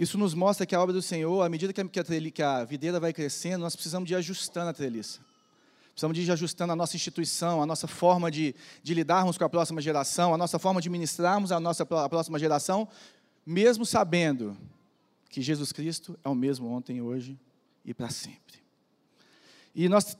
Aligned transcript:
isso 0.00 0.16
nos 0.16 0.32
mostra 0.32 0.64
que 0.64 0.74
a 0.74 0.80
obra 0.80 0.94
do 0.94 1.02
Senhor, 1.02 1.42
à 1.42 1.48
medida 1.50 1.74
que 1.74 1.80
a, 1.82 1.84
que 1.84 2.42
a 2.42 2.64
videira 2.64 2.98
vai 2.98 3.12
crescendo, 3.12 3.60
nós 3.60 3.76
precisamos 3.76 4.08
de 4.08 4.14
ir 4.14 4.16
ajustando 4.16 4.70
a 4.70 4.72
treliça. 4.72 5.20
Precisamos 5.90 6.16
de 6.16 6.22
ir 6.22 6.32
ajustando 6.32 6.72
a 6.72 6.76
nossa 6.76 6.96
instituição, 6.96 7.62
a 7.62 7.66
nossa 7.66 7.86
forma 7.86 8.30
de, 8.30 8.54
de 8.82 8.94
lidarmos 8.94 9.36
com 9.36 9.44
a 9.44 9.48
próxima 9.50 9.78
geração, 9.78 10.32
a 10.32 10.38
nossa 10.38 10.58
forma 10.58 10.80
de 10.80 10.88
ministrarmos 10.88 11.52
a 11.52 11.60
nossa 11.60 11.82
a 11.82 12.08
próxima 12.08 12.38
geração, 12.38 12.88
mesmo 13.44 13.84
sabendo 13.84 14.56
que 15.28 15.42
Jesus 15.42 15.70
Cristo 15.70 16.18
é 16.24 16.30
o 16.30 16.34
mesmo 16.34 16.68
ontem, 16.68 17.02
hoje 17.02 17.38
e 17.84 17.92
para 17.92 18.08
sempre. 18.08 18.58
E 19.74 19.86
nós 19.86 20.16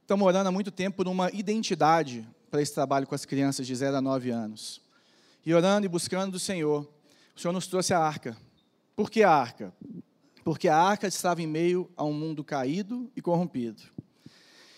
estamos 0.00 0.24
orando 0.24 0.48
há 0.48 0.52
muito 0.52 0.70
tempo 0.70 0.98
por 0.98 1.08
uma 1.08 1.28
identidade 1.32 2.24
para 2.52 2.62
esse 2.62 2.72
trabalho 2.72 3.04
com 3.04 3.16
as 3.16 3.24
crianças 3.24 3.66
de 3.66 3.74
0 3.74 3.96
a 3.96 4.00
9 4.00 4.30
anos. 4.30 4.80
E 5.44 5.52
orando 5.52 5.86
e 5.86 5.88
buscando 5.88 6.30
do 6.30 6.38
Senhor, 6.38 6.88
o 7.34 7.40
Senhor 7.40 7.52
nos 7.52 7.66
trouxe 7.66 7.92
a 7.92 7.98
arca. 7.98 8.36
Por 8.96 9.10
que 9.10 9.22
a 9.22 9.30
arca? 9.30 9.74
Porque 10.44 10.68
a 10.68 10.76
arca 10.76 11.06
estava 11.06 11.42
em 11.42 11.46
meio 11.46 11.90
a 11.96 12.04
um 12.04 12.12
mundo 12.12 12.44
caído 12.44 13.10
e 13.16 13.22
corrompido. 13.22 13.82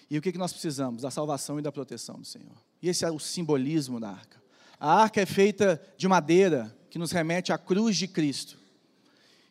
E 0.08 0.16
o 0.16 0.22
que 0.22 0.36
nós 0.38 0.52
precisamos? 0.52 1.02
Da 1.02 1.10
salvação 1.10 1.58
e 1.58 1.62
da 1.62 1.72
proteção 1.72 2.16
do 2.20 2.24
Senhor. 2.24 2.56
E 2.80 2.88
esse 2.88 3.05
é 3.05 3.10
o 3.10 3.18
simbolismo 3.18 3.98
da 3.98 4.10
arca. 4.10 4.41
A 4.78 5.02
arca 5.02 5.20
é 5.20 5.27
feita 5.27 5.82
de 5.96 6.06
madeira, 6.06 6.74
que 6.88 6.98
nos 6.98 7.10
remete 7.10 7.52
à 7.52 7.58
cruz 7.58 7.96
de 7.96 8.06
Cristo. 8.06 8.58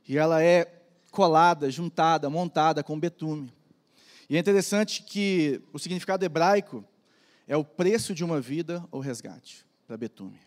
E 0.07 0.17
ela 0.17 0.41
é 0.41 0.66
colada, 1.12 1.70
juntada, 1.70 2.29
montada 2.29 2.84
com 2.84 2.99
betume. 2.99 3.52
E 4.29 4.38
é 4.38 4.40
interessante 4.40 5.04
que 5.04 5.62
o 5.73 5.79
significado 5.79 6.23
hebraico 6.23 6.84
é 7.48 7.57
o 7.57 7.63
preço 7.63 8.13
de 8.13 8.23
uma 8.23 8.40
vida 8.40 8.84
ou 8.91 8.99
resgate, 8.99 9.66
para 9.85 9.98
betume. 9.98 10.40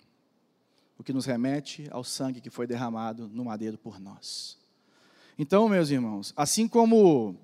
O 0.98 1.04
que 1.04 1.12
nos 1.12 1.24
remete 1.24 1.86
ao 1.90 2.02
sangue 2.02 2.40
que 2.40 2.50
foi 2.50 2.66
derramado 2.66 3.28
no 3.28 3.44
madeiro 3.44 3.78
por 3.78 4.00
nós. 4.00 4.58
Então, 5.38 5.68
meus 5.68 5.90
irmãos, 5.90 6.34
assim 6.36 6.66
como 6.66 7.36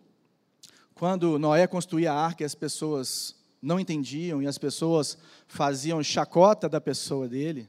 quando 0.94 1.38
Noé 1.38 1.66
construía 1.66 2.12
a 2.12 2.16
arca 2.16 2.42
e 2.42 2.46
as 2.46 2.54
pessoas 2.54 3.36
não 3.62 3.80
entendiam 3.80 4.42
e 4.42 4.46
as 4.46 4.58
pessoas 4.58 5.16
faziam 5.46 6.02
chacota 6.02 6.68
da 6.68 6.80
pessoa 6.80 7.28
dele, 7.28 7.68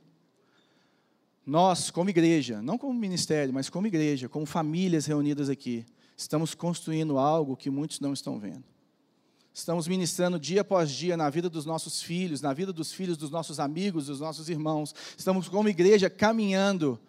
nós, 1.45 1.91
como 1.91 2.09
igreja, 2.09 2.61
não 2.61 2.77
como 2.77 2.93
ministério, 2.93 3.53
mas 3.53 3.69
como 3.69 3.87
igreja, 3.87 4.27
como 4.27 4.45
famílias 4.45 5.05
reunidas 5.05 5.47
aqui, 5.47 5.85
estamos 6.17 6.55
construindo 6.55 7.19
algo 7.19 7.55
que 7.55 7.69
muitos 7.69 7.99
não 7.99 8.13
estão 8.13 8.39
vendo. 8.39 8.63
Estamos 9.55 9.87
ministrando 9.87 10.37
dia 10.37 10.59
após 10.59 10.91
dia 10.91 11.15
na 11.15 11.29
vida 11.29 11.49
dos 11.49 11.65
nossos 11.65 12.01
filhos, 12.01 12.41
na 12.41 12.51
vida 12.51 12.73
dos 12.73 12.91
filhos 12.91 13.15
dos 13.15 13.31
nossos 13.31 13.57
amigos, 13.57 14.07
dos 14.07 14.19
nossos 14.19 14.49
irmãos. 14.49 14.93
Estamos, 15.17 15.47
como 15.47 15.69
igreja, 15.69 16.09
caminhando 16.09 16.99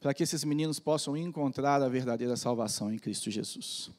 para 0.00 0.14
que 0.14 0.22
esses 0.22 0.44
meninos 0.44 0.78
possam 0.78 1.16
encontrar 1.16 1.82
a 1.82 1.88
verdadeira 1.88 2.36
salvação 2.36 2.92
em 2.92 2.98
Cristo 2.98 3.28
Jesus. 3.28 3.90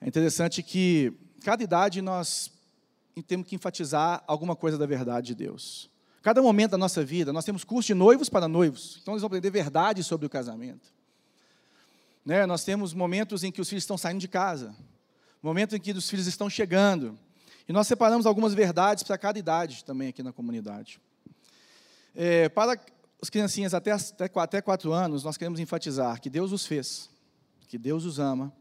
É 0.00 0.08
interessante 0.08 0.60
que 0.60 1.12
cada 1.44 1.62
idade 1.62 2.02
nós 2.02 2.50
temos 3.28 3.46
que 3.46 3.54
enfatizar 3.54 4.24
alguma 4.26 4.56
coisa 4.56 4.76
da 4.76 4.86
verdade 4.86 5.28
de 5.28 5.34
Deus. 5.36 5.88
Cada 6.20 6.42
momento 6.42 6.72
da 6.72 6.78
nossa 6.78 7.04
vida, 7.04 7.32
nós 7.32 7.44
temos 7.44 7.62
curso 7.62 7.86
de 7.86 7.94
noivos 7.94 8.28
para 8.28 8.48
noivos, 8.48 8.98
então 9.00 9.14
eles 9.14 9.22
vão 9.22 9.28
aprender 9.28 9.50
verdade 9.50 10.02
sobre 10.02 10.26
o 10.26 10.28
casamento. 10.28 10.92
Né? 12.26 12.44
Nós 12.44 12.64
temos 12.64 12.92
momentos 12.92 13.44
em 13.44 13.52
que 13.52 13.60
os 13.60 13.68
filhos 13.68 13.84
estão 13.84 13.96
saindo 13.96 14.18
de 14.18 14.26
casa, 14.26 14.74
momento 15.42 15.74
em 15.74 15.80
que 15.80 15.92
os 15.92 16.08
filhos 16.08 16.26
estão 16.26 16.50
chegando, 16.50 17.18
e 17.68 17.72
nós 17.72 17.86
separamos 17.86 18.26
algumas 18.26 18.52
verdades 18.52 19.02
para 19.02 19.16
cada 19.16 19.38
idade 19.38 19.84
também 19.84 20.08
aqui 20.08 20.22
na 20.22 20.32
comunidade. 20.32 21.00
É, 22.14 22.48
para 22.48 22.80
as 23.22 23.30
criancinhas 23.30 23.74
até, 23.74 23.92
até, 23.92 24.60
quatro 24.60 24.92
anos, 24.92 25.22
nós 25.22 25.36
queremos 25.36 25.60
enfatizar 25.60 26.20
que 26.20 26.28
Deus 26.28 26.52
os 26.52 26.66
fez, 26.66 27.08
que 27.68 27.78
Deus 27.78 28.04
os 28.04 28.18
ama, 28.18 28.52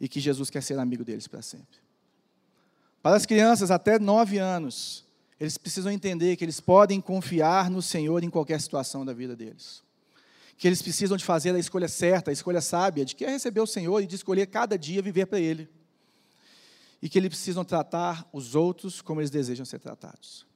e 0.00 0.08
que 0.08 0.20
Jesus 0.20 0.50
quer 0.50 0.62
ser 0.62 0.78
amigo 0.78 1.04
deles 1.04 1.26
para 1.26 1.42
sempre. 1.42 1.78
Para 3.02 3.16
as 3.16 3.26
crianças 3.26 3.70
até 3.70 3.98
nove 3.98 4.38
anos, 4.38 5.04
eles 5.38 5.58
precisam 5.58 5.90
entender 5.90 6.36
que 6.36 6.44
eles 6.44 6.60
podem 6.60 7.00
confiar 7.00 7.70
no 7.70 7.82
Senhor 7.82 8.22
em 8.22 8.30
qualquer 8.30 8.60
situação 8.60 9.04
da 9.04 9.12
vida 9.12 9.34
deles. 9.34 9.82
Que 10.56 10.68
eles 10.68 10.80
precisam 10.80 11.16
de 11.16 11.24
fazer 11.24 11.54
a 11.54 11.58
escolha 11.58 11.88
certa, 11.88 12.30
a 12.30 12.32
escolha 12.32 12.60
sábia, 12.60 13.04
de 13.04 13.14
que 13.16 13.24
é 13.24 13.30
receber 13.30 13.60
o 13.60 13.66
Senhor 13.66 14.00
e 14.00 14.06
de 14.06 14.14
escolher 14.14 14.46
cada 14.46 14.78
dia 14.78 15.02
viver 15.02 15.26
para 15.26 15.40
Ele. 15.40 15.68
E 17.04 17.08
que 17.10 17.18
eles 17.18 17.28
precisam 17.28 17.62
tratar 17.66 18.26
os 18.32 18.54
outros 18.54 19.02
como 19.02 19.20
eles 19.20 19.28
desejam 19.28 19.66
ser 19.66 19.78
tratados. 19.78 20.46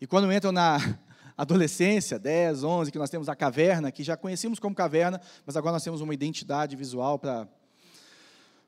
E 0.00 0.06
quando 0.06 0.32
entram 0.32 0.50
na 0.50 0.78
adolescência, 1.36 2.18
10, 2.18 2.64
11, 2.64 2.90
que 2.90 2.96
nós 2.96 3.10
temos 3.10 3.28
a 3.28 3.36
caverna, 3.36 3.92
que 3.92 4.02
já 4.02 4.16
conhecíamos 4.16 4.58
como 4.58 4.74
caverna, 4.74 5.20
mas 5.44 5.54
agora 5.54 5.74
nós 5.74 5.84
temos 5.84 6.00
uma 6.00 6.14
identidade 6.14 6.74
visual 6.76 7.18
para 7.18 7.46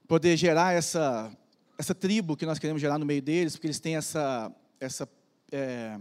poder 0.07 0.37
gerar 0.37 0.75
essa, 0.75 1.35
essa 1.79 1.95
tribo 1.95 2.37
que 2.37 2.45
nós 2.45 2.59
queremos 2.59 2.83
gerar 2.83 2.99
no 2.99 3.07
meio 3.07 3.23
deles, 3.23 3.55
porque 3.55 3.69
eles 3.69 3.81
têm 3.81 3.97
essa, 3.97 4.55
essa, 4.79 5.09
é, 5.51 5.99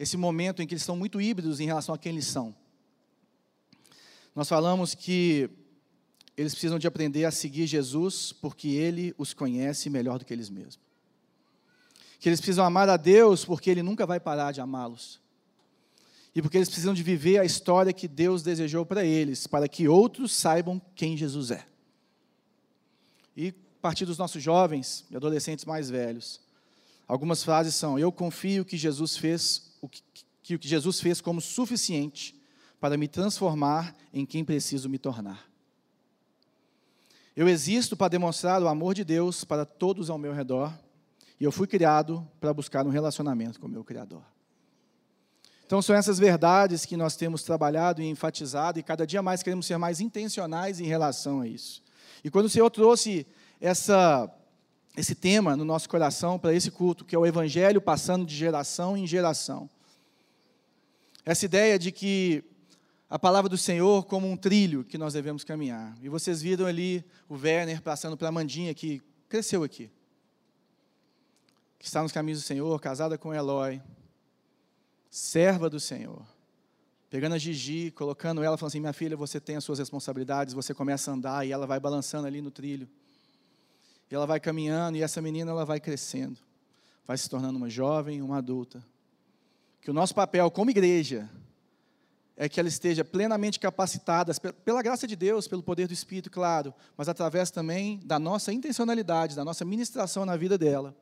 esse 0.00 0.16
momento 0.16 0.60
em 0.60 0.66
que 0.66 0.74
eles 0.74 0.82
são 0.82 0.96
muito 0.96 1.20
híbridos 1.20 1.60
em 1.60 1.66
relação 1.66 1.94
a 1.94 1.98
quem 1.98 2.10
eles 2.10 2.26
são. 2.26 2.52
Nós 4.34 4.48
falamos 4.48 4.96
que 4.96 5.48
eles 6.36 6.52
precisam 6.52 6.78
de 6.78 6.86
aprender 6.86 7.24
a 7.24 7.30
seguir 7.30 7.66
Jesus, 7.66 8.32
porque 8.32 8.68
Ele 8.68 9.14
os 9.16 9.32
conhece 9.32 9.88
melhor 9.88 10.18
do 10.18 10.24
que 10.24 10.32
eles 10.32 10.50
mesmos. 10.50 10.80
Que 12.18 12.28
eles 12.28 12.40
precisam 12.40 12.64
amar 12.64 12.88
a 12.88 12.96
Deus, 12.96 13.44
porque 13.44 13.70
Ele 13.70 13.82
nunca 13.82 14.04
vai 14.04 14.18
parar 14.18 14.50
de 14.52 14.60
amá-los. 14.60 15.20
E 16.34 16.42
porque 16.42 16.56
eles 16.56 16.68
precisam 16.68 16.92
de 16.92 17.02
viver 17.02 17.38
a 17.38 17.44
história 17.44 17.92
que 17.92 18.08
Deus 18.08 18.42
desejou 18.42 18.84
para 18.84 19.04
eles, 19.04 19.46
para 19.46 19.68
que 19.68 19.86
outros 19.86 20.32
saibam 20.32 20.82
quem 20.96 21.16
Jesus 21.16 21.52
é. 21.52 21.64
E 23.36 23.48
a 23.50 23.80
partir 23.80 24.04
dos 24.04 24.18
nossos 24.18 24.42
jovens 24.42 25.04
e 25.10 25.16
adolescentes 25.16 25.64
mais 25.64 25.88
velhos, 25.88 26.40
algumas 27.06 27.44
frases 27.44 27.76
são: 27.76 27.96
Eu 27.96 28.10
confio 28.10 28.64
que 28.64 28.76
Jesus 28.76 29.16
fez 29.16 29.70
o 29.80 29.88
que, 29.88 30.02
que 30.42 30.54
o 30.56 30.58
que 30.58 30.66
Jesus 30.66 30.98
fez 30.98 31.20
como 31.20 31.40
suficiente 31.40 32.34
para 32.80 32.96
me 32.96 33.06
transformar 33.06 33.96
em 34.12 34.26
quem 34.26 34.44
preciso 34.44 34.88
me 34.88 34.98
tornar. 34.98 35.53
Eu 37.36 37.48
existo 37.48 37.96
para 37.96 38.08
demonstrar 38.08 38.62
o 38.62 38.68
amor 38.68 38.94
de 38.94 39.02
Deus 39.02 39.42
para 39.42 39.64
todos 39.64 40.08
ao 40.08 40.16
meu 40.16 40.32
redor, 40.32 40.72
e 41.40 41.42
eu 41.42 41.50
fui 41.50 41.66
criado 41.66 42.26
para 42.40 42.54
buscar 42.54 42.86
um 42.86 42.90
relacionamento 42.90 43.58
com 43.58 43.66
o 43.66 43.70
meu 43.70 43.82
Criador. 43.82 44.22
Então, 45.66 45.82
são 45.82 45.96
essas 45.96 46.16
verdades 46.16 46.86
que 46.86 46.96
nós 46.96 47.16
temos 47.16 47.42
trabalhado 47.42 48.00
e 48.00 48.08
enfatizado, 48.08 48.78
e 48.78 48.84
cada 48.84 49.04
dia 49.04 49.20
mais 49.20 49.42
queremos 49.42 49.66
ser 49.66 49.76
mais 49.78 49.98
intencionais 49.98 50.78
em 50.78 50.84
relação 50.84 51.40
a 51.40 51.48
isso. 51.48 51.82
E 52.22 52.30
quando 52.30 52.46
o 52.46 52.50
Senhor 52.50 52.70
trouxe 52.70 53.26
essa, 53.60 54.32
esse 54.96 55.16
tema 55.16 55.56
no 55.56 55.64
nosso 55.64 55.88
coração 55.88 56.38
para 56.38 56.54
esse 56.54 56.70
culto, 56.70 57.04
que 57.04 57.16
é 57.16 57.18
o 57.18 57.26
Evangelho 57.26 57.80
passando 57.80 58.24
de 58.24 58.36
geração 58.36 58.96
em 58.96 59.08
geração, 59.08 59.68
essa 61.24 61.44
ideia 61.44 61.78
de 61.80 61.90
que 61.90 62.44
a 63.14 63.18
palavra 63.18 63.48
do 63.48 63.56
Senhor 63.56 64.06
como 64.06 64.28
um 64.28 64.36
trilho 64.36 64.82
que 64.82 64.98
nós 64.98 65.14
devemos 65.14 65.44
caminhar. 65.44 65.96
E 66.02 66.08
vocês 66.08 66.42
viram 66.42 66.66
ali 66.66 67.04
o 67.28 67.36
Werner 67.36 67.80
passando 67.80 68.16
para 68.16 68.26
a 68.26 68.32
Mandinha, 68.32 68.74
que 68.74 69.00
cresceu 69.28 69.62
aqui, 69.62 69.88
que 71.78 71.86
está 71.86 72.02
nos 72.02 72.10
caminhos 72.10 72.40
do 72.40 72.44
Senhor, 72.44 72.80
casada 72.80 73.16
com 73.16 73.32
Eloy, 73.32 73.80
serva 75.08 75.70
do 75.70 75.78
Senhor 75.78 76.26
pegando 77.08 77.36
a 77.36 77.38
Gigi, 77.38 77.92
colocando 77.92 78.42
ela, 78.42 78.56
falando 78.56 78.70
assim: 78.72 78.80
minha 78.80 78.92
filha, 78.92 79.16
você 79.16 79.38
tem 79.38 79.54
as 79.54 79.62
suas 79.62 79.78
responsabilidades, 79.78 80.52
você 80.52 80.74
começa 80.74 81.12
a 81.12 81.14
andar 81.14 81.46
e 81.46 81.52
ela 81.52 81.68
vai 81.68 81.78
balançando 81.78 82.26
ali 82.26 82.42
no 82.42 82.50
trilho. 82.50 82.88
E 84.10 84.14
ela 84.16 84.26
vai 84.26 84.40
caminhando 84.40 84.98
e 84.98 85.02
essa 85.04 85.22
menina 85.22 85.52
ela 85.52 85.64
vai 85.64 85.78
crescendo, 85.78 86.40
vai 87.06 87.16
se 87.16 87.30
tornando 87.30 87.56
uma 87.56 87.70
jovem, 87.70 88.20
uma 88.20 88.38
adulta. 88.38 88.84
Que 89.80 89.88
o 89.88 89.94
nosso 89.94 90.12
papel 90.12 90.50
como 90.50 90.72
igreja 90.72 91.30
é 92.36 92.48
que 92.48 92.58
ela 92.58 92.68
esteja 92.68 93.04
plenamente 93.04 93.60
capacitada, 93.60 94.32
pela 94.64 94.82
graça 94.82 95.06
de 95.06 95.14
Deus, 95.14 95.46
pelo 95.46 95.62
poder 95.62 95.86
do 95.86 95.92
Espírito, 95.92 96.30
claro, 96.30 96.74
mas 96.96 97.08
através 97.08 97.50
também 97.50 98.00
da 98.04 98.18
nossa 98.18 98.52
intencionalidade, 98.52 99.36
da 99.36 99.44
nossa 99.44 99.64
ministração 99.64 100.26
na 100.26 100.36
vida 100.36 100.58
dela, 100.58 100.94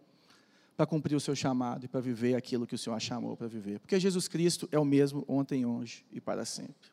para 0.76 0.86
cumprir 0.86 1.16
o 1.16 1.20
seu 1.20 1.34
chamado 1.34 1.84
e 1.84 1.88
para 1.88 2.00
viver 2.00 2.34
aquilo 2.34 2.66
que 2.66 2.74
o 2.74 2.78
Senhor 2.78 2.96
a 2.96 3.00
chamou 3.00 3.36
para 3.36 3.46
viver. 3.46 3.78
Porque 3.78 3.98
Jesus 3.98 4.28
Cristo 4.28 4.68
é 4.70 4.78
o 4.78 4.84
mesmo 4.84 5.24
ontem, 5.26 5.64
hoje 5.64 6.04
e 6.12 6.20
para 6.20 6.44
sempre. 6.44 6.90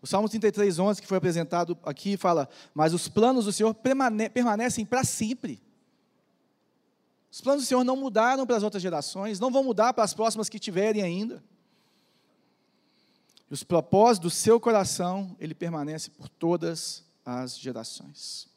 O 0.00 0.06
Salmo 0.06 0.28
33, 0.28 0.78
11, 0.78 1.00
que 1.00 1.08
foi 1.08 1.18
apresentado 1.18 1.76
aqui, 1.82 2.16
fala: 2.16 2.48
Mas 2.74 2.92
os 2.92 3.08
planos 3.08 3.46
do 3.46 3.52
Senhor 3.52 3.74
permanecem 3.74 4.84
para 4.84 5.02
sempre. 5.04 5.60
Os 7.30 7.40
planos 7.40 7.64
do 7.64 7.66
Senhor 7.66 7.82
não 7.84 7.96
mudaram 7.96 8.46
para 8.46 8.56
as 8.56 8.62
outras 8.62 8.82
gerações, 8.82 9.40
não 9.40 9.50
vão 9.50 9.64
mudar 9.64 9.92
para 9.92 10.04
as 10.04 10.14
próximas 10.14 10.48
que 10.48 10.58
tiverem 10.58 11.02
ainda. 11.02 11.42
E 13.50 13.54
os 13.54 13.62
propósitos 13.62 14.30
do 14.30 14.34
seu 14.34 14.58
coração, 14.58 15.36
ele 15.38 15.54
permanece 15.54 16.10
por 16.10 16.28
todas 16.28 17.04
as 17.24 17.58
gerações. 17.58 18.48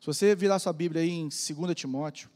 Se 0.00 0.06
você 0.06 0.34
virar 0.34 0.58
sua 0.58 0.72
Bíblia 0.72 1.02
aí 1.02 1.10
em 1.10 1.28
2 1.28 1.74
Timóteo, 1.74 2.30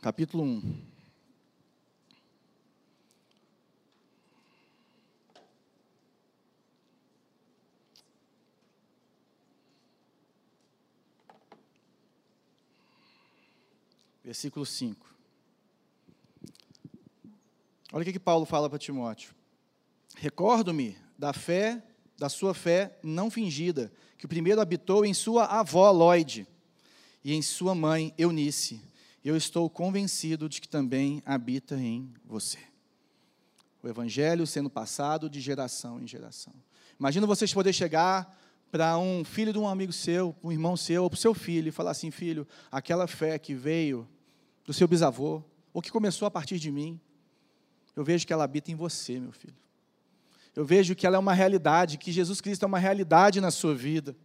capítulo 0.00 0.44
1. 0.44 0.97
Versículo 14.24 14.66
5. 14.66 15.06
Olha 17.92 18.02
o 18.02 18.12
que, 18.12 18.18
Paulo 18.18 18.44
fala 18.44 18.68
para 18.68 18.78
Timóteo. 18.78 19.34
Recordo-me 20.16 20.96
da 21.18 21.32
fé, 21.32 21.82
da 22.18 22.28
sua 22.28 22.52
fé 22.52 22.98
não 23.02 23.30
fingida, 23.30 23.90
que 24.18 24.26
o 24.26 24.28
primeiro 24.28 24.60
habitou 24.60 25.04
em 25.04 25.14
sua 25.14 25.44
avó 25.44 25.90
Lloyd 25.90 26.46
e 27.24 27.32
em 27.32 27.40
sua 27.40 27.74
mãe 27.74 28.12
Eunice. 28.18 28.82
Eu 29.24 29.36
estou 29.36 29.70
convencido 29.70 30.48
de 30.48 30.60
que 30.60 30.68
também 30.68 31.22
habita 31.24 31.76
em 31.76 32.12
você. 32.24 32.58
O 33.82 33.88
evangelho 33.88 34.46
sendo 34.46 34.68
passado 34.68 35.30
de 35.30 35.40
geração 35.40 36.00
em 36.00 36.06
geração. 36.06 36.52
Imagina 36.98 37.26
vocês 37.26 37.54
poder 37.54 37.72
chegar 37.72 38.36
para 38.70 38.98
um 38.98 39.24
filho 39.24 39.52
de 39.52 39.58
um 39.58 39.66
amigo 39.66 39.92
seu, 39.92 40.34
um 40.42 40.52
irmão 40.52 40.76
seu, 40.76 41.02
ou 41.02 41.10
para 41.10 41.16
o 41.16 41.20
seu 41.20 41.34
filho, 41.34 41.68
e 41.68 41.72
falar 41.72 41.92
assim: 41.92 42.10
filho, 42.10 42.46
aquela 42.70 43.06
fé 43.06 43.38
que 43.38 43.54
veio 43.54 44.06
do 44.64 44.72
seu 44.72 44.86
bisavô, 44.86 45.42
ou 45.72 45.80
que 45.80 45.90
começou 45.90 46.26
a 46.26 46.30
partir 46.30 46.58
de 46.58 46.70
mim, 46.70 47.00
eu 47.96 48.04
vejo 48.04 48.26
que 48.26 48.32
ela 48.32 48.44
habita 48.44 48.70
em 48.70 48.74
você, 48.74 49.18
meu 49.18 49.32
filho. 49.32 49.56
Eu 50.54 50.64
vejo 50.64 50.94
que 50.94 51.06
ela 51.06 51.16
é 51.16 51.18
uma 51.18 51.32
realidade, 51.32 51.98
que 51.98 52.10
Jesus 52.10 52.40
Cristo 52.40 52.64
é 52.64 52.66
uma 52.66 52.78
realidade 52.78 53.40
na 53.40 53.50
sua 53.50 53.74
vida. 53.74 54.16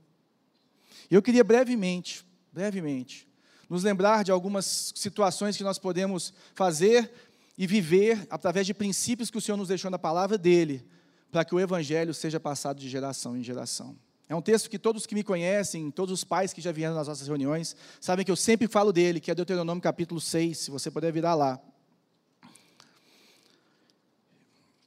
E 1.10 1.16
eu 1.16 1.22
queria 1.22 1.44
brevemente, 1.44 2.26
brevemente, 2.52 3.28
nos 3.70 3.84
lembrar 3.84 4.24
de 4.24 4.32
algumas 4.32 4.94
situações 4.96 5.56
que 5.56 5.64
nós 5.64 5.78
podemos 5.78 6.34
fazer 6.54 7.12
e 7.58 7.68
viver 7.68 8.28
através 8.30 8.66
de 8.66 8.74
princípios 8.74 9.30
que 9.30 9.38
o 9.38 9.42
Senhor 9.42 9.58
nos 9.58 9.68
deixou 9.68 9.92
na 9.92 10.00
palavra 10.00 10.38
dele, 10.38 10.86
para 11.32 11.46
que 11.46 11.54
o 11.54 11.60
evangelho 11.60 12.14
seja 12.14 12.40
passado 12.40 12.80
de 12.80 12.90
geração 12.90 13.38
em 13.38 13.44
geração. 13.44 13.96
É 14.28 14.36
um 14.36 14.42
texto 14.42 14.70
que 14.70 14.80
todos 14.80 15.06
que 15.06 15.14
me 15.14 15.24
conhecem, 15.24 15.92
todos 15.92 16.14
os 16.14 16.24
pais 16.24 16.54
que 16.54 16.62
já 16.62 16.72
vieram 16.72 16.96
nas 16.96 17.08
nossas 17.08 17.28
reuniões, 17.28 17.76
sabem 18.00 18.24
que 18.24 18.32
eu 18.32 18.36
sempre 18.36 18.68
falo 18.68 18.94
dele, 18.94 19.20
que 19.20 19.30
é 19.30 19.36
Deuteronômio 19.36 19.82
capítulo 19.82 20.22
6, 20.22 20.58
se 20.58 20.72
você 20.72 20.90
puder 20.90 21.12
virar 21.12 21.36
lá. 21.36 21.60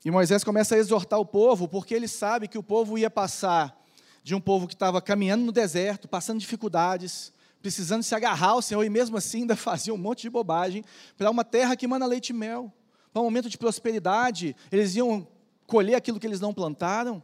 E 0.04 0.10
Moisés 0.10 0.42
começa 0.42 0.74
a 0.74 0.78
exortar 0.78 1.18
o 1.18 1.26
povo, 1.26 1.68
porque 1.68 1.92
ele 1.94 2.08
sabe 2.08 2.48
que 2.48 2.56
o 2.56 2.62
povo 2.62 2.96
ia 2.96 3.10
passar 3.10 3.76
de 4.22 4.34
um 4.34 4.40
povo 4.40 4.66
que 4.66 4.74
estava 4.74 5.02
caminhando 5.02 5.44
no 5.44 5.52
deserto, 5.52 6.08
passando 6.08 6.40
dificuldades, 6.40 7.32
precisando 7.60 8.02
se 8.02 8.14
agarrar 8.14 8.50
ao 8.50 8.62
Senhor, 8.62 8.84
e 8.84 8.88
mesmo 8.88 9.16
assim 9.16 9.40
ainda 9.42 9.54
fazia 9.56 9.92
um 9.92 9.98
monte 9.98 10.22
de 10.22 10.30
bobagem, 10.30 10.84
para 11.18 11.30
uma 11.30 11.44
terra 11.44 11.76
que 11.76 11.86
manda 11.86 12.06
leite 12.06 12.30
e 12.30 12.32
mel. 12.32 12.72
Para 13.12 13.20
um 13.20 13.24
momento 13.24 13.50
de 13.50 13.58
prosperidade, 13.58 14.56
eles 14.70 14.94
iam 14.94 15.26
colher 15.66 15.94
aquilo 15.94 16.20
que 16.20 16.26
eles 16.26 16.40
não 16.40 16.54
plantaram. 16.54 17.22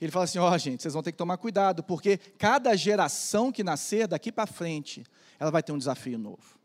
Ele 0.00 0.10
fala 0.10 0.24
assim: 0.24 0.38
ó, 0.38 0.50
oh, 0.50 0.58
gente, 0.58 0.82
vocês 0.82 0.94
vão 0.94 1.02
ter 1.02 1.12
que 1.12 1.18
tomar 1.18 1.36
cuidado, 1.36 1.82
porque 1.82 2.16
cada 2.16 2.74
geração 2.76 3.52
que 3.52 3.62
nascer 3.62 4.06
daqui 4.06 4.32
para 4.32 4.46
frente, 4.46 5.04
ela 5.38 5.50
vai 5.50 5.62
ter 5.62 5.72
um 5.72 5.78
desafio 5.78 6.18
novo 6.18 6.60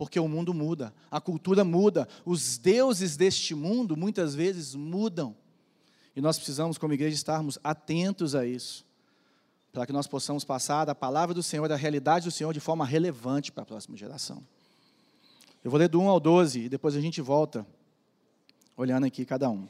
porque 0.00 0.18
o 0.18 0.26
mundo 0.26 0.54
muda, 0.54 0.94
a 1.10 1.20
cultura 1.20 1.62
muda, 1.62 2.08
os 2.24 2.56
deuses 2.56 3.18
deste 3.18 3.54
mundo 3.54 3.94
muitas 3.94 4.34
vezes 4.34 4.74
mudam. 4.74 5.36
E 6.16 6.22
nós 6.22 6.38
precisamos, 6.38 6.78
como 6.78 6.94
igreja, 6.94 7.14
estarmos 7.14 7.58
atentos 7.62 8.34
a 8.34 8.46
isso, 8.46 8.82
para 9.70 9.84
que 9.84 9.92
nós 9.92 10.06
possamos 10.06 10.42
passar 10.42 10.86
da 10.86 10.94
palavra 10.94 11.34
do 11.34 11.42
Senhor, 11.42 11.68
da 11.68 11.76
realidade 11.76 12.24
do 12.24 12.30
Senhor, 12.30 12.54
de 12.54 12.60
forma 12.60 12.82
relevante 12.86 13.52
para 13.52 13.62
a 13.62 13.66
próxima 13.66 13.94
geração. 13.94 14.42
Eu 15.62 15.70
vou 15.70 15.78
ler 15.78 15.90
do 15.90 16.00
1 16.00 16.08
ao 16.08 16.18
12 16.18 16.60
e 16.60 16.68
depois 16.70 16.96
a 16.96 17.00
gente 17.02 17.20
volta, 17.20 17.66
olhando 18.78 19.04
aqui 19.04 19.26
cada 19.26 19.50
um. 19.50 19.68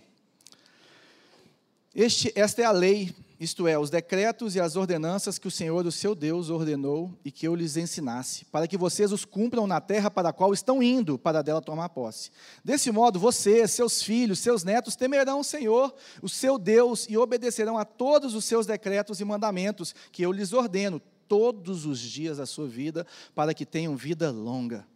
Este, 1.95 2.33
esta 2.35 2.63
é 2.63 2.65
a 2.65 2.73
lei 2.73 3.15
isto 3.41 3.67
é, 3.67 3.79
os 3.79 3.89
decretos 3.89 4.55
e 4.55 4.61
as 4.61 4.77
ordenanças 4.77 5.39
que 5.39 5.49
o 5.49 5.51
Senhor, 5.51 5.87
o 5.87 5.91
seu 5.91 6.15
Deus, 6.15 6.51
ordenou 6.51 7.11
e 7.25 7.31
que 7.31 7.49
eu 7.49 7.55
lhes 7.55 7.79
ensinasse, 7.79 8.45
para 8.45 8.69
que 8.69 8.77
vocês 8.77 9.13
os 9.13 9.25
cumpram 9.25 9.67
na 9.67 9.81
terra 9.81 10.11
para 10.11 10.29
a 10.29 10.33
qual 10.33 10.53
estão 10.53 10.83
indo, 10.83 11.19
para 11.19 11.41
dela 11.41 11.63
tomar 11.63 11.89
posse. 11.89 12.31
Desse 12.63 12.91
modo, 12.91 13.19
vocês, 13.19 13.71
seus 13.71 14.03
filhos, 14.03 14.41
seus 14.41 14.63
netos 14.63 14.95
temerão 14.95 15.41
o 15.41 15.45
Senhor, 15.45 15.95
o 16.21 16.29
seu 16.29 16.59
Deus, 16.59 17.07
e 17.09 17.17
obedecerão 17.17 17.79
a 17.79 17.85
todos 17.87 18.35
os 18.35 18.45
seus 18.45 18.67
decretos 18.67 19.23
e 19.23 19.25
mandamentos 19.25 19.95
que 20.13 20.23
eu 20.23 20.33
lhes 20.33 20.53
ordeno 20.53 21.01
todos 21.27 21.87
os 21.87 21.99
dias 21.99 22.37
da 22.37 22.45
sua 22.45 22.69
vida, 22.69 23.07
para 23.35 23.55
que 23.55 23.65
tenham 23.65 23.97
vida 23.97 24.31
longa. 24.31 24.87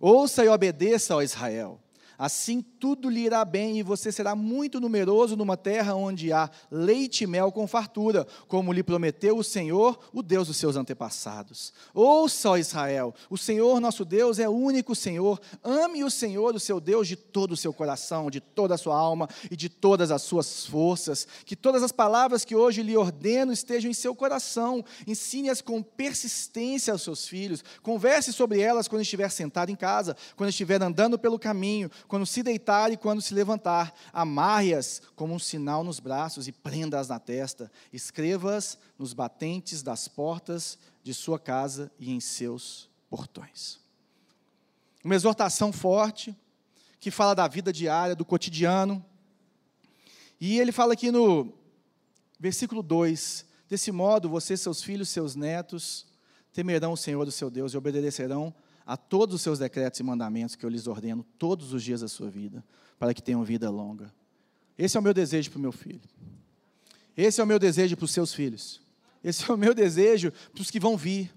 Ouça 0.00 0.42
e 0.42 0.48
obedeça, 0.48 1.14
ó 1.14 1.20
Israel 1.20 1.78
Assim 2.20 2.60
tudo 2.60 3.08
lhe 3.08 3.20
irá 3.20 3.42
bem 3.46 3.78
e 3.78 3.82
você 3.82 4.12
será 4.12 4.36
muito 4.36 4.78
numeroso 4.78 5.36
numa 5.36 5.56
terra 5.56 5.94
onde 5.94 6.30
há 6.34 6.50
leite 6.70 7.24
e 7.24 7.26
mel 7.26 7.50
com 7.50 7.66
fartura, 7.66 8.26
como 8.46 8.74
lhe 8.74 8.82
prometeu 8.82 9.38
o 9.38 9.42
Senhor, 9.42 9.98
o 10.12 10.22
Deus 10.22 10.48
dos 10.48 10.58
seus 10.58 10.76
antepassados. 10.76 11.72
Ouça, 11.94 12.50
ó 12.50 12.58
Israel, 12.58 13.14
o 13.30 13.38
Senhor 13.38 13.80
nosso 13.80 14.04
Deus 14.04 14.38
é 14.38 14.46
o 14.46 14.52
único 14.52 14.94
Senhor. 14.94 15.40
Ame 15.64 16.04
o 16.04 16.10
Senhor, 16.10 16.54
o 16.54 16.60
seu 16.60 16.78
Deus, 16.78 17.08
de 17.08 17.16
todo 17.16 17.52
o 17.52 17.56
seu 17.56 17.72
coração, 17.72 18.30
de 18.30 18.38
toda 18.38 18.74
a 18.74 18.78
sua 18.78 18.98
alma 18.98 19.26
e 19.50 19.56
de 19.56 19.70
todas 19.70 20.10
as 20.10 20.20
suas 20.20 20.66
forças. 20.66 21.26
Que 21.46 21.56
todas 21.56 21.82
as 21.82 21.90
palavras 21.90 22.44
que 22.44 22.54
hoje 22.54 22.82
lhe 22.82 22.98
ordeno 22.98 23.50
estejam 23.50 23.90
em 23.90 23.94
seu 23.94 24.14
coração. 24.14 24.84
Ensine-as 25.06 25.62
com 25.62 25.82
persistência 25.82 26.92
aos 26.92 27.00
seus 27.00 27.26
filhos. 27.26 27.64
Converse 27.82 28.30
sobre 28.30 28.60
elas 28.60 28.88
quando 28.88 29.00
estiver 29.00 29.30
sentado 29.30 29.70
em 29.70 29.74
casa, 29.74 30.14
quando 30.36 30.50
estiver 30.50 30.82
andando 30.82 31.18
pelo 31.18 31.38
caminho 31.38 31.90
quando 32.10 32.26
se 32.26 32.42
deitar 32.42 32.90
e 32.90 32.96
quando 32.96 33.22
se 33.22 33.32
levantar. 33.32 33.94
Amarre-as 34.12 35.00
como 35.14 35.32
um 35.32 35.38
sinal 35.38 35.84
nos 35.84 36.00
braços 36.00 36.48
e 36.48 36.52
prenda-as 36.52 37.08
na 37.08 37.20
testa. 37.20 37.70
Escreva-as 37.92 38.76
nos 38.98 39.14
batentes 39.14 39.80
das 39.80 40.08
portas 40.08 40.76
de 41.04 41.14
sua 41.14 41.38
casa 41.38 41.90
e 42.00 42.10
em 42.10 42.18
seus 42.18 42.90
portões. 43.08 43.78
Uma 45.04 45.14
exortação 45.14 45.72
forte, 45.72 46.36
que 46.98 47.12
fala 47.12 47.32
da 47.32 47.46
vida 47.46 47.72
diária, 47.72 48.16
do 48.16 48.24
cotidiano. 48.24 49.02
E 50.40 50.58
ele 50.58 50.72
fala 50.72 50.94
aqui 50.94 51.12
no 51.12 51.54
versículo 52.40 52.82
2: 52.82 53.46
Desse 53.68 53.92
modo, 53.92 54.28
você, 54.28 54.56
seus 54.56 54.82
filhos, 54.82 55.08
seus 55.08 55.36
netos, 55.36 56.08
temerão 56.52 56.92
o 56.92 56.96
Senhor 56.96 57.24
do 57.24 57.30
seu 57.30 57.48
Deus 57.48 57.72
e 57.72 57.76
obedecerão 57.76 58.52
a 58.90 58.96
todos 58.96 59.36
os 59.36 59.40
seus 59.40 59.60
decretos 59.60 60.00
e 60.00 60.02
mandamentos 60.02 60.56
que 60.56 60.66
eu 60.66 60.68
lhes 60.68 60.88
ordeno 60.88 61.24
todos 61.38 61.72
os 61.72 61.80
dias 61.80 62.00
da 62.00 62.08
sua 62.08 62.28
vida, 62.28 62.64
para 62.98 63.14
que 63.14 63.22
tenham 63.22 63.44
vida 63.44 63.70
longa. 63.70 64.12
Esse 64.76 64.96
é 64.96 65.00
o 65.00 65.02
meu 65.02 65.14
desejo 65.14 65.48
para 65.48 65.58
o 65.58 65.62
meu 65.62 65.70
filho. 65.70 66.00
Esse 67.16 67.40
é 67.40 67.44
o 67.44 67.46
meu 67.46 67.60
desejo 67.60 67.96
para 67.96 68.04
os 68.04 68.10
seus 68.10 68.34
filhos. 68.34 68.82
Esse 69.22 69.48
é 69.48 69.54
o 69.54 69.56
meu 69.56 69.74
desejo 69.74 70.32
para 70.52 70.60
os 70.60 70.72
que 70.72 70.80
vão 70.80 70.96
vir. 70.96 71.32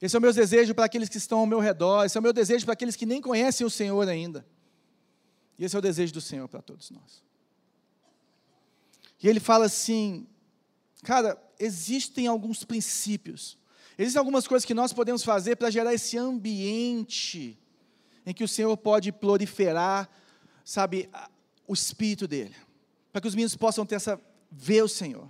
Esse 0.00 0.14
é 0.14 0.18
o 0.20 0.22
meu 0.22 0.32
desejo 0.32 0.76
para 0.76 0.84
aqueles 0.84 1.08
que 1.08 1.16
estão 1.16 1.40
ao 1.40 1.46
meu 1.46 1.58
redor. 1.58 2.04
Esse 2.04 2.16
é 2.16 2.20
o 2.20 2.22
meu 2.22 2.32
desejo 2.32 2.64
para 2.64 2.74
aqueles 2.74 2.94
que 2.94 3.04
nem 3.04 3.20
conhecem 3.20 3.66
o 3.66 3.70
Senhor 3.70 4.08
ainda. 4.08 4.46
E 5.58 5.64
esse 5.64 5.74
é 5.74 5.78
o 5.80 5.82
desejo 5.82 6.12
do 6.12 6.20
Senhor 6.20 6.46
para 6.46 6.62
todos 6.62 6.92
nós. 6.92 7.20
E 9.20 9.26
ele 9.28 9.40
fala 9.40 9.64
assim, 9.64 10.24
cara, 11.02 11.36
existem 11.58 12.28
alguns 12.28 12.62
princípios 12.62 13.58
Existem 13.98 14.20
algumas 14.20 14.46
coisas 14.46 14.64
que 14.64 14.74
nós 14.74 14.92
podemos 14.92 15.24
fazer 15.24 15.56
para 15.56 15.70
gerar 15.70 15.92
esse 15.92 16.16
ambiente 16.16 17.58
em 18.24 18.32
que 18.32 18.44
o 18.44 18.48
Senhor 18.48 18.76
pode 18.76 19.10
proliferar, 19.10 20.08
sabe, 20.64 21.10
o 21.66 21.74
espírito 21.74 22.28
dele, 22.28 22.54
para 23.10 23.20
que 23.20 23.26
os 23.26 23.34
meninos 23.34 23.56
possam 23.56 23.84
ter 23.84 23.96
essa 23.96 24.20
ver 24.48 24.82
o 24.84 24.88
Senhor. 24.88 25.28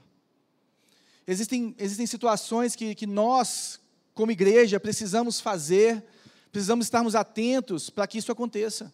Existem, 1.26 1.74
existem 1.78 2.06
situações 2.06 2.76
que, 2.76 2.94
que 2.94 3.06
nós, 3.06 3.80
como 4.12 4.32
igreja, 4.32 4.78
precisamos 4.78 5.40
fazer, 5.40 6.04
precisamos 6.52 6.84
estarmos 6.84 7.14
atentos 7.14 7.88
para 7.88 8.06
que 8.06 8.18
isso 8.18 8.30
aconteça. 8.30 8.92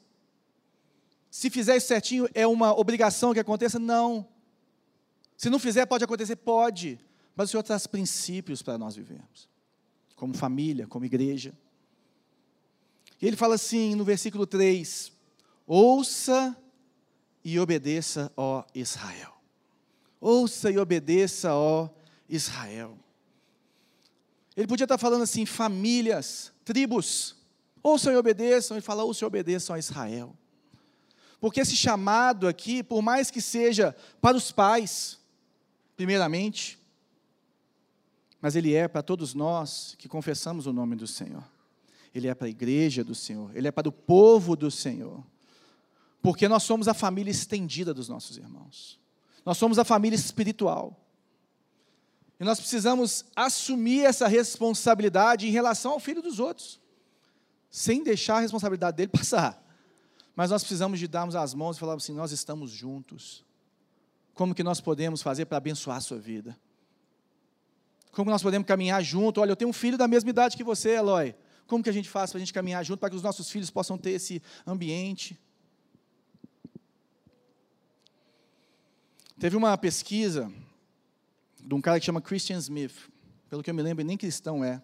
Se 1.28 1.50
fizer 1.50 1.76
isso 1.76 1.88
certinho, 1.88 2.28
é 2.32 2.46
uma 2.46 2.78
obrigação 2.78 3.34
que 3.34 3.40
aconteça? 3.40 3.80
Não. 3.80 4.24
Se 5.36 5.50
não 5.50 5.58
fizer, 5.58 5.84
pode 5.86 6.04
acontecer? 6.04 6.36
Pode. 6.36 7.00
Mas 7.34 7.48
o 7.48 7.50
Senhor 7.50 7.64
traz 7.64 7.88
princípios 7.88 8.62
para 8.62 8.78
nós 8.78 8.94
vivermos 8.94 9.52
como 10.24 10.34
família, 10.34 10.86
como 10.86 11.04
igreja. 11.04 11.52
E 13.20 13.26
ele 13.26 13.36
fala 13.36 13.56
assim 13.56 13.94
no 13.94 14.04
versículo 14.04 14.46
3: 14.46 15.12
Ouça 15.66 16.56
e 17.44 17.60
obedeça, 17.60 18.32
ó 18.34 18.64
Israel. 18.74 19.34
Ouça 20.18 20.70
e 20.70 20.78
obedeça, 20.78 21.54
ó 21.54 21.90
Israel. 22.26 22.98
Ele 24.56 24.66
podia 24.66 24.84
estar 24.84 24.96
falando 24.96 25.20
assim, 25.22 25.44
famílias, 25.44 26.50
tribos, 26.64 27.36
ouçam 27.82 28.10
e 28.10 28.16
obedeçam. 28.16 28.78
Ele 28.78 28.80
fala, 28.80 29.04
ouçam 29.04 29.26
e 29.26 29.28
obedeçam 29.28 29.76
a 29.76 29.78
Israel. 29.78 30.34
Porque 31.38 31.60
esse 31.60 31.76
chamado 31.76 32.48
aqui, 32.48 32.82
por 32.82 33.02
mais 33.02 33.30
que 33.30 33.42
seja 33.42 33.94
para 34.22 34.38
os 34.38 34.50
pais, 34.50 35.18
primeiramente, 35.94 36.78
mas 38.44 38.54
ele 38.54 38.74
é 38.74 38.86
para 38.86 39.02
todos 39.02 39.32
nós 39.32 39.94
que 39.96 40.06
confessamos 40.06 40.66
o 40.66 40.72
nome 40.72 40.94
do 40.96 41.06
Senhor. 41.06 41.42
ele 42.14 42.28
é 42.28 42.34
para 42.34 42.46
a 42.46 42.50
igreja 42.50 43.02
do 43.02 43.14
Senhor, 43.14 43.50
ele 43.56 43.68
é 43.68 43.72
para 43.72 43.88
o 43.88 43.92
povo 43.92 44.54
do 44.54 44.70
Senhor. 44.70 45.24
Porque 46.20 46.46
nós 46.46 46.62
somos 46.62 46.86
a 46.86 46.92
família 46.92 47.30
estendida 47.30 47.94
dos 47.94 48.06
nossos 48.06 48.36
irmãos. 48.36 49.00
Nós 49.46 49.56
somos 49.56 49.78
a 49.78 49.84
família 49.84 50.14
espiritual. 50.14 50.94
E 52.38 52.44
nós 52.44 52.60
precisamos 52.60 53.24
assumir 53.34 54.04
essa 54.04 54.28
responsabilidade 54.28 55.48
em 55.48 55.50
relação 55.50 55.92
ao 55.92 55.98
filho 55.98 56.20
dos 56.20 56.38
outros, 56.38 56.78
sem 57.70 58.04
deixar 58.04 58.36
a 58.36 58.40
responsabilidade 58.40 58.98
dele 58.98 59.08
passar. 59.16 59.58
Mas 60.36 60.50
nós 60.50 60.62
precisamos 60.62 60.98
de 60.98 61.08
darmos 61.08 61.34
as 61.34 61.54
mãos 61.54 61.78
e 61.78 61.80
falar 61.80 61.94
assim: 61.94 62.12
nós 62.12 62.30
estamos 62.30 62.70
juntos. 62.70 63.42
Como 64.34 64.54
que 64.54 64.62
nós 64.62 64.82
podemos 64.82 65.22
fazer 65.22 65.46
para 65.46 65.56
abençoar 65.56 65.96
a 65.96 66.02
sua 66.02 66.18
vida? 66.18 66.54
Como 68.14 68.30
nós 68.30 68.42
podemos 68.42 68.66
caminhar 68.66 69.02
junto? 69.02 69.40
Olha, 69.40 69.50
eu 69.50 69.56
tenho 69.56 69.70
um 69.70 69.72
filho 69.72 69.98
da 69.98 70.06
mesma 70.06 70.30
idade 70.30 70.56
que 70.56 70.62
você, 70.62 70.90
Eloy. 70.90 71.34
Como 71.66 71.82
que 71.82 71.90
a 71.90 71.92
gente 71.92 72.08
faz 72.08 72.30
para 72.30 72.38
a 72.38 72.40
gente 72.40 72.52
caminhar 72.52 72.84
junto 72.84 73.00
para 73.00 73.10
que 73.10 73.16
os 73.16 73.22
nossos 73.22 73.50
filhos 73.50 73.70
possam 73.70 73.98
ter 73.98 74.10
esse 74.10 74.40
ambiente? 74.66 75.38
Teve 79.38 79.56
uma 79.56 79.76
pesquisa 79.76 80.50
de 81.60 81.74
um 81.74 81.80
cara 81.80 81.98
que 81.98 82.06
chama 82.06 82.20
Christian 82.20 82.58
Smith, 82.58 82.94
pelo 83.50 83.62
que 83.62 83.70
eu 83.70 83.74
me 83.74 83.82
lembro, 83.82 84.04
nem 84.04 84.16
cristão 84.16 84.64
é, 84.64 84.80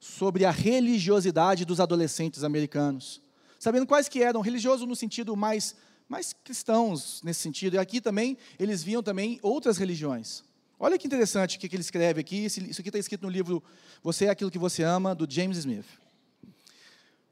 sobre 0.00 0.44
a 0.44 0.50
religiosidade 0.50 1.64
dos 1.64 1.78
adolescentes 1.78 2.42
americanos. 2.42 3.22
Sabendo 3.60 3.86
quais 3.86 4.08
que 4.08 4.22
eram, 4.22 4.40
religiosos 4.40 4.88
no 4.88 4.96
sentido 4.96 5.36
mais, 5.36 5.76
mais 6.08 6.32
cristãos 6.32 7.22
nesse 7.22 7.40
sentido. 7.40 7.74
E 7.74 7.78
aqui 7.78 8.00
também, 8.00 8.36
eles 8.58 8.82
viam 8.82 9.04
também 9.04 9.38
outras 9.40 9.78
religiões. 9.78 10.42
Olha 10.84 10.98
que 10.98 11.06
interessante 11.06 11.56
o 11.56 11.60
que 11.60 11.76
ele 11.76 11.80
escreve 11.80 12.20
aqui. 12.20 12.44
Isso 12.44 12.80
aqui 12.80 12.88
está 12.88 12.98
escrito 12.98 13.22
no 13.22 13.28
livro 13.28 13.62
Você 14.02 14.24
é 14.24 14.30
Aquilo 14.30 14.50
que 14.50 14.58
Você 14.58 14.82
Ama, 14.82 15.14
do 15.14 15.32
James 15.32 15.58
Smith. 15.58 15.86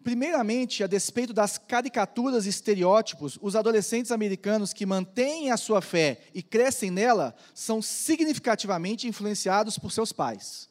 Primeiramente, 0.04 0.84
a 0.84 0.86
despeito 0.86 1.32
das 1.32 1.58
caricaturas 1.58 2.46
e 2.46 2.48
estereótipos, 2.48 3.40
os 3.42 3.56
adolescentes 3.56 4.12
americanos 4.12 4.72
que 4.72 4.86
mantêm 4.86 5.50
a 5.50 5.56
sua 5.56 5.82
fé 5.82 6.20
e 6.32 6.44
crescem 6.44 6.92
nela 6.92 7.34
são 7.52 7.82
significativamente 7.82 9.08
influenciados 9.08 9.76
por 9.76 9.90
seus 9.90 10.12
pais. 10.12 10.68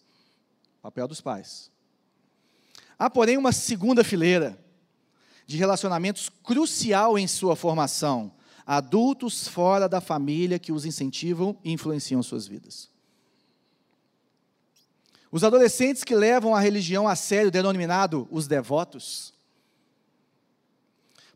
Papel 0.81 1.05
dos 1.05 1.19
pais. 1.19 1.69
Há, 2.97 3.09
porém, 3.09 3.35
uma 3.35 3.51
segunda 3.51 4.05
fileira 4.05 4.57
de 5.45 5.57
relacionamentos 5.57 6.29
crucial 6.41 7.19
em 7.19 7.27
sua 7.27 7.57
formação, 7.57 8.31
adultos 8.69 9.47
fora 9.47 9.89
da 9.89 9.99
família 9.99 10.59
que 10.59 10.71
os 10.71 10.85
incentivam 10.85 11.57
e 11.63 11.71
influenciam 11.71 12.21
suas 12.21 12.45
vidas. 12.45 12.87
Os 15.31 15.43
adolescentes 15.43 16.03
que 16.03 16.13
levam 16.13 16.53
a 16.53 16.59
religião 16.59 17.07
a 17.07 17.15
sério, 17.15 17.49
denominado 17.49 18.27
os 18.29 18.45
devotos, 18.47 19.33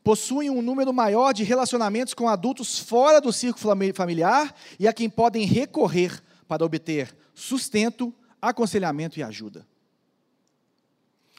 possuem 0.04 0.52
um 0.52 0.62
número 0.62 0.94
maior 0.94 1.34
de 1.34 1.44
relacionamentos 1.44 2.14
com 2.14 2.30
adultos 2.30 2.78
fora 2.78 3.20
do 3.20 3.34
círculo 3.34 3.76
familiar 3.96 4.56
e 4.80 4.88
a 4.88 4.94
quem 4.94 5.10
podem 5.10 5.44
recorrer 5.44 6.22
para 6.48 6.64
obter 6.64 7.18
sustento, 7.34 8.14
aconselhamento 8.40 9.18
e 9.18 9.24
ajuda. 9.24 9.66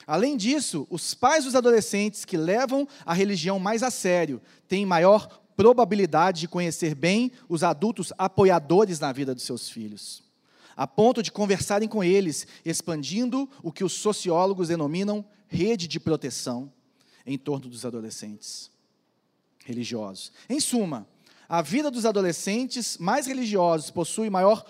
Além 0.04 0.36
disso, 0.36 0.88
os 0.90 1.14
pais 1.14 1.44
dos 1.44 1.54
adolescentes 1.54 2.24
que 2.24 2.36
levam 2.36 2.88
a 3.06 3.14
religião 3.14 3.60
mais 3.60 3.84
a 3.84 3.92
sério 3.92 4.42
têm 4.66 4.84
maior 4.84 5.43
probabilidade 5.56 6.40
de 6.40 6.48
conhecer 6.48 6.94
bem 6.94 7.32
os 7.48 7.62
adultos 7.62 8.12
apoiadores 8.18 9.00
na 9.00 9.12
vida 9.12 9.34
dos 9.34 9.44
seus 9.44 9.68
filhos 9.68 10.24
a 10.76 10.86
ponto 10.86 11.22
de 11.22 11.30
conversarem 11.30 11.88
com 11.88 12.02
eles, 12.02 12.46
expandindo 12.64 13.48
o 13.62 13.70
que 13.70 13.84
os 13.84 13.92
sociólogos 13.92 14.68
denominam 14.68 15.24
rede 15.46 15.86
de 15.86 16.00
proteção 16.00 16.72
em 17.24 17.38
torno 17.38 17.68
dos 17.68 17.86
adolescentes 17.86 18.70
religiosos. 19.64 20.32
Em 20.48 20.60
suma, 20.60 21.06
a 21.48 21.62
vida 21.62 21.90
dos 21.90 22.04
adolescentes 22.04 22.98
mais 22.98 23.26
religiosos 23.26 23.90
possui 23.90 24.28
maior 24.28 24.64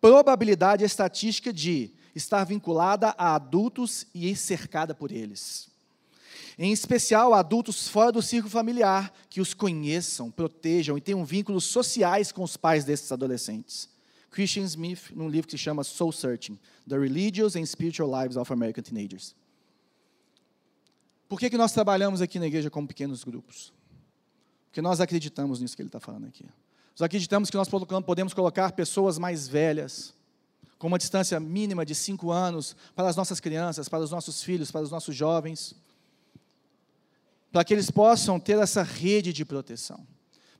probabilidade 0.00 0.84
estatística 0.84 1.52
de 1.52 1.92
estar 2.14 2.44
vinculada 2.44 3.14
a 3.18 3.34
adultos 3.34 4.06
e 4.14 4.34
cercada 4.36 4.94
por 4.94 5.10
eles. 5.10 5.68
Em 6.58 6.72
especial, 6.72 7.34
adultos 7.34 7.86
fora 7.86 8.10
do 8.10 8.20
círculo 8.20 8.50
familiar, 8.50 9.12
que 9.30 9.40
os 9.40 9.54
conheçam, 9.54 10.28
protejam 10.28 10.98
e 10.98 11.00
tenham 11.00 11.24
vínculos 11.24 11.64
sociais 11.64 12.32
com 12.32 12.42
os 12.42 12.56
pais 12.56 12.84
desses 12.84 13.12
adolescentes. 13.12 13.88
Christian 14.28 14.64
Smith, 14.64 15.12
num 15.14 15.28
livro 15.28 15.46
que 15.46 15.56
se 15.56 15.62
chama 15.62 15.84
Soul 15.84 16.10
Searching: 16.10 16.58
The 16.88 16.98
Religious 16.98 17.54
and 17.54 17.64
Spiritual 17.64 18.10
Lives 18.10 18.36
of 18.36 18.52
American 18.52 18.82
Teenagers. 18.82 19.36
Por 21.28 21.38
que, 21.38 21.48
que 21.48 21.56
nós 21.56 21.72
trabalhamos 21.72 22.20
aqui 22.20 22.40
na 22.40 22.46
igreja 22.46 22.70
como 22.70 22.88
pequenos 22.88 23.22
grupos? 23.22 23.72
Porque 24.66 24.82
nós 24.82 25.00
acreditamos 25.00 25.60
nisso 25.60 25.76
que 25.76 25.82
ele 25.82 25.88
está 25.88 26.00
falando 26.00 26.26
aqui. 26.26 26.44
Nós 26.92 27.02
acreditamos 27.02 27.50
que 27.50 27.56
nós 27.56 27.68
podemos 27.68 28.34
colocar 28.34 28.72
pessoas 28.72 29.18
mais 29.18 29.46
velhas, 29.46 30.12
com 30.78 30.88
uma 30.88 30.98
distância 30.98 31.38
mínima 31.38 31.86
de 31.86 31.94
cinco 31.94 32.30
anos, 32.32 32.74
para 32.96 33.08
as 33.08 33.14
nossas 33.14 33.38
crianças, 33.38 33.88
para 33.88 34.02
os 34.02 34.10
nossos 34.10 34.42
filhos, 34.42 34.70
para 34.70 34.82
os 34.82 34.90
nossos 34.90 35.14
jovens, 35.14 35.74
para 37.52 37.64
que 37.64 37.72
eles 37.72 37.90
possam 37.90 38.38
ter 38.38 38.58
essa 38.58 38.82
rede 38.82 39.32
de 39.32 39.44
proteção 39.44 40.06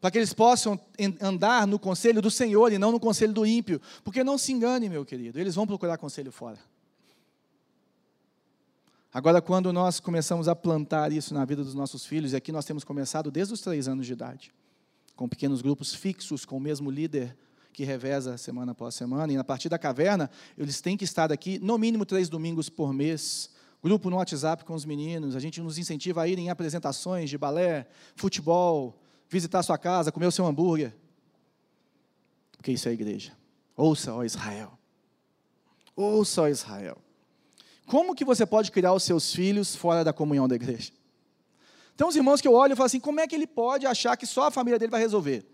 para 0.00 0.11
que 0.11 0.18
eles 0.18 0.33
possam 0.33 0.78
andar 1.21 1.66
no 1.66 1.78
conselho 1.78 2.23
do 2.23 2.30
Senhor 2.30 2.73
e 2.73 2.78
não 2.78 2.92
no 2.92 3.00
conselho 3.00 3.33
do 3.33 3.45
ímpio. 3.45 3.80
Porque 4.04 4.23
não 4.23 4.38
se 4.38 4.52
engane, 4.52 4.88
meu 4.88 5.04
querido, 5.04 5.40
eles 5.40 5.54
vão 5.54 5.66
procurar 5.66 5.99
conselho 5.99 6.30
fora. 6.30 6.59
Agora, 9.12 9.40
quando 9.40 9.73
nós 9.73 9.99
começamos 9.99 10.49
a 10.49 10.54
plantar 10.54 11.12
isso 11.12 11.33
na 11.35 11.45
vida 11.45 11.64
dos 11.64 11.75
nossos 11.75 12.04
filhos, 12.04 12.33
e 12.33 12.37
aqui 12.37 12.52
nós 12.52 12.64
temos 12.64 12.85
começado 12.85 13.30
desde 13.30 13.54
os 13.54 13.61
três 13.61 13.88
anos 13.88 14.07
de 14.07 14.12
idade, 14.12 14.52
com 15.16 15.28
pequenos 15.28 15.62
grupos 15.62 15.95
fixos, 15.95 16.45
com 16.45 16.59
o 16.59 16.61
mesmo 16.61 16.90
líder 16.90 17.37
que 17.73 17.85
reveza 17.85 18.37
semana 18.37 18.73
após 18.73 18.95
semana, 18.95 19.33
e 19.33 19.37
a 19.37 19.42
partir 19.42 19.68
da 19.68 19.78
caverna, 19.78 20.30
eles 20.57 20.80
têm 20.80 20.97
que 20.97 21.04
estar 21.04 21.33
aqui 21.33 21.59
no 21.59 21.78
mínimo 21.78 22.04
três 22.04 22.28
domingos 22.28 22.68
por 22.68 22.92
mês, 22.92 23.50
grupo 23.83 24.11
no 24.11 24.17
WhatsApp 24.17 24.65
com 24.65 24.75
os 24.75 24.85
meninos, 24.85 25.37
a 25.37 25.41
gente 25.41 25.61
nos 25.61 25.79
incentiva 25.79 26.23
a 26.23 26.29
ir 26.29 26.39
em 26.39 26.51
apresentações 26.51 27.31
de 27.31 27.39
balé, 27.39 27.87
futebol, 28.17 28.99
visitar 29.29 29.61
a 29.61 29.63
sua 29.63 29.79
casa, 29.79 30.11
comer 30.11 30.27
o 30.27 30.33
seu 30.33 30.47
hambúrguer. 30.47 30.95
Porque 32.57 32.73
isso 32.73 32.89
é 32.89 32.91
a 32.91 32.95
igreja. 32.95 33.33
Ouça, 33.77 34.13
ó 34.13 34.25
Israel. 34.25 34.77
Ouça, 35.95 36.43
ó 36.43 36.49
Israel. 36.49 36.99
Como 37.87 38.15
que 38.15 38.25
você 38.25 38.45
pode 38.45 38.71
criar 38.71 38.93
os 38.93 39.03
seus 39.03 39.33
filhos 39.33 39.75
fora 39.75 40.05
da 40.05 40.13
comunhão 40.13 40.49
da 40.49 40.57
igreja? 40.57 40.93
Então, 41.95 42.09
os 42.09 42.17
irmãos 42.17 42.41
que 42.41 42.47
eu 42.47 42.53
olho 42.53 42.73
e 42.73 42.77
falo 42.77 42.87
assim: 42.87 43.01
como 43.01 43.21
é 43.21 43.27
que 43.27 43.35
ele 43.35 43.47
pode 43.47 43.87
achar 43.87 44.17
que 44.17 44.27
só 44.27 44.45
a 44.45 44.51
família 44.51 44.79
dele 44.79 44.91
vai 44.91 45.01
resolver? 45.01 45.47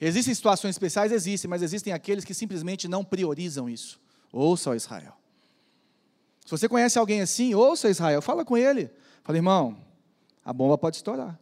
Existem 0.00 0.34
situações 0.34 0.70
especiais? 0.70 1.12
Existem, 1.12 1.48
mas 1.48 1.62
existem 1.62 1.92
aqueles 1.92 2.24
que 2.24 2.34
simplesmente 2.34 2.88
não 2.88 3.04
priorizam 3.04 3.68
isso. 3.68 4.00
Ouça, 4.32 4.70
ó 4.70 4.74
Israel. 4.74 5.16
Se 6.44 6.50
você 6.50 6.68
conhece 6.68 6.98
alguém 6.98 7.20
assim, 7.20 7.54
ouça 7.54 7.88
Israel, 7.88 8.20
fala 8.20 8.44
com 8.44 8.56
ele. 8.56 8.90
Fala, 9.22 9.38
irmão, 9.38 9.82
a 10.44 10.52
bomba 10.52 10.76
pode 10.76 10.96
estourar. 10.96 11.38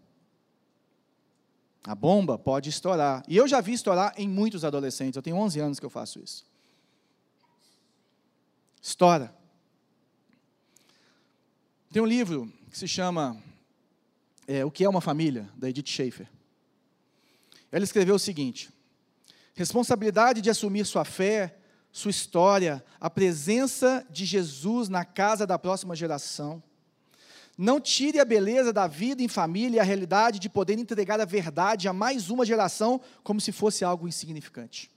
A 1.85 1.95
bomba 1.95 2.39
pode 2.39 2.71
estourar. 2.71 3.25
E 3.27 3.37
eu 3.37 3.49
já 3.49 3.61
vi 3.61 3.73
estourar 3.73 4.15
em 4.17 4.29
muitos 4.29 4.65
adolescentes. 4.65 5.17
Eu 5.17 5.23
tenho 5.23 5.37
11 5.37 5.59
anos 5.59 5.81
que 5.81 5.87
eu 5.87 5.91
faço 5.91 6.21
isso. 6.21 6.47
Estoura. 8.81 9.35
Tem 11.93 12.01
um 12.01 12.07
livro 12.07 12.53
que 12.71 12.79
se 12.79 12.87
chama 12.87 13.37
é, 14.47 14.65
O 14.65 14.71
que 14.71 14.85
é 14.85 14.89
uma 14.89 15.01
família, 15.01 15.49
da 15.57 15.69
Edith 15.69 15.89
Schaefer. 15.89 16.29
Ela 17.71 17.85
escreveu 17.85 18.15
o 18.15 18.19
seguinte: 18.19 18.71
responsabilidade 19.55 20.41
de 20.41 20.51
assumir 20.51 20.85
sua 20.85 21.05
fé, 21.05 21.59
sua 21.93 22.11
história, 22.11 22.83
a 22.99 23.11
presença 23.11 24.05
de 24.11 24.25
Jesus 24.25 24.89
na 24.89 25.05
casa 25.05 25.47
da 25.47 25.59
próxima 25.59 25.95
geração 25.95 26.63
não 27.57 27.81
tire 27.81 28.19
a 28.19 28.25
beleza 28.25 28.73
da 28.73 28.87
vida 28.87 29.23
em 29.23 29.29
família 29.29 29.77
e 29.77 29.81
a 29.81 29.85
realidade 29.85 30.39
de 30.39 30.49
poder 30.49 30.79
entregar 30.79 31.21
a 31.21 31.25
verdade 31.25 31.87
a 31.87 31.93
mais 31.93 32.31
uma 32.31 32.47
geração 32.47 33.01
como 33.23 33.41
se 33.41 33.53
fosse 33.53 33.85
algo 33.85 34.09
insignificante. 34.09 34.91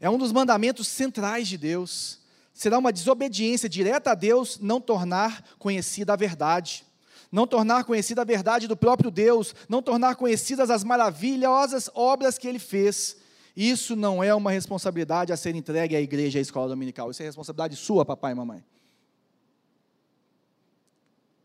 É 0.00 0.08
um 0.08 0.18
dos 0.18 0.32
mandamentos 0.32 0.86
centrais 0.86 1.48
de 1.48 1.58
Deus. 1.58 2.20
Será 2.52 2.78
uma 2.78 2.92
desobediência 2.92 3.68
direta 3.68 4.12
a 4.12 4.14
Deus 4.14 4.60
não 4.60 4.80
tornar 4.80 5.44
conhecida 5.58 6.12
a 6.12 6.16
verdade, 6.16 6.84
não 7.32 7.46
tornar 7.48 7.82
conhecida 7.84 8.22
a 8.22 8.24
verdade 8.24 8.68
do 8.68 8.76
próprio 8.76 9.10
Deus, 9.10 9.54
não 9.68 9.82
tornar 9.82 10.14
conhecidas 10.14 10.70
as 10.70 10.84
maravilhosas 10.84 11.90
obras 11.94 12.38
que 12.38 12.46
Ele 12.46 12.60
fez. 12.60 13.16
Isso 13.56 13.94
não 13.94 14.22
é 14.22 14.34
uma 14.34 14.50
responsabilidade 14.50 15.32
a 15.32 15.36
ser 15.36 15.54
entregue 15.54 15.94
à 15.94 16.00
igreja 16.00 16.38
e 16.38 16.40
à 16.40 16.42
escola 16.42 16.68
dominical. 16.68 17.10
Isso 17.10 17.22
é 17.22 17.26
responsabilidade 17.26 17.76
sua, 17.76 18.04
papai 18.04 18.32
e 18.32 18.34
mamãe. 18.34 18.64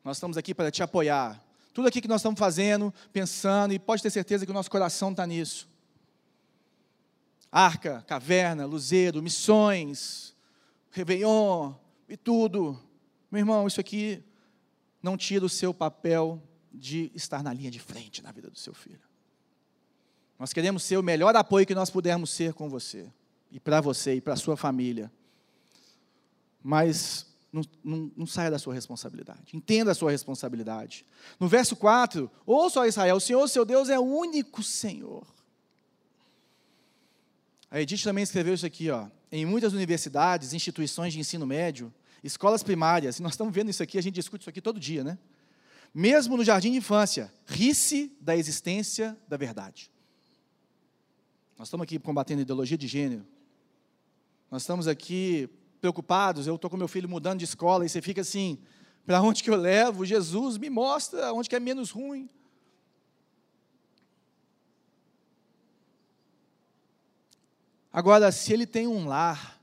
Nós 0.04 0.18
estamos 0.18 0.38
aqui 0.38 0.56
para 0.56 0.72
te 0.72 0.82
apoiar. 0.82 1.44
Tudo 1.74 1.88
aqui 1.88 2.02
que 2.02 2.08
nós 2.08 2.22
estamos 2.22 2.40
fazendo, 2.40 2.94
pensando, 3.14 3.74
e 3.74 3.80
pode 3.80 4.02
ter 4.02 4.10
certeza 4.10 4.46
que 4.46 4.52
o 4.52 4.54
nosso 4.54 4.72
coração 4.72 5.12
está 5.12 5.26
nisso. 5.28 5.70
Arca, 7.52 8.04
caverna, 8.08 8.66
luzeiro, 8.66 9.22
missões, 9.22 10.36
Réveillon 10.92 11.74
e 12.08 12.18
tudo. 12.18 12.80
Meu 13.32 13.40
irmão, 13.40 13.68
isso 13.68 13.80
aqui 13.80 14.24
não 15.02 15.16
tira 15.16 15.46
o 15.46 15.50
seu 15.50 15.74
papel 15.74 16.42
de 16.74 17.12
estar 17.14 17.44
na 17.44 17.54
linha 17.54 17.70
de 17.70 17.80
frente 17.80 18.24
na 18.24 18.32
vida 18.32 18.50
do 18.50 18.58
seu 18.58 18.74
filho. 18.74 19.09
Nós 20.40 20.54
queremos 20.54 20.84
ser 20.84 20.98
o 20.98 21.04
melhor 21.04 21.36
apoio 21.36 21.66
que 21.66 21.76
nós 21.76 21.90
pudermos 21.90 22.30
ser 22.30 22.54
com 22.54 22.70
você, 22.70 23.12
e 23.52 23.60
para 23.60 23.82
você, 23.82 24.16
e 24.16 24.22
para 24.22 24.34
a 24.34 24.38
sua 24.38 24.56
família. 24.56 25.12
Mas 26.64 27.28
não, 27.52 27.62
não, 27.84 28.12
não, 28.16 28.26
saia 28.26 28.50
da 28.50 28.58
sua 28.58 28.74
responsabilidade. 28.74 29.54
Entenda 29.54 29.92
a 29.92 29.96
sua 29.96 30.12
responsabilidade. 30.12 31.06
No 31.40 31.50
verso 31.50 31.76
4, 31.76 32.32
ouça, 32.46 32.88
Israel, 32.88 33.18
o 33.18 33.20
Senhor, 33.20 33.46
seu 33.50 33.66
Deus, 33.66 33.90
é 33.90 34.00
o 34.00 34.04
único 34.04 34.64
Senhor. 34.64 35.28
A 37.70 37.82
Edith 37.82 38.04
também 38.04 38.24
escreveu 38.24 38.54
isso 38.54 38.66
aqui, 38.66 38.90
ó. 38.90 39.08
Em 39.32 39.46
muitas 39.46 39.74
universidades, 39.74 40.54
instituições 40.54 41.12
de 41.14 41.20
ensino 41.20 41.46
médio, 41.46 41.94
escolas 42.24 42.64
primárias, 42.64 43.20
e 43.20 43.22
nós 43.22 43.34
estamos 43.34 43.54
vendo 43.54 43.70
isso 43.70 43.84
aqui, 43.84 43.98
a 43.98 44.02
gente 44.02 44.16
discute 44.16 44.44
isso 44.44 44.50
aqui 44.50 44.62
todo 44.62 44.80
dia, 44.80 45.04
né? 45.04 45.18
Mesmo 45.94 46.38
no 46.38 46.44
jardim 46.46 46.72
de 46.72 46.78
infância, 46.78 47.32
ri-se 47.46 48.16
da 48.22 48.38
existência 48.38 49.18
da 49.28 49.36
verdade. 49.36 49.92
Nós 51.60 51.68
estamos 51.68 51.84
aqui 51.84 52.00
combatendo 52.00 52.42
ideologia 52.42 52.78
de 52.78 52.88
gênero. 52.88 53.28
Nós 54.50 54.62
estamos 54.62 54.88
aqui 54.88 55.50
preocupados, 55.82 56.48
eu 56.48 56.56
estou 56.56 56.70
com 56.70 56.78
meu 56.78 56.88
filho 56.88 57.10
mudando 57.10 57.40
de 57.40 57.44
escola, 57.44 57.86
e 57.86 57.90
você 57.90 58.02
fica 58.02 58.22
assim, 58.22 58.58
para 59.06 59.22
onde 59.22 59.44
que 59.44 59.50
eu 59.50 59.58
levo? 59.58 60.06
Jesus 60.06 60.58
me 60.58 60.70
mostra 60.70 61.34
onde 61.34 61.50
que 61.50 61.56
é 61.58 61.60
menos 61.60 61.92
ruim. 61.92 62.30
Agora, 67.92 68.32
se 68.32 68.54
ele 68.54 68.66
tem 68.66 68.88
um 68.88 69.06
lar, 69.06 69.60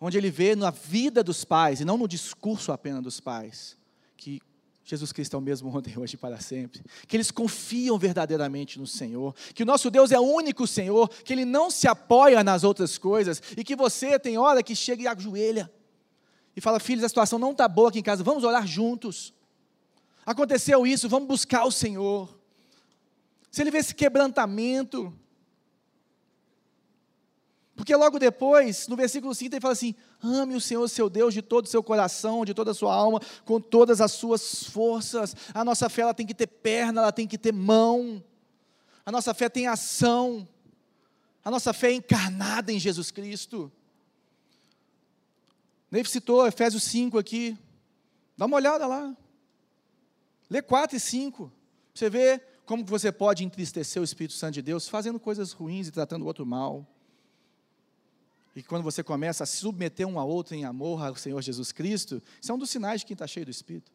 onde 0.00 0.18
ele 0.18 0.32
vê 0.32 0.56
na 0.56 0.72
vida 0.72 1.22
dos 1.22 1.44
pais, 1.44 1.80
e 1.80 1.84
não 1.84 1.96
no 1.96 2.08
discurso 2.08 2.72
apenas 2.72 3.04
dos 3.04 3.20
pais, 3.20 3.78
que 4.16 4.42
Jesus 4.88 5.10
Cristo 5.10 5.34
é 5.34 5.38
o 5.38 5.42
mesmo 5.42 5.76
ontem, 5.76 5.92
hoje 5.98 6.14
e 6.14 6.16
para 6.16 6.38
sempre. 6.38 6.80
Que 7.08 7.16
eles 7.16 7.32
confiam 7.32 7.98
verdadeiramente 7.98 8.78
no 8.78 8.86
Senhor. 8.86 9.34
Que 9.52 9.64
o 9.64 9.66
nosso 9.66 9.90
Deus 9.90 10.12
é 10.12 10.18
o 10.18 10.22
único 10.22 10.64
Senhor. 10.64 11.08
Que 11.08 11.32
Ele 11.32 11.44
não 11.44 11.70
se 11.70 11.88
apoia 11.88 12.44
nas 12.44 12.62
outras 12.62 12.96
coisas. 12.96 13.42
E 13.56 13.64
que 13.64 13.74
você 13.74 14.16
tem 14.16 14.38
hora 14.38 14.62
que 14.62 14.76
chega 14.76 15.02
e 15.02 15.08
ajoelha. 15.08 15.70
E 16.54 16.60
fala, 16.60 16.78
filhos, 16.78 17.04
a 17.04 17.08
situação 17.08 17.36
não 17.36 17.50
está 17.50 17.66
boa 17.66 17.88
aqui 17.88 17.98
em 17.98 18.02
casa. 18.02 18.22
Vamos 18.22 18.44
orar 18.44 18.64
juntos. 18.64 19.34
Aconteceu 20.24 20.86
isso, 20.86 21.08
vamos 21.08 21.28
buscar 21.28 21.64
o 21.64 21.72
Senhor. 21.72 22.38
Se 23.50 23.62
ele 23.62 23.72
vê 23.72 23.78
esse 23.78 23.94
quebrantamento, 23.94 25.12
porque 27.76 27.94
logo 27.94 28.18
depois, 28.18 28.88
no 28.88 28.96
versículo 28.96 29.34
5, 29.34 29.54
ele 29.54 29.60
fala 29.60 29.72
assim: 29.72 29.94
ame 30.22 30.56
o 30.56 30.60
Senhor 30.60 30.88
seu 30.88 31.10
Deus 31.10 31.34
de 31.34 31.42
todo 31.42 31.66
o 31.66 31.68
seu 31.68 31.82
coração, 31.82 32.44
de 32.44 32.54
toda 32.54 32.70
a 32.70 32.74
sua 32.74 32.94
alma, 32.94 33.20
com 33.44 33.60
todas 33.60 34.00
as 34.00 34.12
suas 34.12 34.64
forças. 34.64 35.36
A 35.52 35.62
nossa 35.62 35.88
fé 35.90 36.02
ela 36.02 36.14
tem 36.14 36.26
que 36.26 36.34
ter 36.34 36.46
perna, 36.46 37.02
ela 37.02 37.12
tem 37.12 37.26
que 37.26 37.36
ter 37.36 37.52
mão. 37.52 38.22
A 39.04 39.12
nossa 39.12 39.34
fé 39.34 39.48
tem 39.50 39.66
ação. 39.66 40.48
A 41.44 41.50
nossa 41.50 41.72
fé 41.72 41.90
é 41.90 41.94
encarnada 41.94 42.72
em 42.72 42.80
Jesus 42.80 43.10
Cristo. 43.10 43.70
Neve 45.90 46.08
citou 46.08 46.46
Efésios 46.46 46.82
5 46.84 47.18
aqui. 47.18 47.56
Dá 48.36 48.46
uma 48.46 48.56
olhada 48.56 48.86
lá. 48.86 49.14
Lê 50.48 50.62
4 50.62 50.96
e 50.96 51.00
5. 51.00 51.52
Você 51.94 52.08
vê 52.10 52.40
como 52.64 52.84
você 52.84 53.12
pode 53.12 53.44
entristecer 53.44 54.00
o 54.00 54.04
Espírito 54.04 54.34
Santo 54.34 54.54
de 54.54 54.62
Deus 54.62 54.88
fazendo 54.88 55.20
coisas 55.20 55.52
ruins 55.52 55.88
e 55.88 55.92
tratando 55.92 56.22
o 56.22 56.26
outro 56.26 56.44
mal. 56.44 56.84
E 58.56 58.62
quando 58.62 58.82
você 58.82 59.04
começa 59.04 59.44
a 59.44 59.46
submeter 59.46 60.08
um 60.08 60.18
a 60.18 60.24
outro 60.24 60.54
em 60.54 60.64
amor 60.64 61.04
ao 61.04 61.14
Senhor 61.14 61.42
Jesus 61.42 61.72
Cristo, 61.72 62.22
isso 62.40 62.50
é 62.50 62.54
um 62.54 62.58
dos 62.58 62.70
sinais 62.70 63.02
de 63.02 63.06
quem 63.06 63.12
está 63.14 63.26
cheio 63.26 63.44
do 63.44 63.50
Espírito. 63.50 63.92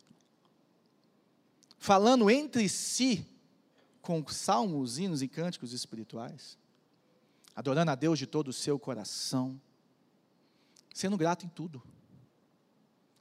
Falando 1.79 2.29
entre 2.29 2.69
si, 2.69 3.27
com 4.03 4.23
salmos, 4.27 4.99
hinos 4.99 5.23
e 5.23 5.27
cânticos 5.27 5.73
espirituais, 5.73 6.59
adorando 7.55 7.89
a 7.89 7.95
Deus 7.95 8.19
de 8.19 8.27
todo 8.27 8.49
o 8.49 8.53
seu 8.53 8.77
coração, 8.77 9.59
sendo 10.93 11.17
grato 11.17 11.43
em 11.43 11.49
tudo, 11.49 11.81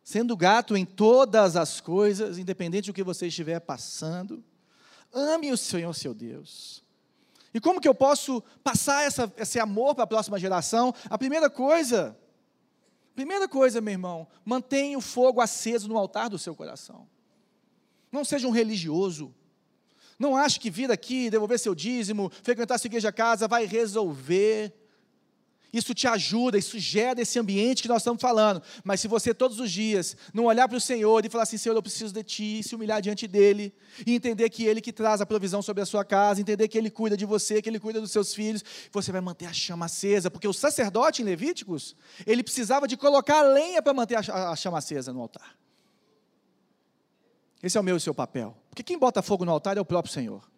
sendo 0.04 0.36
grato 0.36 0.76
em 0.76 0.84
todas 0.84 1.56
as 1.56 1.80
coisas, 1.80 2.36
independente 2.36 2.90
do 2.90 2.94
que 2.94 3.02
você 3.02 3.28
estiver 3.28 3.60
passando, 3.60 4.44
ame 5.10 5.50
o 5.50 5.56
Senhor 5.56 5.94
seu 5.94 6.12
Deus, 6.12 6.84
e 7.52 7.60
como 7.60 7.80
que 7.80 7.88
eu 7.88 7.94
posso 7.94 8.42
passar 8.62 9.04
essa, 9.04 9.32
esse 9.36 9.58
amor 9.58 9.94
para 9.94 10.04
a 10.04 10.06
próxima 10.06 10.38
geração? 10.38 10.94
A 11.08 11.18
primeira 11.18 11.50
coisa, 11.50 12.16
primeira 13.14 13.48
coisa, 13.48 13.80
meu 13.80 13.92
irmão, 13.92 14.28
mantenha 14.44 14.96
o 14.96 15.00
fogo 15.00 15.40
aceso 15.40 15.88
no 15.88 15.98
altar 15.98 16.30
do 16.30 16.38
seu 16.38 16.54
coração. 16.54 17.08
Não 18.12 18.24
seja 18.24 18.46
um 18.46 18.52
religioso. 18.52 19.34
Não 20.18 20.36
ache 20.36 20.60
que 20.60 20.70
vir 20.70 20.90
aqui, 20.90 21.30
devolver 21.30 21.58
seu 21.58 21.74
dízimo, 21.74 22.30
frequentar 22.42 22.78
sua 22.78 22.88
igreja 22.88 23.10
casa 23.10 23.48
vai 23.48 23.64
resolver 23.64 24.72
isso 25.72 25.94
te 25.94 26.08
ajuda, 26.08 26.58
isso 26.58 26.78
gera 26.78 27.20
esse 27.20 27.38
ambiente 27.38 27.82
que 27.82 27.88
nós 27.88 28.02
estamos 28.02 28.20
falando. 28.20 28.62
Mas 28.82 29.00
se 29.00 29.06
você 29.06 29.32
todos 29.32 29.60
os 29.60 29.70
dias 29.70 30.16
não 30.34 30.46
olhar 30.46 30.68
para 30.68 30.76
o 30.76 30.80
Senhor 30.80 31.24
e 31.24 31.28
falar 31.28 31.44
assim, 31.44 31.56
Senhor, 31.56 31.74
eu 31.74 31.82
preciso 31.82 32.12
de 32.12 32.22
Ti, 32.22 32.62
se 32.62 32.74
humilhar 32.74 33.00
diante 33.00 33.28
dEle, 33.28 33.72
e 34.04 34.14
entender 34.14 34.50
que 34.50 34.64
Ele 34.64 34.80
que 34.80 34.92
traz 34.92 35.20
a 35.20 35.26
provisão 35.26 35.62
sobre 35.62 35.82
a 35.82 35.86
sua 35.86 36.04
casa, 36.04 36.40
entender 36.40 36.66
que 36.66 36.76
Ele 36.76 36.90
cuida 36.90 37.16
de 37.16 37.24
você, 37.24 37.62
que 37.62 37.68
Ele 37.68 37.78
cuida 37.78 38.00
dos 38.00 38.10
seus 38.10 38.34
filhos, 38.34 38.64
você 38.90 39.12
vai 39.12 39.20
manter 39.20 39.46
a 39.46 39.52
chama 39.52 39.86
acesa. 39.86 40.30
Porque 40.30 40.48
o 40.48 40.52
sacerdote 40.52 41.22
em 41.22 41.24
Levíticos, 41.24 41.94
ele 42.26 42.42
precisava 42.42 42.88
de 42.88 42.96
colocar 42.96 43.38
a 43.38 43.42
lenha 43.42 43.80
para 43.82 43.94
manter 43.94 44.16
a 44.16 44.56
chama 44.56 44.78
acesa 44.78 45.12
no 45.12 45.20
altar. 45.20 45.56
Esse 47.62 47.76
é 47.76 47.80
o 47.80 47.84
meu 47.84 47.94
e 47.94 47.98
o 47.98 48.00
seu 48.00 48.14
papel. 48.14 48.56
Porque 48.70 48.82
quem 48.82 48.98
bota 48.98 49.22
fogo 49.22 49.44
no 49.44 49.52
altar 49.52 49.76
é 49.76 49.80
o 49.80 49.84
próprio 49.84 50.12
Senhor. 50.12 50.50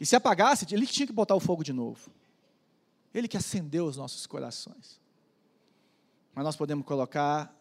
E 0.00 0.06
se 0.06 0.14
apagasse, 0.16 0.66
ele 0.72 0.86
tinha 0.86 1.06
que 1.06 1.12
botar 1.12 1.34
o 1.34 1.40
fogo 1.40 1.62
de 1.62 1.72
novo. 1.72 2.10
Ele 3.14 3.28
que 3.28 3.36
acendeu 3.36 3.86
os 3.86 3.96
nossos 3.96 4.26
corações. 4.26 5.00
Mas 6.34 6.44
nós 6.44 6.56
podemos 6.56 6.84
colocar 6.84 7.54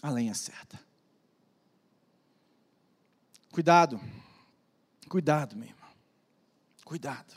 a 0.00 0.08
lenha 0.08 0.34
certa. 0.34 0.80
Cuidado, 3.50 4.00
cuidado, 5.08 5.56
meu 5.56 5.68
irmão. 5.68 5.90
Cuidado. 6.84 7.34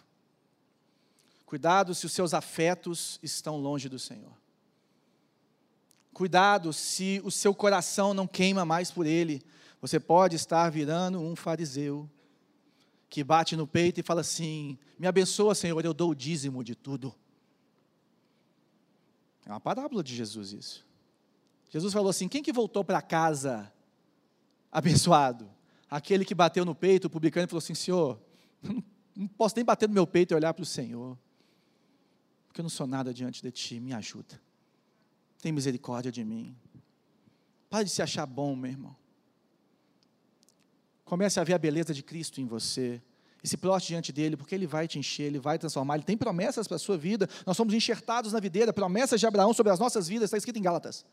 Cuidado 1.46 1.96
se 1.96 2.06
os 2.06 2.14
seus 2.14 2.34
afetos 2.34 3.20
estão 3.24 3.58
longe 3.58 3.90
do 3.90 3.98
Senhor. 3.98 4.32
Cuidado 6.14 6.72
se 6.72 7.22
o 7.26 7.32
seu 7.32 7.54
coração 7.54 8.14
não 8.14 8.28
queima 8.28 8.64
mais 8.64 8.92
por 8.92 9.06
Ele. 9.06 9.44
Você 9.82 10.00
pode 10.00 10.36
estar 10.36 10.70
virando 10.70 11.20
um 11.20 11.36
fariseu 11.36 12.10
que 13.16 13.24
bate 13.24 13.56
no 13.56 13.66
peito 13.66 13.98
e 13.98 14.04
fala 14.04 14.20
assim: 14.20 14.78
Me 15.00 15.08
abençoa, 15.08 15.56
Senhor, 15.56 15.86
eu 15.86 15.94
dou 15.94 16.10
o 16.10 16.16
dízimo 16.16 16.62
de 16.62 16.76
tudo. 16.76 17.16
É 19.46 19.50
uma 19.52 19.60
parábola 19.62 20.04
de 20.04 20.14
Jesus 20.14 20.52
isso. 20.52 20.86
Jesus 21.70 21.94
falou 21.94 22.10
assim: 22.10 22.28
Quem 22.28 22.44
que 22.44 22.52
voltou 22.52 22.84
para 22.84 23.02
casa 23.02 23.72
abençoado? 24.70 25.50
Aquele 25.90 26.26
que 26.26 26.36
bateu 26.36 26.66
no 26.66 26.76
peito, 26.76 27.06
o 27.06 27.10
publicano, 27.10 27.46
e 27.46 27.48
falou 27.48 27.60
assim: 27.60 27.74
Senhor, 27.74 28.20
não 29.16 29.30
posso 29.30 29.56
nem 29.56 29.64
bater 29.64 29.88
no 29.88 29.96
meu 29.96 30.06
peito 30.06 30.34
e 30.34 30.36
olhar 30.36 30.54
para 30.54 30.64
o 30.64 30.66
Senhor, 30.66 31.18
porque 32.48 32.60
eu 32.60 32.64
não 32.64 32.70
sou 32.70 32.86
nada 32.86 33.14
diante 33.14 33.42
de 33.42 33.50
Ti, 33.50 33.80
me 33.80 33.94
ajuda. 33.94 34.42
Tem 35.42 35.54
misericórdia 35.54 36.12
de 36.12 36.26
mim. 36.26 36.54
Pare 37.70 37.86
de 37.86 37.92
se 37.92 38.02
achar 38.02 38.26
bom, 38.26 38.58
meu 38.58 38.72
irmão. 38.72 38.94
Comece 41.06 41.40
a 41.40 41.44
ver 41.44 41.54
a 41.54 41.58
beleza 41.58 41.94
de 41.94 42.04
Cristo 42.04 42.42
em 42.42 42.46
você. 42.46 43.02
E 43.44 43.48
se 43.48 43.58
proste 43.58 43.90
diante 43.90 44.12
dele, 44.12 44.36
porque 44.36 44.56
ele 44.56 44.66
vai 44.66 44.88
te 44.88 44.98
encher, 44.98 45.26
ele 45.26 45.40
vai 45.40 45.60
transformar, 45.60 45.96
ele 45.96 46.04
tem 46.04 46.18
promessas 46.18 46.68
para 46.68 46.78
a 46.78 46.80
sua 46.80 46.98
vida. 46.98 47.30
Nós 47.46 47.56
somos 47.56 47.76
enxertados 47.76 48.34
na 48.34 48.40
videira, 48.40 48.74
promessas 48.74 49.20
de 49.20 49.28
Abraão 49.28 49.54
sobre 49.54 49.72
as 49.72 49.80
nossas 49.80 50.08
vidas, 50.08 50.26
está 50.26 50.38
escrito 50.38 50.58
em 50.58 50.64
Gálatas. 50.64 51.06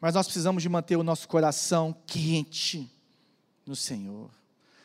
Mas 0.00 0.14
nós 0.14 0.26
precisamos 0.26 0.60
de 0.60 0.68
manter 0.68 0.96
o 0.96 1.04
nosso 1.04 1.28
coração 1.28 1.96
quente 2.04 2.90
no 3.64 3.76
Senhor. 3.76 4.28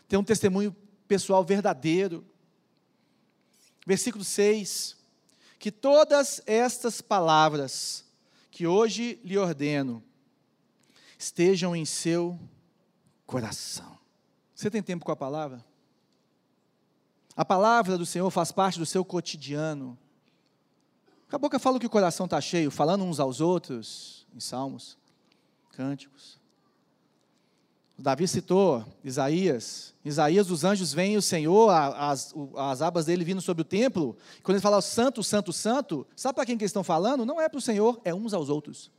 Ter 0.07 0.17
um 0.17 0.23
testemunho 0.23 0.75
pessoal 1.07 1.43
verdadeiro. 1.43 2.23
Versículo 3.83 4.23
6. 4.23 4.95
Que 5.57 5.71
todas 5.71 6.43
estas 6.45 7.01
palavras 7.01 8.05
que 8.51 8.67
hoje 8.67 9.19
lhe 9.23 9.37
ordeno 9.37 10.03
estejam 11.17 11.75
em 11.75 11.85
seu 11.85 12.29
coração. 12.31 12.56
Você 14.55 14.71
tem 14.71 14.81
tempo 14.81 15.05
com 15.05 15.11
a 15.11 15.15
palavra? 15.15 15.63
A 17.35 17.45
palavra 17.45 17.97
do 17.97 18.05
Senhor 18.05 18.31
faz 18.31 18.51
parte 18.51 18.79
do 18.79 18.85
seu 18.85 19.05
cotidiano. 19.05 19.97
A 21.31 21.37
boca 21.37 21.59
fala 21.59 21.79
que 21.79 21.85
o 21.85 21.89
coração 21.89 22.25
está 22.25 22.39
cheio, 22.39 22.71
falando 22.71 23.03
uns 23.03 23.19
aos 23.19 23.41
outros, 23.41 24.25
em 24.33 24.39
salmos, 24.39 24.97
cânticos. 25.71 26.39
Davi 27.99 28.27
citou 28.27 28.85
Isaías. 29.03 29.93
Isaías, 30.05 30.49
os 30.49 30.63
anjos 30.63 30.93
veem 30.93 31.17
o 31.17 31.21
Senhor, 31.21 31.69
as, 31.69 32.33
as 32.55 32.81
abas 32.81 33.05
dele 33.05 33.25
vindo 33.25 33.41
sobre 33.41 33.61
o 33.61 33.65
templo. 33.65 34.15
Quando 34.41 34.55
ele 34.55 34.61
fala 34.61 34.81
santo, 34.81 35.23
santo, 35.23 35.51
santo, 35.51 36.07
sabe 36.15 36.35
para 36.35 36.45
quem 36.45 36.57
que 36.57 36.63
eles 36.63 36.69
estão 36.69 36.83
falando? 36.83 37.25
Não 37.25 37.41
é 37.41 37.49
para 37.49 37.57
o 37.57 37.61
Senhor, 37.61 37.99
é 38.05 38.13
uns 38.13 38.33
aos 38.33 38.49
outros. 38.49 38.89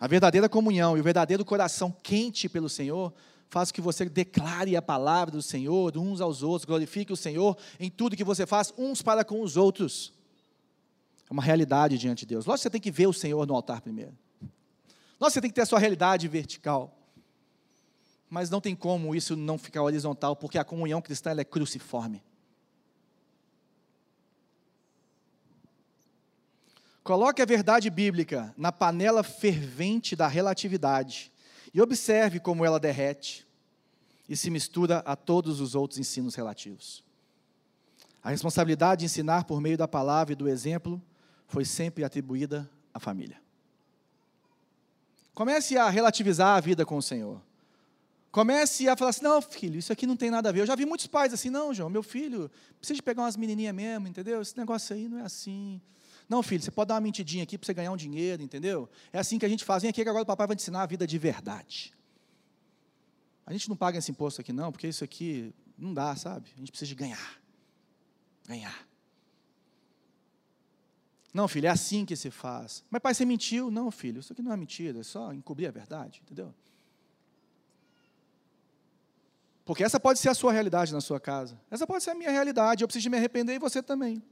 A 0.00 0.06
verdadeira 0.06 0.48
comunhão 0.48 0.96
e 0.96 1.00
o 1.00 1.04
verdadeiro 1.04 1.44
coração 1.44 1.94
quente 2.02 2.48
pelo 2.48 2.70
Senhor 2.70 3.12
faz 3.50 3.70
que 3.70 3.82
você 3.82 4.08
declare 4.08 4.74
a 4.74 4.80
palavra 4.80 5.32
do 5.32 5.42
Senhor 5.42 5.98
uns 5.98 6.22
aos 6.22 6.42
outros, 6.42 6.64
glorifique 6.64 7.12
o 7.12 7.16
Senhor 7.16 7.54
em 7.78 7.90
tudo 7.90 8.16
que 8.16 8.24
você 8.24 8.46
faz, 8.46 8.72
uns 8.78 9.02
para 9.02 9.24
com 9.24 9.42
os 9.42 9.58
outros. 9.58 10.14
É 11.28 11.32
uma 11.32 11.42
realidade 11.42 11.98
diante 11.98 12.20
de 12.20 12.26
Deus. 12.26 12.46
Lógico 12.46 12.60
que 12.60 12.62
você 12.62 12.70
tem 12.70 12.80
que 12.80 12.90
ver 12.90 13.08
o 13.08 13.12
Senhor 13.12 13.46
no 13.46 13.54
altar 13.54 13.82
primeiro. 13.82 14.16
Que 14.40 14.48
você 15.18 15.38
tem 15.38 15.50
que 15.50 15.54
ter 15.54 15.62
a 15.62 15.66
sua 15.66 15.78
realidade 15.78 16.26
vertical. 16.28 16.96
Mas 18.30 18.48
não 18.48 18.60
tem 18.60 18.74
como 18.74 19.14
isso 19.14 19.36
não 19.36 19.58
ficar 19.58 19.82
horizontal, 19.82 20.34
porque 20.34 20.56
a 20.56 20.64
comunhão 20.64 21.02
cristã 21.02 21.32
é 21.36 21.44
cruciforme. 21.44 22.22
Coloque 27.02 27.40
a 27.40 27.46
verdade 27.46 27.88
bíblica 27.88 28.54
na 28.56 28.70
panela 28.70 29.22
fervente 29.22 30.14
da 30.14 30.28
relatividade 30.28 31.32
e 31.72 31.80
observe 31.80 32.38
como 32.38 32.64
ela 32.64 32.78
derrete 32.78 33.46
e 34.28 34.36
se 34.36 34.50
mistura 34.50 34.98
a 34.98 35.16
todos 35.16 35.60
os 35.60 35.74
outros 35.74 35.98
ensinos 35.98 36.34
relativos. 36.34 37.02
A 38.22 38.30
responsabilidade 38.30 39.00
de 39.00 39.06
ensinar 39.06 39.44
por 39.44 39.60
meio 39.60 39.78
da 39.78 39.88
palavra 39.88 40.34
e 40.34 40.36
do 40.36 40.48
exemplo 40.48 41.02
foi 41.48 41.64
sempre 41.64 42.04
atribuída 42.04 42.70
à 42.92 43.00
família. 43.00 43.40
Comece 45.34 45.78
a 45.78 45.88
relativizar 45.88 46.56
a 46.56 46.60
vida 46.60 46.84
com 46.84 46.96
o 46.96 47.02
Senhor. 47.02 47.40
Comece 48.30 48.88
a 48.88 48.96
falar 48.96 49.10
assim: 49.10 49.24
não, 49.24 49.40
filho, 49.40 49.78
isso 49.78 49.92
aqui 49.92 50.06
não 50.06 50.16
tem 50.16 50.30
nada 50.30 50.50
a 50.50 50.52
ver. 50.52 50.60
Eu 50.60 50.66
já 50.66 50.76
vi 50.76 50.84
muitos 50.84 51.06
pais 51.06 51.32
assim: 51.32 51.50
não, 51.50 51.72
João, 51.72 51.88
meu 51.88 52.02
filho 52.02 52.50
precisa 52.78 52.96
de 52.96 53.02
pegar 53.02 53.22
umas 53.22 53.36
menininhas 53.36 53.74
mesmo, 53.74 54.06
entendeu? 54.06 54.42
Esse 54.42 54.56
negócio 54.56 54.94
aí 54.94 55.08
não 55.08 55.18
é 55.18 55.22
assim. 55.22 55.80
Não, 56.30 56.44
filho, 56.44 56.62
você 56.62 56.70
pode 56.70 56.86
dar 56.86 56.94
uma 56.94 57.00
mentidinha 57.00 57.42
aqui 57.42 57.58
para 57.58 57.66
você 57.66 57.74
ganhar 57.74 57.90
um 57.90 57.96
dinheiro, 57.96 58.40
entendeu? 58.40 58.88
É 59.12 59.18
assim 59.18 59.36
que 59.36 59.44
a 59.44 59.48
gente 59.48 59.64
faz. 59.64 59.82
Vem 59.82 59.90
aqui 59.90 60.04
que 60.04 60.08
agora 60.08 60.22
o 60.22 60.26
papai 60.26 60.46
vai 60.46 60.54
te 60.54 60.60
ensinar 60.60 60.82
a 60.82 60.86
vida 60.86 61.04
de 61.04 61.18
verdade. 61.18 61.92
A 63.44 63.52
gente 63.52 63.68
não 63.68 63.74
paga 63.74 63.98
esse 63.98 64.12
imposto 64.12 64.40
aqui, 64.40 64.52
não, 64.52 64.70
porque 64.70 64.86
isso 64.86 65.02
aqui 65.02 65.52
não 65.76 65.92
dá, 65.92 66.14
sabe? 66.14 66.48
A 66.54 66.60
gente 66.60 66.70
precisa 66.70 66.88
de 66.88 66.94
ganhar. 66.94 67.42
Ganhar. 68.46 68.86
Não, 71.34 71.48
filho, 71.48 71.66
é 71.66 71.70
assim 71.70 72.04
que 72.04 72.14
se 72.14 72.30
faz. 72.30 72.84
Mas 72.88 73.02
pai, 73.02 73.12
você 73.12 73.24
mentiu? 73.24 73.68
Não, 73.68 73.90
filho, 73.90 74.20
isso 74.20 74.32
aqui 74.32 74.40
não 74.40 74.52
é 74.52 74.56
mentira, 74.56 75.00
é 75.00 75.02
só 75.02 75.32
encobrir 75.34 75.66
a 75.66 75.72
verdade, 75.72 76.20
entendeu? 76.24 76.54
Porque 79.64 79.82
essa 79.82 79.98
pode 79.98 80.20
ser 80.20 80.28
a 80.28 80.34
sua 80.34 80.52
realidade 80.52 80.92
na 80.92 81.00
sua 81.00 81.18
casa. 81.18 81.60
Essa 81.68 81.88
pode 81.88 82.04
ser 82.04 82.10
a 82.10 82.14
minha 82.14 82.30
realidade. 82.30 82.84
Eu 82.84 82.88
preciso 82.88 83.10
me 83.10 83.16
arrepender 83.16 83.54
e 83.54 83.58
você 83.58 83.82
também. 83.82 84.22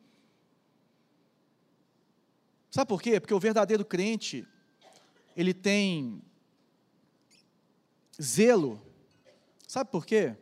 Sabe 2.70 2.88
por 2.88 3.00
quê? 3.00 3.18
Porque 3.18 3.34
o 3.34 3.40
verdadeiro 3.40 3.84
crente, 3.84 4.46
ele 5.36 5.54
tem 5.54 6.22
zelo. 8.20 8.80
Sabe 9.66 9.90
por 9.90 10.04
quê? 10.04 10.36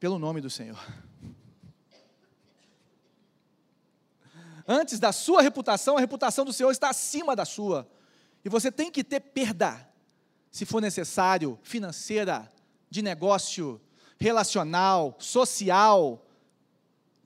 Pelo 0.00 0.18
nome 0.18 0.40
do 0.40 0.48
Senhor. 0.48 0.78
Antes 4.66 5.00
da 5.00 5.12
sua 5.12 5.40
reputação, 5.42 5.96
a 5.96 6.00
reputação 6.00 6.44
do 6.44 6.52
Senhor 6.52 6.70
está 6.70 6.90
acima 6.90 7.34
da 7.34 7.44
sua. 7.44 7.90
E 8.44 8.48
você 8.48 8.70
tem 8.70 8.90
que 8.90 9.02
ter 9.02 9.20
perda, 9.20 9.90
se 10.50 10.64
for 10.64 10.80
necessário, 10.80 11.58
financeira, 11.62 12.50
de 12.90 13.02
negócio, 13.02 13.80
relacional, 14.18 15.16
social, 15.18 16.24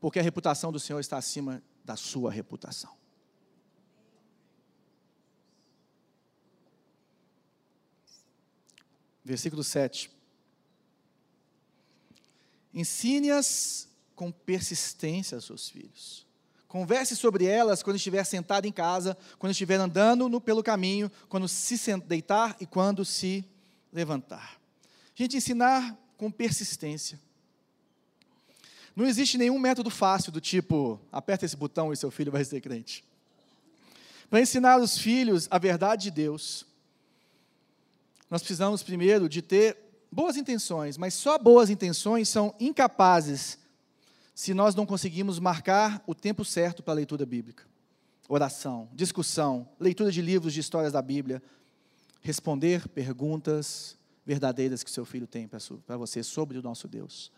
porque 0.03 0.19
a 0.19 0.23
reputação 0.23 0.73
do 0.73 0.81
Senhor 0.81 0.99
está 0.99 1.17
acima 1.17 1.63
da 1.85 1.95
sua 1.95 2.33
reputação. 2.33 2.93
Versículo 9.25 9.63
7. 9.63 10.11
Ensine-as 12.75 13.89
com 14.17 14.33
persistência 14.33 15.37
aos 15.37 15.45
seus 15.45 15.69
filhos 15.69 16.27
Converse 16.73 17.15
sobre 17.15 17.45
elas 17.45 17.83
quando 17.83 17.97
estiver 17.97 18.25
sentado 18.25 18.65
em 18.65 18.73
casa, 18.73 19.15
quando 19.39 19.51
estiver 19.51 19.79
andando 19.79 20.27
no, 20.27 20.41
pelo 20.41 20.63
caminho, 20.63 21.13
quando 21.29 21.47
se 21.47 21.77
deitar 21.99 22.57
e 22.59 22.65
quando 22.65 23.05
se 23.05 23.45
levantar. 23.93 24.59
Gente, 25.15 25.37
ensinar 25.37 25.95
com 26.17 26.31
persistência. 26.31 27.21
Não 28.95 29.07
existe 29.07 29.39
nenhum 29.39 29.59
método 29.59 29.91
fácil 29.91 30.31
do 30.31 30.41
tipo, 30.41 31.01
aperta 31.11 31.45
esse 31.45 31.57
botão 31.57 31.93
e 31.93 31.97
seu 31.97 32.11
filho 32.11 32.31
vai 32.31 32.45
ser 32.45 32.61
crente. 32.61 33.05
Para 34.29 34.41
ensinar 34.41 34.79
os 34.79 34.99
filhos 34.99 35.49
a 35.51 35.59
verdade 35.59 36.05
de 36.05 36.11
Deus, 36.11 36.67
nós 38.31 38.41
precisamos 38.41 38.83
primeiro 38.83 39.29
de 39.29 39.43
ter 39.43 39.77
boas 40.11 40.37
intenções, 40.37 40.97
mas 40.97 41.15
só 41.15 41.39
boas 41.39 41.71
intenções 41.71 42.29
são 42.29 42.55
incapazes 42.61 43.59
se 44.35 44.55
nós 44.55 44.75
não 44.75 44.87
conseguimos 44.87 45.39
marcar 45.39 46.03
o 46.07 46.15
tempo 46.15 46.45
certo 46.45 46.83
para 46.83 46.95
a 46.95 46.97
leitura 46.97 47.27
bíblica. 47.27 47.65
Oração, 48.29 48.89
discussão, 48.95 49.69
leitura 49.79 50.11
de 50.11 50.23
livros 50.23 50.55
de 50.55 50.61
histórias 50.61 50.93
da 50.93 51.03
Bíblia, 51.03 51.43
responder 52.23 52.89
perguntas 52.89 53.97
verdadeiras 54.25 54.83
que 54.83 54.91
seu 54.91 55.05
filho 55.05 55.27
tem 55.27 55.49
para 55.49 55.97
você 55.97 56.23
sobre 56.23 56.57
o 56.57 56.63
nosso 56.63 56.89
Deus. 56.89 57.31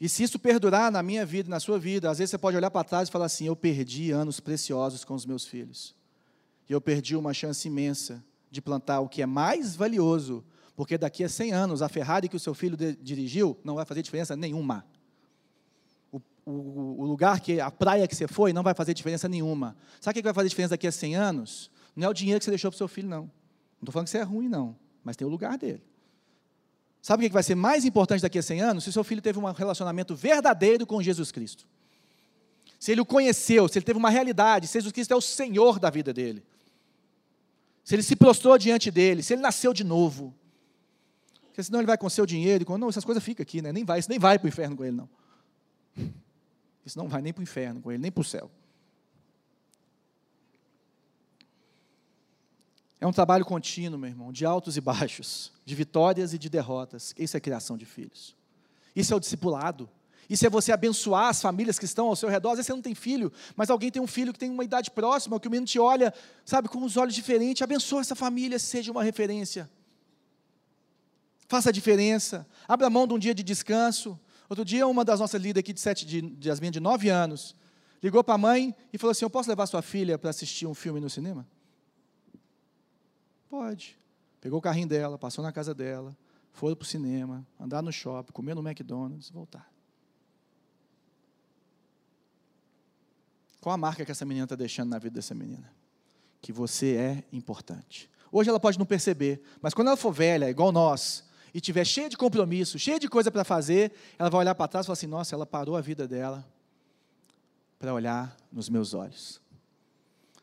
E 0.00 0.08
se 0.08 0.22
isso 0.22 0.38
perdurar 0.38 0.92
na 0.92 1.02
minha 1.02 1.26
vida, 1.26 1.48
na 1.48 1.58
sua 1.58 1.78
vida, 1.78 2.10
às 2.10 2.18
vezes 2.18 2.30
você 2.30 2.38
pode 2.38 2.56
olhar 2.56 2.70
para 2.70 2.84
trás 2.84 3.08
e 3.08 3.12
falar 3.12 3.26
assim: 3.26 3.46
eu 3.46 3.56
perdi 3.56 4.10
anos 4.10 4.40
preciosos 4.40 5.04
com 5.04 5.14
os 5.14 5.26
meus 5.26 5.46
filhos. 5.46 5.94
E 6.68 6.72
eu 6.72 6.80
perdi 6.80 7.16
uma 7.16 7.34
chance 7.34 7.66
imensa 7.66 8.22
de 8.50 8.62
plantar 8.62 9.00
o 9.00 9.08
que 9.08 9.22
é 9.22 9.26
mais 9.26 9.74
valioso 9.74 10.44
porque 10.78 10.96
daqui 10.96 11.24
a 11.24 11.28
100 11.28 11.52
anos, 11.52 11.82
a 11.82 11.88
Ferrari 11.88 12.28
que 12.28 12.36
o 12.36 12.38
seu 12.38 12.54
filho 12.54 12.76
dirigiu 13.02 13.58
não 13.64 13.74
vai 13.74 13.84
fazer 13.84 14.00
diferença 14.00 14.36
nenhuma. 14.36 14.86
O, 16.12 16.22
o, 16.46 17.00
o, 17.00 17.04
lugar 17.04 17.40
que, 17.40 17.60
a 17.60 17.68
praia 17.68 18.06
que 18.06 18.14
você 18.14 18.28
foi, 18.28 18.52
não 18.52 18.62
vai 18.62 18.74
fazer 18.74 18.94
diferença 18.94 19.28
nenhuma. 19.28 19.76
Sabe 20.00 20.12
o 20.12 20.22
que 20.22 20.22
vai 20.22 20.32
fazer 20.32 20.48
diferença 20.48 20.74
daqui 20.74 20.86
a 20.86 20.92
100 20.92 21.16
anos? 21.16 21.68
Não 21.96 22.06
é 22.06 22.08
o 22.08 22.14
dinheiro 22.14 22.38
que 22.38 22.44
você 22.44 22.52
deixou 22.52 22.70
para 22.70 22.76
o 22.76 22.78
seu 22.78 22.86
filho, 22.86 23.08
não. 23.08 23.22
Não 23.22 23.30
estou 23.80 23.92
falando 23.92 24.04
que 24.04 24.12
você 24.12 24.18
é 24.18 24.22
ruim, 24.22 24.48
não. 24.48 24.76
Mas 25.02 25.16
tem 25.16 25.26
o 25.26 25.30
lugar 25.30 25.58
dele. 25.58 25.82
Sabe 27.08 27.24
o 27.24 27.30
que 27.30 27.32
vai 27.32 27.42
ser 27.42 27.54
mais 27.54 27.86
importante 27.86 28.20
daqui 28.20 28.38
a 28.38 28.42
100 28.42 28.60
anos? 28.60 28.84
Se 28.84 28.92
seu 28.92 29.02
filho 29.02 29.22
teve 29.22 29.38
um 29.38 29.50
relacionamento 29.50 30.14
verdadeiro 30.14 30.86
com 30.86 31.02
Jesus 31.02 31.32
Cristo. 31.32 31.66
Se 32.78 32.92
ele 32.92 33.00
o 33.00 33.06
conheceu, 33.06 33.66
se 33.66 33.78
ele 33.78 33.86
teve 33.86 33.98
uma 33.98 34.10
realidade, 34.10 34.66
se 34.66 34.74
Jesus 34.74 34.92
Cristo 34.92 35.12
é 35.12 35.16
o 35.16 35.20
Senhor 35.22 35.78
da 35.78 35.88
vida 35.88 36.12
dele. 36.12 36.44
Se 37.82 37.94
ele 37.94 38.02
se 38.02 38.14
prostrou 38.14 38.58
diante 38.58 38.90
dele, 38.90 39.22
se 39.22 39.32
ele 39.32 39.40
nasceu 39.40 39.72
de 39.72 39.84
novo. 39.84 40.34
Porque 41.44 41.62
senão 41.62 41.80
ele 41.80 41.86
vai 41.86 41.96
com 41.96 42.10
seu 42.10 42.26
dinheiro, 42.26 42.60
e 42.60 42.66
com, 42.66 42.76
não, 42.76 42.90
essas 42.90 43.06
coisas 43.06 43.24
ficam 43.24 43.42
aqui, 43.42 43.62
né? 43.62 43.72
nem 43.72 43.86
vai, 43.86 44.00
isso 44.00 44.10
nem 44.10 44.18
vai 44.18 44.38
para 44.38 44.44
o 44.44 44.48
inferno 44.50 44.76
com 44.76 44.84
ele, 44.84 44.94
não. 44.94 45.08
Isso 46.84 46.98
não 46.98 47.08
vai 47.08 47.22
nem 47.22 47.32
para 47.32 47.40
o 47.40 47.42
inferno 47.42 47.80
com 47.80 47.90
ele, 47.90 48.02
nem 48.02 48.12
para 48.12 48.20
o 48.20 48.24
céu. 48.24 48.50
É 53.00 53.06
um 53.06 53.12
trabalho 53.12 53.44
contínuo, 53.44 53.98
meu 53.98 54.10
irmão, 54.10 54.32
de 54.32 54.44
altos 54.44 54.76
e 54.76 54.80
baixos, 54.80 55.52
de 55.64 55.74
vitórias 55.74 56.34
e 56.34 56.38
de 56.38 56.48
derrotas. 56.48 57.14
Isso 57.16 57.36
é 57.36 57.40
criação 57.40 57.76
de 57.76 57.84
filhos. 57.84 58.34
Isso 58.94 59.12
é 59.12 59.16
o 59.16 59.20
discipulado. 59.20 59.88
Isso 60.28 60.44
é 60.44 60.50
você 60.50 60.72
abençoar 60.72 61.28
as 61.28 61.40
famílias 61.40 61.78
que 61.78 61.84
estão 61.84 62.08
ao 62.08 62.16
seu 62.16 62.28
redor. 62.28 62.50
Às 62.50 62.56
vezes 62.56 62.66
você 62.66 62.72
não 62.72 62.82
tem 62.82 62.94
filho, 62.94 63.32
mas 63.56 63.70
alguém 63.70 63.90
tem 63.90 64.02
um 64.02 64.06
filho 64.06 64.32
que 64.32 64.38
tem 64.38 64.50
uma 64.50 64.64
idade 64.64 64.90
próxima, 64.90 65.38
que 65.40 65.48
o 65.48 65.50
menino 65.50 65.66
te 65.66 65.78
olha, 65.78 66.12
sabe, 66.44 66.68
com 66.68 66.82
os 66.84 66.96
olhos 66.96 67.14
diferentes. 67.14 67.62
Abençoa 67.62 68.00
essa 68.00 68.14
família, 68.14 68.58
seja 68.58 68.90
uma 68.90 69.02
referência. 69.02 69.70
Faça 71.46 71.70
a 71.70 71.72
diferença. 71.72 72.46
Abra 72.66 72.90
mão 72.90 73.06
de 73.06 73.14
um 73.14 73.18
dia 73.18 73.34
de 73.34 73.42
descanso. 73.42 74.18
Outro 74.50 74.64
dia, 74.64 74.86
uma 74.86 75.04
das 75.04 75.20
nossas 75.20 75.40
líderes 75.40 75.60
aqui 75.60 75.72
de 75.72 75.80
sete, 75.80 76.04
de, 76.04 76.20
de 76.20 76.70
de 76.70 76.80
nove 76.80 77.08
anos, 77.08 77.54
ligou 78.02 78.22
para 78.22 78.34
a 78.34 78.38
mãe 78.38 78.74
e 78.92 78.98
falou 78.98 79.12
assim: 79.12 79.24
Eu 79.24 79.30
posso 79.30 79.48
levar 79.48 79.66
sua 79.66 79.80
filha 79.80 80.18
para 80.18 80.28
assistir 80.28 80.66
um 80.66 80.74
filme 80.74 81.00
no 81.00 81.08
cinema? 81.08 81.46
Pode. 83.48 83.98
Pegou 84.40 84.58
o 84.58 84.62
carrinho 84.62 84.88
dela, 84.88 85.18
passou 85.18 85.42
na 85.42 85.52
casa 85.52 85.74
dela, 85.74 86.16
foram 86.52 86.76
para 86.76 86.84
o 86.84 86.86
cinema, 86.86 87.46
andar 87.58 87.82
no 87.82 87.92
shopping, 87.92 88.32
comer 88.32 88.54
no 88.54 88.66
McDonald's, 88.66 89.30
voltar. 89.30 89.68
Qual 93.60 93.74
a 93.74 93.78
marca 93.78 94.04
que 94.04 94.10
essa 94.10 94.24
menina 94.24 94.44
está 94.44 94.54
deixando 94.56 94.90
na 94.90 94.98
vida 94.98 95.14
dessa 95.14 95.34
menina? 95.34 95.72
Que 96.40 96.52
você 96.52 96.96
é 96.96 97.24
importante. 97.32 98.08
Hoje 98.30 98.48
ela 98.48 98.60
pode 98.60 98.78
não 98.78 98.86
perceber, 98.86 99.42
mas 99.60 99.74
quando 99.74 99.88
ela 99.88 99.96
for 99.96 100.12
velha, 100.12 100.48
igual 100.48 100.70
nós, 100.70 101.24
e 101.52 101.60
tiver 101.60 101.84
cheia 101.84 102.08
de 102.08 102.16
compromisso, 102.16 102.78
cheia 102.78 103.00
de 103.00 103.08
coisa 103.08 103.30
para 103.30 103.42
fazer, 103.42 103.92
ela 104.18 104.30
vai 104.30 104.40
olhar 104.40 104.54
para 104.54 104.68
trás 104.68 104.84
e 104.84 104.86
falar 104.86 104.94
assim: 104.94 105.06
nossa, 105.06 105.34
ela 105.34 105.46
parou 105.46 105.76
a 105.76 105.80
vida 105.80 106.06
dela 106.06 106.46
para 107.78 107.92
olhar 107.92 108.36
nos 108.52 108.68
meus 108.68 108.94
olhos. 108.94 109.40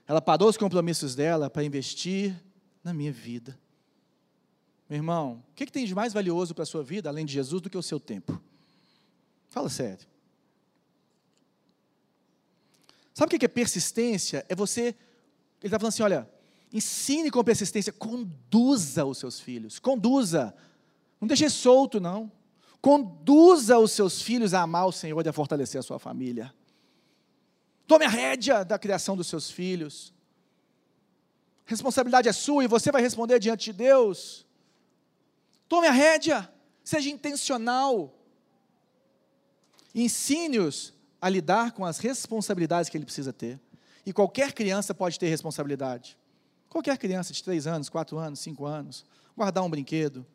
Ela 0.07 0.21
parou 0.21 0.49
os 0.49 0.57
compromissos 0.57 1.15
dela 1.15 1.49
para 1.49 1.63
investir 1.63 2.35
na 2.85 2.93
minha 2.93 3.11
vida. 3.11 3.59
Meu 4.87 4.97
irmão, 4.97 5.43
o 5.49 5.55
que, 5.55 5.65
que 5.65 5.71
tem 5.71 5.85
de 5.85 5.95
mais 5.95 6.13
valioso 6.13 6.53
para 6.53 6.61
a 6.61 6.67
sua 6.67 6.83
vida, 6.83 7.09
além 7.09 7.25
de 7.25 7.33
Jesus, 7.33 7.59
do 7.59 7.69
que 7.69 7.77
o 7.77 7.81
seu 7.81 7.99
tempo? 7.99 8.39
Fala 9.49 9.67
sério. 9.67 10.07
Sabe 13.11 13.35
o 13.35 13.39
que 13.39 13.45
é 13.45 13.49
persistência? 13.49 14.45
É 14.47 14.55
você. 14.55 14.81
Ele 14.81 14.95
está 15.63 15.79
falando 15.79 15.89
assim: 15.89 16.03
olha, 16.03 16.29
ensine 16.71 17.31
com 17.31 17.43
persistência, 17.43 17.91
conduza 17.91 19.03
os 19.03 19.17
seus 19.17 19.39
filhos, 19.39 19.79
conduza. 19.79 20.55
Não 21.19 21.27
deixe 21.27 21.49
solto, 21.49 21.99
não. 21.99 22.31
Conduza 22.79 23.79
os 23.79 23.93
seus 23.93 24.21
filhos 24.21 24.53
a 24.53 24.61
amar 24.61 24.85
o 24.85 24.91
Senhor 24.91 25.25
e 25.25 25.29
a 25.29 25.33
fortalecer 25.33 25.79
a 25.79 25.83
sua 25.83 25.97
família. 25.97 26.53
Tome 27.87 28.05
a 28.05 28.09
rédea 28.09 28.63
da 28.63 28.77
criação 28.77 29.17
dos 29.17 29.25
seus 29.25 29.49
filhos. 29.49 30.13
Responsabilidade 31.65 32.29
é 32.29 32.33
sua 32.33 32.63
e 32.63 32.67
você 32.67 32.91
vai 32.91 33.01
responder 33.01 33.39
diante 33.39 33.65
de 33.65 33.73
Deus. 33.73 34.45
Tome 35.67 35.87
a 35.87 35.91
rédea, 35.91 36.51
seja 36.83 37.09
intencional. 37.09 38.13
Ensine-os 39.93 40.93
a 41.19 41.27
lidar 41.27 41.71
com 41.71 41.83
as 41.83 41.97
responsabilidades 41.97 42.89
que 42.89 42.97
ele 42.97 43.05
precisa 43.05 43.33
ter. 43.33 43.59
E 44.05 44.13
qualquer 44.13 44.53
criança 44.53 44.93
pode 44.93 45.17
ter 45.17 45.27
responsabilidade. 45.27 46.17
Qualquer 46.69 46.97
criança 46.97 47.33
de 47.33 47.43
3 47.43 47.65
anos, 47.65 47.89
4 47.89 48.17
anos, 48.17 48.39
5 48.39 48.65
anos. 48.65 49.05
Guardar 49.35 49.63
um 49.63 49.69
brinquedo, 49.69 50.25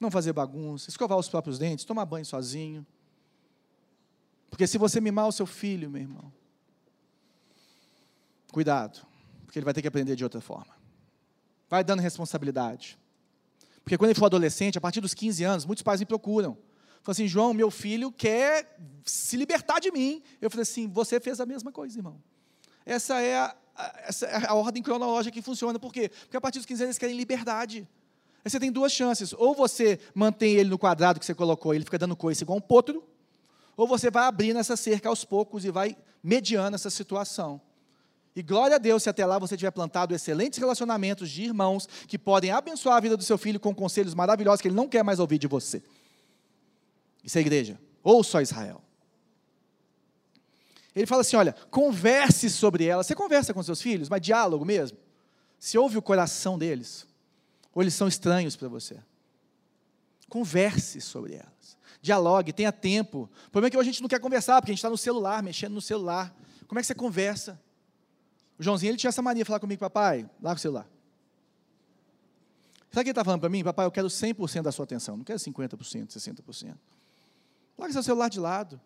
não 0.00 0.10
fazer 0.10 0.32
bagunça, 0.32 0.88
escovar 0.88 1.18
os 1.18 1.28
próprios 1.28 1.58
dentes, 1.58 1.84
tomar 1.84 2.06
banho 2.06 2.24
sozinho. 2.24 2.86
Porque 4.48 4.66
se 4.66 4.78
você 4.78 5.00
mimar 5.00 5.28
o 5.28 5.32
seu 5.32 5.44
filho, 5.44 5.90
meu 5.90 6.00
irmão, 6.00 6.32
cuidado, 8.50 9.06
porque 9.56 9.60
ele 9.60 9.64
vai 9.64 9.72
ter 9.72 9.80
que 9.80 9.88
aprender 9.88 10.14
de 10.14 10.22
outra 10.22 10.40
forma. 10.40 10.76
Vai 11.68 11.82
dando 11.82 12.00
responsabilidade. 12.00 12.98
Porque 13.82 13.96
quando 13.96 14.10
ele 14.10 14.18
for 14.18 14.26
adolescente, 14.26 14.76
a 14.76 14.80
partir 14.80 15.00
dos 15.00 15.14
15 15.14 15.44
anos, 15.44 15.64
muitos 15.64 15.82
pais 15.82 15.98
me 15.98 16.04
procuram. 16.04 16.58
Falam 17.02 17.12
assim, 17.12 17.26
João, 17.26 17.54
meu 17.54 17.70
filho 17.70 18.12
quer 18.12 18.76
se 19.02 19.34
libertar 19.36 19.80
de 19.80 19.90
mim. 19.90 20.22
Eu 20.42 20.50
falei 20.50 20.62
assim, 20.62 20.88
você 20.88 21.18
fez 21.18 21.40
a 21.40 21.46
mesma 21.46 21.72
coisa, 21.72 21.98
irmão. 21.98 22.20
Essa 22.84 23.20
é 23.22 23.38
a, 23.38 23.56
essa 24.06 24.26
é 24.26 24.46
a 24.46 24.54
ordem 24.54 24.82
cronológica 24.82 25.32
que 25.32 25.40
funciona. 25.40 25.78
Por 25.78 25.92
quê? 25.92 26.10
Porque 26.10 26.36
a 26.36 26.40
partir 26.40 26.58
dos 26.58 26.66
15 26.66 26.82
anos 26.82 26.88
eles 26.88 26.98
querem 26.98 27.16
liberdade. 27.16 27.88
Aí 28.44 28.50
você 28.50 28.60
tem 28.60 28.70
duas 28.70 28.92
chances. 28.92 29.32
Ou 29.32 29.54
você 29.54 29.98
mantém 30.14 30.56
ele 30.56 30.68
no 30.68 30.78
quadrado 30.78 31.18
que 31.18 31.24
você 31.24 31.34
colocou, 31.34 31.72
ele 31.72 31.84
fica 31.84 31.98
dando 31.98 32.14
coisa 32.14 32.42
igual 32.42 32.58
um 32.58 32.60
potro, 32.60 33.02
ou 33.74 33.88
você 33.88 34.10
vai 34.10 34.24
abrindo 34.24 34.58
essa 34.58 34.76
cerca 34.76 35.08
aos 35.08 35.24
poucos 35.24 35.64
e 35.64 35.70
vai 35.70 35.96
mediando 36.22 36.74
essa 36.74 36.90
situação. 36.90 37.58
E 38.36 38.42
glória 38.42 38.76
a 38.76 38.78
Deus 38.78 39.02
se 39.02 39.08
até 39.08 39.24
lá 39.24 39.38
você 39.38 39.56
tiver 39.56 39.70
plantado 39.70 40.14
excelentes 40.14 40.58
relacionamentos 40.58 41.30
de 41.30 41.42
irmãos 41.42 41.88
que 42.06 42.18
podem 42.18 42.50
abençoar 42.50 42.98
a 42.98 43.00
vida 43.00 43.16
do 43.16 43.24
seu 43.24 43.38
filho 43.38 43.58
com 43.58 43.74
conselhos 43.74 44.12
maravilhosos 44.12 44.60
que 44.60 44.68
ele 44.68 44.74
não 44.74 44.86
quer 44.86 45.02
mais 45.02 45.18
ouvir 45.18 45.38
de 45.38 45.46
você. 45.46 45.82
Isso 47.24 47.38
é 47.38 47.40
igreja. 47.40 47.80
Ou 48.02 48.22
só 48.22 48.42
Israel. 48.42 48.82
Ele 50.94 51.06
fala 51.06 51.22
assim: 51.22 51.36
olha, 51.36 51.54
converse 51.70 52.50
sobre 52.50 52.84
ela. 52.84 53.02
Você 53.02 53.14
conversa 53.14 53.54
com 53.54 53.62
seus 53.62 53.80
filhos, 53.80 54.10
mas 54.10 54.20
diálogo 54.20 54.66
mesmo. 54.66 54.98
Se 55.58 55.78
ouve 55.78 55.96
o 55.96 56.02
coração 56.02 56.58
deles, 56.58 57.06
ou 57.74 57.82
eles 57.82 57.94
são 57.94 58.06
estranhos 58.06 58.54
para 58.54 58.68
você. 58.68 58.98
Converse 60.28 61.00
sobre 61.00 61.36
elas. 61.36 61.78
Dialogue, 62.02 62.52
tenha 62.52 62.70
tempo. 62.70 63.30
O 63.46 63.50
problema 63.50 63.68
é 63.68 63.70
que 63.70 63.78
hoje 63.78 63.88
a 63.88 63.92
gente 63.92 64.02
não 64.02 64.10
quer 64.10 64.20
conversar, 64.20 64.60
porque 64.60 64.72
a 64.72 64.74
gente 64.74 64.80
está 64.80 64.90
no 64.90 64.98
celular, 64.98 65.42
mexendo 65.42 65.72
no 65.72 65.80
celular. 65.80 66.36
Como 66.66 66.78
é 66.78 66.82
que 66.82 66.86
você 66.86 66.94
conversa? 66.94 67.58
O 68.58 68.62
Joãozinho, 68.62 68.90
ele 68.90 68.96
tinha 68.96 69.08
essa 69.08 69.22
mania 69.22 69.42
de 69.42 69.46
falar 69.46 69.60
comigo, 69.60 69.80
papai, 69.80 70.28
larga 70.40 70.58
o 70.58 70.60
celular. 70.60 70.88
Sabe 72.90 73.00
o 73.00 73.04
que 73.04 73.08
ele 73.08 73.10
está 73.10 73.24
falando 73.24 73.40
para 73.40 73.50
mim? 73.50 73.62
Papai, 73.62 73.84
eu 73.84 73.90
quero 73.90 74.08
100% 74.08 74.62
da 74.62 74.72
sua 74.72 74.84
atenção, 74.84 75.16
não 75.16 75.24
quero 75.24 75.38
50%, 75.38 76.08
60%. 76.08 76.76
Larga 77.76 77.92
seu 77.92 78.02
celular 78.02 78.30
de 78.30 78.40
lado. 78.40 78.80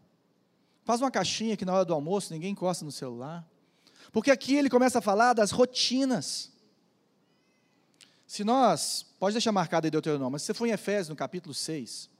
Faz 0.84 1.00
uma 1.00 1.10
caixinha 1.10 1.56
que 1.56 1.64
na 1.64 1.72
hora 1.72 1.84
do 1.84 1.94
almoço 1.94 2.32
ninguém 2.32 2.50
encosta 2.50 2.84
no 2.84 2.90
celular. 2.90 3.46
Porque 4.12 4.30
aqui 4.30 4.56
ele 4.56 4.68
começa 4.68 4.98
a 4.98 5.02
falar 5.02 5.32
das 5.34 5.52
rotinas. 5.52 6.50
Se 8.26 8.42
nós, 8.42 9.06
pode 9.18 9.34
deixar 9.34 9.52
marcado 9.52 9.86
aí 9.86 9.90
Deuteronômio, 9.90 10.32
mas 10.32 10.42
se 10.42 10.46
você 10.46 10.54
for 10.54 10.66
em 10.66 10.72
Efésios, 10.72 11.08
no 11.08 11.16
capítulo 11.16 11.54
6, 11.54 12.10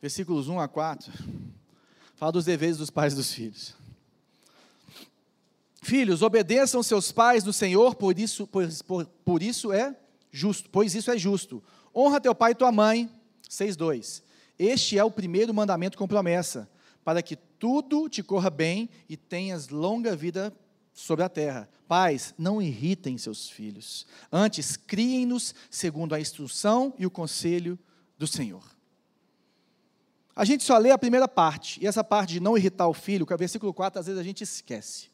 versículos 0.00 0.48
1 0.48 0.58
a 0.58 0.68
4, 0.68 1.12
fala 2.14 2.32
dos 2.32 2.44
deveres 2.44 2.78
dos 2.78 2.90
pais 2.90 3.12
e 3.12 3.16
dos 3.16 3.32
filhos. 3.32 3.74
Filhos, 5.82 6.22
obedeçam 6.22 6.82
seus 6.82 7.10
pais 7.10 7.44
no 7.44 7.52
Senhor, 7.52 7.94
por 7.94 8.18
isso, 8.18 8.46
por, 8.46 8.68
por, 9.24 9.42
isso 9.42 9.72
é 9.72 9.96
justo, 10.30 10.68
pois 10.70 10.94
isso 10.94 11.10
é 11.10 11.18
justo. 11.18 11.62
Honra 11.94 12.20
teu 12.20 12.34
pai 12.34 12.52
e 12.52 12.54
tua 12.54 12.70
mãe. 12.70 13.10
6:2. 13.48 14.22
Este 14.58 14.98
é 14.98 15.02
o 15.02 15.10
primeiro 15.10 15.54
mandamento 15.54 15.96
com 15.96 16.06
promessa, 16.06 16.70
para 17.02 17.22
que 17.22 17.34
tudo 17.34 18.08
te 18.08 18.22
corra 18.22 18.50
bem 18.50 18.90
e 19.08 19.16
tenhas 19.16 19.68
longa 19.68 20.14
vida 20.14 20.52
sobre 20.92 21.24
a 21.24 21.28
terra. 21.28 21.68
Pais, 21.88 22.34
não 22.38 22.60
irritem 22.60 23.16
seus 23.16 23.48
filhos. 23.48 24.06
Antes, 24.30 24.76
criem-nos 24.76 25.54
segundo 25.70 26.14
a 26.14 26.20
instrução 26.20 26.94
e 26.98 27.06
o 27.06 27.10
conselho 27.10 27.78
do 28.18 28.26
Senhor. 28.26 28.62
A 30.40 30.44
gente 30.46 30.64
só 30.64 30.78
lê 30.78 30.90
a 30.90 30.96
primeira 30.96 31.28
parte, 31.28 31.78
e 31.82 31.86
essa 31.86 32.02
parte 32.02 32.30
de 32.30 32.40
não 32.40 32.56
irritar 32.56 32.88
o 32.88 32.94
filho, 32.94 33.26
que 33.26 33.32
é 33.34 33.36
o 33.36 33.38
versículo 33.38 33.74
4, 33.74 34.00
às 34.00 34.06
vezes 34.06 34.18
a 34.18 34.24
gente 34.24 34.42
esquece. 34.42 35.10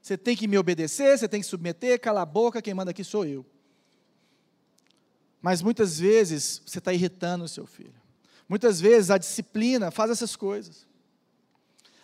Você 0.00 0.16
tem 0.16 0.36
que 0.36 0.46
me 0.46 0.56
obedecer, 0.56 1.18
você 1.18 1.26
tem 1.26 1.40
que 1.40 1.46
submeter, 1.48 2.00
cala 2.00 2.22
a 2.22 2.24
boca, 2.24 2.62
quem 2.62 2.72
manda 2.74 2.92
aqui 2.92 3.02
sou 3.02 3.26
eu. 3.26 3.44
Mas 5.42 5.60
muitas 5.62 5.98
vezes 5.98 6.62
você 6.64 6.78
está 6.78 6.92
irritando 6.92 7.42
o 7.42 7.48
seu 7.48 7.66
filho. 7.66 8.00
Muitas 8.48 8.80
vezes 8.80 9.10
a 9.10 9.18
disciplina 9.18 9.90
faz 9.90 10.12
essas 10.12 10.36
coisas. 10.36 10.86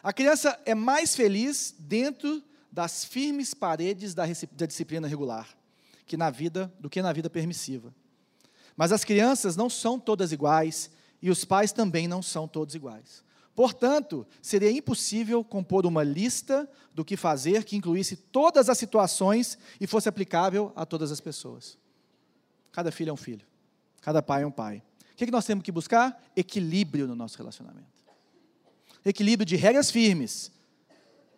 A 0.03 0.13
criança 0.13 0.61
é 0.67 0.75
mais 0.75 1.15
feliz 1.15 1.73
dentro 1.79 2.43
das 2.73 3.05
firmes 3.05 3.55
paredes 3.55 4.15
da, 4.15 4.25
da 4.51 4.67
disciplina 4.67 5.07
regular 5.07 5.49
que 6.05 6.17
na 6.17 6.29
vida 6.29 6.75
do 6.81 6.91
que 6.91 7.01
na 7.01 7.13
vida 7.13 7.31
permissiva. 7.31 7.95
Mas 8.77 8.91
as 8.91 9.05
crianças 9.05 9.55
não 9.55 9.71
são 9.71 9.97
todas 9.97 10.33
iguais 10.33 10.91
e 11.23 11.31
os 11.31 11.45
pais 11.45 11.73
também 11.73 12.09
não 12.09 12.23
são 12.23 12.49
todos 12.49 12.75
iguais. 12.75 13.23
Portanto, 13.55 14.27
seria 14.41 14.71
impossível 14.71 15.45
compor 15.45 15.85
uma 15.85 16.03
lista 16.03 16.69
do 16.95 17.05
que 17.05 17.17
fazer 17.17 17.65
que 17.65 17.77
incluísse 17.77 18.17
todas 18.17 18.69
as 18.69 18.79
situações 18.79 19.59
e 19.81 19.87
fosse 19.87 20.09
aplicável 20.09 20.73
a 20.75 20.87
todas 20.87 21.13
as 21.13 21.21
pessoas. 21.21 21.77
Cada 22.73 22.91
filho 22.91 23.11
é 23.11 23.13
um 23.13 23.17
filho, 23.17 23.47
cada 24.01 24.23
pai 24.23 24.45
é 24.45 24.47
um 24.47 24.51
pai. 24.51 24.83
O 25.13 25.17
que, 25.17 25.25
é 25.25 25.27
que 25.27 25.33
nós 25.33 25.45
temos 25.45 25.63
que 25.63 25.73
buscar? 25.73 26.23
Equilíbrio 26.35 27.07
no 27.07 27.15
nosso 27.15 27.37
relacionamento. 27.37 27.87
Equilíbrio 29.05 29.45
de 29.45 29.57
regras 29.57 29.91
firmes, 29.91 30.51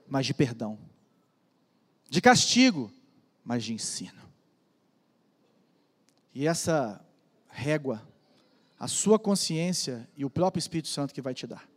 mas 0.07 0.27
de 0.27 0.35
perdão. 0.35 0.79
De 2.09 2.21
castigo, 2.21 2.93
mas 3.45 3.65
de 3.65 3.73
ensino. 3.73 4.23
E 6.35 6.47
essa 6.47 7.05
régua 7.49 8.07
a 8.83 8.89
sua 8.89 9.17
consciência 9.17 10.09
e 10.17 10.25
o 10.25 10.29
próprio 10.29 10.59
Espírito 10.59 10.89
Santo 10.89 11.15
que 11.15 11.23
vai 11.23 11.33
te 11.33 11.47
dar. 11.47 11.69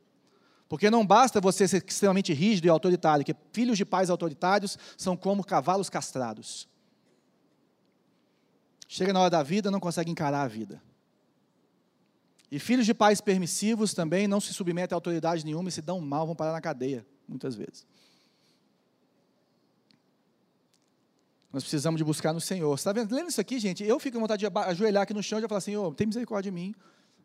Porque 0.68 0.90
não 0.90 1.06
basta 1.06 1.40
você 1.40 1.68
ser 1.68 1.86
extremamente 1.88 2.34
rígido 2.34 2.66
e 2.66 2.70
autoritário, 2.70 3.24
que 3.24 3.36
filhos 3.54 3.78
de 3.78 3.86
pais 3.86 4.10
autoritários 4.10 4.76
são 4.98 5.16
como 5.16 5.46
cavalos 5.46 5.88
castrados. 5.88 6.68
Chega 8.88 9.14
na 9.14 9.20
hora 9.20 9.30
da 9.30 9.44
vida, 9.44 9.70
não 9.70 9.80
consegue 9.80 10.10
encarar 10.10 10.42
a 10.42 10.48
vida. 10.48 10.82
E 12.50 12.58
filhos 12.58 12.88
de 12.88 12.94
pais 12.96 13.22
permissivos 13.22 13.94
também 13.94 14.28
não 14.28 14.42
se 14.42 14.52
submetem 14.52 14.96
a 14.96 14.98
autoridade 14.98 15.46
nenhuma 15.46 15.70
e 15.70 15.72
se 15.72 15.84
dão 15.84 16.02
mal, 16.02 16.26
vão 16.26 16.36
parar 16.36 16.54
na 16.54 16.62
cadeia, 16.62 17.06
muitas 17.28 17.54
vezes. 17.54 17.86
Nós 21.56 21.64
precisamos 21.64 21.98
de 21.98 22.04
buscar 22.04 22.34
no 22.34 22.42
Senhor. 22.42 22.68
Você 22.68 22.82
está 22.82 22.92
vendo? 22.92 23.16
Lendo 23.16 23.30
isso 23.30 23.40
aqui, 23.40 23.58
gente, 23.60 23.82
eu 23.82 23.98
fico 23.98 24.16
com 24.16 24.20
vontade 24.20 24.46
de 24.46 24.60
ajoelhar 24.60 25.04
aqui 25.04 25.14
no 25.14 25.24
chão 25.24 25.40
e 25.40 25.42
já 25.42 25.48
falar, 25.48 25.62
Senhor, 25.62 25.96
tem 25.96 26.06
misericórdia 26.06 26.52
de 26.52 26.54
mim, 26.54 26.76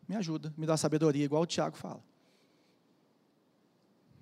me 0.07 0.15
ajuda, 0.15 0.53
me 0.57 0.65
dá 0.65 0.77
sabedoria, 0.77 1.25
igual 1.25 1.43
o 1.43 1.45
Tiago 1.45 1.75
fala. 1.75 2.01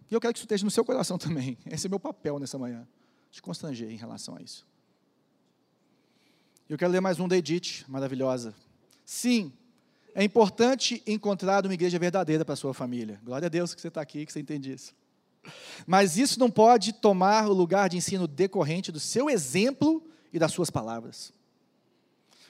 E 0.09 0.13
eu 0.15 0.19
quero 0.19 0.33
que 0.33 0.39
isso 0.39 0.45
esteja 0.45 0.65
no 0.65 0.71
seu 0.71 0.83
coração 0.83 1.15
também. 1.19 1.59
Esse 1.63 1.85
é 1.85 1.89
meu 1.91 1.99
papel 1.99 2.39
nessa 2.39 2.57
manhã. 2.57 2.87
Te 3.29 3.39
constranger 3.39 3.91
em 3.91 3.97
relação 3.97 4.35
a 4.35 4.41
isso. 4.41 4.65
Eu 6.67 6.75
quero 6.75 6.91
ler 6.91 7.01
mais 7.01 7.19
um 7.19 7.27
da 7.27 7.37
Edith, 7.37 7.85
maravilhosa. 7.87 8.55
Sim, 9.05 9.53
é 10.15 10.23
importante 10.23 11.03
encontrar 11.05 11.63
uma 11.67 11.73
igreja 11.75 11.99
verdadeira 11.99 12.43
para 12.43 12.53
a 12.53 12.57
sua 12.57 12.73
família. 12.73 13.21
Glória 13.23 13.45
a 13.45 13.49
Deus 13.49 13.75
que 13.75 13.81
você 13.81 13.89
está 13.89 14.01
aqui, 14.01 14.25
que 14.25 14.33
você 14.33 14.39
entende 14.39 14.73
isso. 14.73 14.91
Mas 15.85 16.17
isso 16.17 16.39
não 16.39 16.49
pode 16.49 16.93
tomar 16.93 17.47
o 17.47 17.53
lugar 17.53 17.89
de 17.89 17.97
ensino 17.97 18.27
decorrente 18.27 18.91
do 18.91 18.99
seu 18.99 19.29
exemplo 19.29 20.03
e 20.31 20.39
das 20.39 20.51
suas 20.51 20.69
palavras. 20.69 21.33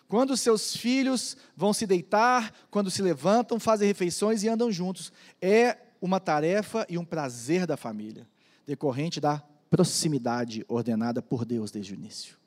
Quando 0.07 0.35
seus 0.35 0.75
filhos 0.75 1.37
vão 1.55 1.71
se 1.71 1.85
deitar, 1.85 2.51
quando 2.71 2.89
se 2.89 3.01
levantam, 3.01 3.59
fazem 3.59 3.87
refeições 3.87 4.41
e 4.43 4.49
andam 4.49 4.71
juntos, 4.71 5.13
é 5.39 5.77
uma 6.01 6.19
tarefa 6.19 6.85
e 6.89 6.97
um 6.97 7.05
prazer 7.05 7.67
da 7.67 7.77
família, 7.77 8.27
decorrente 8.65 9.19
da 9.19 9.43
proximidade 9.69 10.65
ordenada 10.67 11.21
por 11.21 11.45
Deus 11.45 11.69
desde 11.69 11.93
o 11.93 11.95
início. 11.95 12.37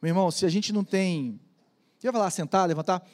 Meu 0.00 0.10
irmão, 0.10 0.30
se 0.30 0.46
a 0.46 0.48
gente 0.48 0.72
não 0.72 0.82
tem. 0.82 1.38
Eu 2.02 2.08
ia 2.08 2.12
falar 2.12 2.30
sentar, 2.30 2.66
levantar. 2.66 3.06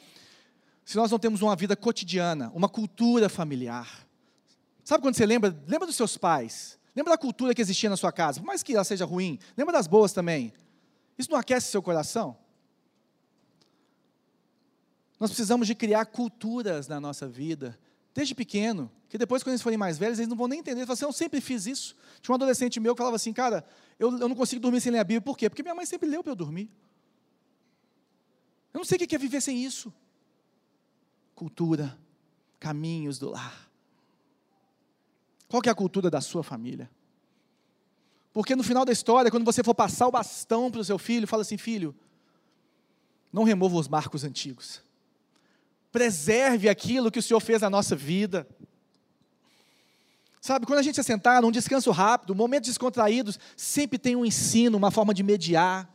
se 0.85 0.95
nós 0.95 1.11
não 1.11 1.19
temos 1.19 1.41
uma 1.41 1.55
vida 1.55 1.75
cotidiana, 1.75 2.51
uma 2.53 2.69
cultura 2.69 3.27
familiar. 3.27 4.04
Sabe 4.85 5.01
quando 5.01 5.15
você 5.15 5.25
lembra? 5.25 5.49
Lembra 5.67 5.87
dos 5.87 5.95
seus 5.95 6.15
pais. 6.15 6.77
Lembra 6.95 7.13
da 7.13 7.17
cultura 7.17 7.53
que 7.53 7.61
existia 7.61 7.89
na 7.89 7.97
sua 7.97 8.11
casa, 8.11 8.39
por 8.39 8.45
mais 8.45 8.63
que 8.63 8.73
ela 8.73 8.83
seja 8.83 9.03
ruim. 9.03 9.37
Lembra 9.57 9.73
das 9.73 9.87
boas 9.87 10.13
também. 10.13 10.53
Isso 11.17 11.29
não 11.29 11.37
aquece 11.37 11.71
seu 11.71 11.81
coração? 11.81 12.37
Nós 15.19 15.31
precisamos 15.31 15.65
de 15.65 15.73
criar 15.73 16.05
culturas 16.05 16.87
na 16.87 16.99
nossa 16.99 17.27
vida, 17.27 17.77
desde 18.13 18.35
pequeno, 18.35 18.91
que 19.09 19.17
depois, 19.17 19.41
quando 19.41 19.53
eles 19.53 19.61
forem 19.61 19.77
mais 19.77 19.97
velhos, 19.97 20.19
eles 20.19 20.29
não 20.29 20.37
vão 20.37 20.47
nem 20.47 20.59
entender. 20.59 20.81
Eles 20.81 20.87
falam 20.87 20.93
assim, 20.93 21.05
eu 21.05 21.13
sempre 21.13 21.41
fiz 21.41 21.65
isso. 21.65 21.95
Tinha 22.21 22.33
um 22.33 22.35
adolescente 22.35 22.79
meu 22.79 22.93
que 22.93 22.99
falava 22.99 23.15
assim, 23.15 23.33
cara, 23.33 23.65
eu, 23.97 24.11
eu 24.19 24.29
não 24.29 24.35
consigo 24.35 24.61
dormir 24.61 24.81
sem 24.81 24.91
ler 24.91 24.99
a 24.99 25.03
Bíblia. 25.03 25.21
Por 25.21 25.37
quê? 25.37 25.49
Porque 25.49 25.63
minha 25.63 25.73
mãe 25.73 25.85
sempre 25.85 26.07
leu 26.07 26.21
para 26.21 26.31
eu 26.31 26.35
dormir. 26.35 26.69
Eu 28.73 28.77
não 28.77 28.85
sei 28.85 28.97
o 28.97 29.07
que 29.07 29.15
é 29.15 29.17
viver 29.17 29.41
sem 29.41 29.63
isso. 29.63 29.91
Cultura, 31.33 31.97
caminhos 32.59 33.17
do 33.17 33.31
lar. 33.31 33.64
Qual 35.47 35.61
que 35.61 35.69
é 35.69 35.71
a 35.71 35.75
cultura 35.75 36.09
da 36.09 36.21
sua 36.21 36.43
família? 36.43 36.89
Porque 38.33 38.55
no 38.55 38.63
final 38.63 38.83
da 38.83 38.91
história, 38.91 39.31
quando 39.31 39.45
você 39.45 39.63
for 39.63 39.73
passar 39.73 40.07
o 40.07 40.11
bastão 40.11 40.69
para 40.69 40.81
o 40.81 40.83
seu 40.83 40.97
filho, 40.97 41.27
fala 41.27 41.41
assim, 41.41 41.57
filho, 41.57 41.95
não 43.31 43.43
remova 43.43 43.77
os 43.77 43.87
marcos 43.87 44.23
antigos. 44.23 44.81
Preserve 45.91 46.67
aquilo 46.67 47.09
que 47.09 47.19
o 47.19 47.23
Senhor 47.23 47.39
fez 47.39 47.61
na 47.61 47.69
nossa 47.69 47.95
vida. 47.95 48.45
Sabe, 50.41 50.65
quando 50.65 50.79
a 50.79 50.81
gente 50.81 50.95
se 50.95 51.03
sentar 51.03 51.41
num 51.41 51.51
descanso 51.51 51.89
rápido, 51.91 52.35
momentos 52.35 52.69
descontraídos, 52.69 53.39
sempre 53.55 53.97
tem 53.97 54.15
um 54.15 54.25
ensino, 54.25 54.77
uma 54.77 54.91
forma 54.91 55.13
de 55.13 55.23
mediar. 55.23 55.89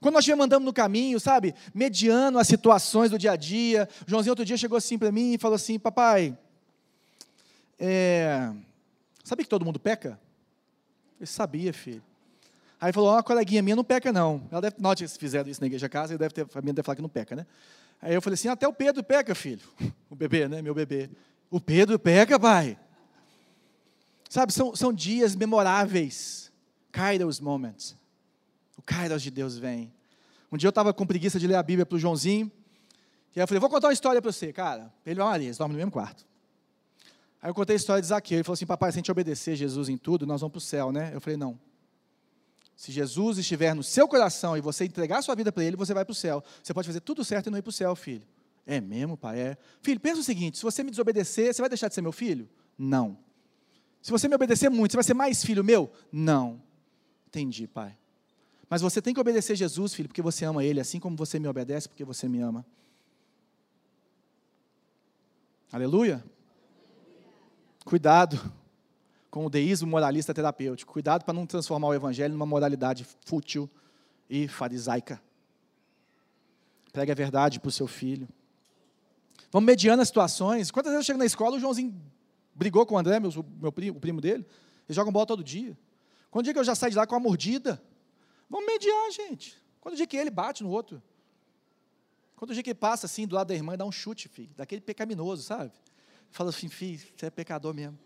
Quando 0.00 0.14
nós 0.14 0.22
estivermos 0.22 0.46
andando 0.46 0.64
no 0.64 0.72
caminho, 0.72 1.20
sabe, 1.20 1.54
mediando 1.74 2.38
as 2.38 2.46
situações 2.46 3.10
do 3.10 3.18
dia 3.18 3.32
a 3.32 3.36
dia, 3.36 3.88
Joãozinho 4.06 4.32
outro 4.32 4.44
dia 4.44 4.56
chegou 4.56 4.78
assim 4.78 4.98
para 4.98 5.12
mim 5.12 5.34
e 5.34 5.38
falou 5.38 5.56
assim: 5.56 5.78
Papai, 5.78 6.36
é, 7.84 8.52
sabe 9.24 9.42
que 9.42 9.50
todo 9.50 9.64
mundo 9.64 9.80
peca? 9.80 10.16
Eu 11.18 11.26
sabia, 11.26 11.72
filho. 11.72 12.00
Aí 12.80 12.92
falou: 12.92 13.10
Uma 13.10 13.24
coleguinha 13.24 13.60
minha 13.60 13.74
não 13.74 13.82
peca, 13.82 14.12
não. 14.12 14.46
Ela 14.52 14.60
deve, 14.60 14.76
note, 14.78 15.06
se 15.08 15.18
fizeram 15.18 15.50
isso 15.50 15.60
na 15.60 15.66
igreja 15.66 15.88
casa, 15.88 16.16
deve 16.16 16.32
ter, 16.32 16.42
a 16.42 16.46
família 16.46 16.74
deve 16.74 16.86
falar 16.86 16.94
que 16.94 17.02
não 17.02 17.08
peca, 17.08 17.34
né? 17.34 17.44
Aí 18.00 18.14
eu 18.14 18.22
falei 18.22 18.34
assim: 18.34 18.46
Até 18.46 18.68
o 18.68 18.72
Pedro 18.72 19.02
peca, 19.02 19.34
filho. 19.34 19.62
O 20.08 20.14
bebê, 20.14 20.46
né? 20.46 20.60
Meu 20.60 20.74
bebê. 20.74 21.10
O 21.50 21.58
Pedro 21.58 21.98
peca, 21.98 22.38
pai. 22.38 22.78
Sabe, 24.28 24.52
são, 24.52 24.76
são 24.76 24.92
dias 24.92 25.34
memoráveis. 25.34 26.52
Kairos 26.92 27.40
moments. 27.40 27.96
O 28.76 28.82
Kairos 28.82 29.22
de 29.22 29.30
Deus 29.30 29.58
vem. 29.58 29.92
Um 30.52 30.56
dia 30.56 30.68
eu 30.68 30.70
estava 30.70 30.92
com 30.92 31.06
preguiça 31.06 31.40
de 31.40 31.46
ler 31.46 31.56
a 31.56 31.62
Bíblia 31.62 31.86
para 31.86 31.96
o 31.96 31.98
Joãozinho. 31.98 32.52
E 33.34 33.40
aí 33.40 33.42
eu 33.42 33.48
falei, 33.48 33.58
vou 33.58 33.70
contar 33.70 33.88
uma 33.88 33.92
história 33.92 34.20
para 34.20 34.30
você, 34.30 34.52
cara. 34.52 34.92
Ele 35.04 35.18
e 35.18 35.22
a 35.22 35.24
Maria, 35.24 35.46
eles 35.46 35.56
dormem 35.56 35.72
no 35.72 35.78
mesmo 35.78 35.90
quarto. 35.90 36.26
Aí 37.42 37.50
eu 37.50 37.54
contei 37.54 37.74
a 37.74 37.76
história 37.76 38.00
de 38.00 38.06
Zaqueu. 38.06 38.36
Ele 38.36 38.44
falou 38.44 38.54
assim, 38.54 38.64
papai, 38.64 38.92
se 38.92 38.98
a 38.98 39.00
gente 39.00 39.10
obedecer 39.10 39.56
Jesus 39.56 39.88
em 39.88 39.98
tudo, 39.98 40.24
nós 40.24 40.40
vamos 40.40 40.52
para 40.52 40.58
o 40.58 40.60
céu, 40.60 40.92
né? 40.92 41.10
Eu 41.12 41.20
falei, 41.20 41.36
não. 41.36 41.58
Se 42.76 42.92
Jesus 42.92 43.36
estiver 43.36 43.74
no 43.74 43.82
seu 43.82 44.06
coração 44.06 44.56
e 44.56 44.60
você 44.60 44.84
entregar 44.84 45.18
a 45.18 45.22
sua 45.22 45.34
vida 45.34 45.50
para 45.50 45.64
Ele, 45.64 45.76
você 45.76 45.92
vai 45.92 46.04
para 46.04 46.12
o 46.12 46.14
céu. 46.14 46.42
Você 46.62 46.72
pode 46.72 46.86
fazer 46.86 47.00
tudo 47.00 47.24
certo 47.24 47.48
e 47.48 47.50
não 47.50 47.58
ir 47.58 47.62
para 47.62 47.70
o 47.70 47.72
céu, 47.72 47.96
filho. 47.96 48.22
É 48.64 48.80
mesmo, 48.80 49.16
pai? 49.16 49.40
É. 49.40 49.56
Filho, 49.82 49.98
pensa 49.98 50.20
o 50.20 50.24
seguinte: 50.24 50.56
se 50.56 50.62
você 50.62 50.84
me 50.84 50.90
desobedecer, 50.90 51.52
você 51.52 51.60
vai 51.60 51.68
deixar 51.68 51.88
de 51.88 51.94
ser 51.94 52.00
meu 52.00 52.12
filho? 52.12 52.48
Não. 52.78 53.18
Se 54.00 54.10
você 54.10 54.28
me 54.28 54.34
obedecer 54.34 54.68
muito, 54.68 54.92
você 54.92 54.96
vai 54.96 55.04
ser 55.04 55.14
mais 55.14 55.44
filho 55.44 55.64
meu? 55.64 55.92
Não. 56.12 56.62
Entendi, 57.26 57.66
pai. 57.66 57.96
Mas 58.68 58.80
você 58.80 59.02
tem 59.02 59.12
que 59.12 59.20
obedecer 59.20 59.54
Jesus, 59.54 59.94
filho, 59.94 60.08
porque 60.08 60.22
você 60.22 60.44
ama 60.44 60.64
Ele, 60.64 60.80
assim 60.80 60.98
como 60.98 61.16
você 61.16 61.38
me 61.38 61.48
obedece, 61.48 61.88
porque 61.88 62.04
você 62.04 62.28
me 62.28 62.40
ama. 62.40 62.64
Aleluia? 65.72 66.24
Cuidado 67.84 68.52
com 69.30 69.46
o 69.46 69.50
deísmo 69.50 69.88
moralista 69.88 70.32
terapêutico. 70.34 70.92
Cuidado 70.92 71.24
para 71.24 71.34
não 71.34 71.46
transformar 71.46 71.88
o 71.88 71.94
evangelho 71.94 72.32
numa 72.32 72.46
moralidade 72.46 73.06
fútil 73.24 73.68
e 74.28 74.46
farisaica. 74.46 75.20
Pregue 76.92 77.12
a 77.12 77.14
verdade 77.14 77.58
para 77.58 77.68
o 77.68 77.72
seu 77.72 77.86
filho. 77.86 78.28
Vamos 79.50 79.66
mediando 79.66 80.02
as 80.02 80.08
situações. 80.08 80.70
Quantas 80.70 80.92
vezes 80.92 81.04
eu 81.04 81.06
chego 81.06 81.18
na 81.18 81.26
escola, 81.26 81.56
o 81.56 81.60
Joãozinho 81.60 81.94
brigou 82.54 82.84
com 82.86 82.94
o 82.94 82.98
André, 82.98 83.18
meu, 83.18 83.30
meu 83.60 83.72
primo, 83.72 83.96
o 83.96 84.00
primo 84.00 84.20
dele. 84.20 84.46
Eles 84.86 84.96
jogam 84.96 85.12
bola 85.12 85.26
todo 85.26 85.42
dia. 85.42 85.76
Quando 86.30 86.44
dia 86.44 86.52
que 86.52 86.58
eu 86.58 86.64
já 86.64 86.74
saio 86.74 86.90
de 86.90 86.96
lá 86.96 87.06
com 87.06 87.14
uma 87.14 87.20
mordida? 87.20 87.82
Vamos 88.48 88.66
mediar, 88.66 89.10
gente. 89.10 89.56
Quando 89.80 89.96
dia 89.96 90.06
que 90.06 90.16
ele 90.16 90.30
bate 90.30 90.62
no 90.62 90.70
outro. 90.70 91.02
Quando 92.36 92.54
dia 92.54 92.62
que 92.62 92.70
ele 92.70 92.78
passa 92.78 93.06
assim 93.06 93.26
do 93.26 93.34
lado 93.34 93.48
da 93.48 93.54
irmã 93.54 93.74
e 93.74 93.76
dá 93.76 93.84
um 93.84 93.92
chute, 93.92 94.28
filho, 94.28 94.50
daquele 94.56 94.80
pecaminoso, 94.80 95.42
sabe? 95.42 95.72
Fala 96.32 96.48
assim, 96.48 96.68
filho, 96.68 97.06
você 97.14 97.26
é 97.26 97.30
pecador 97.30 97.74
mesmo. 97.74 97.98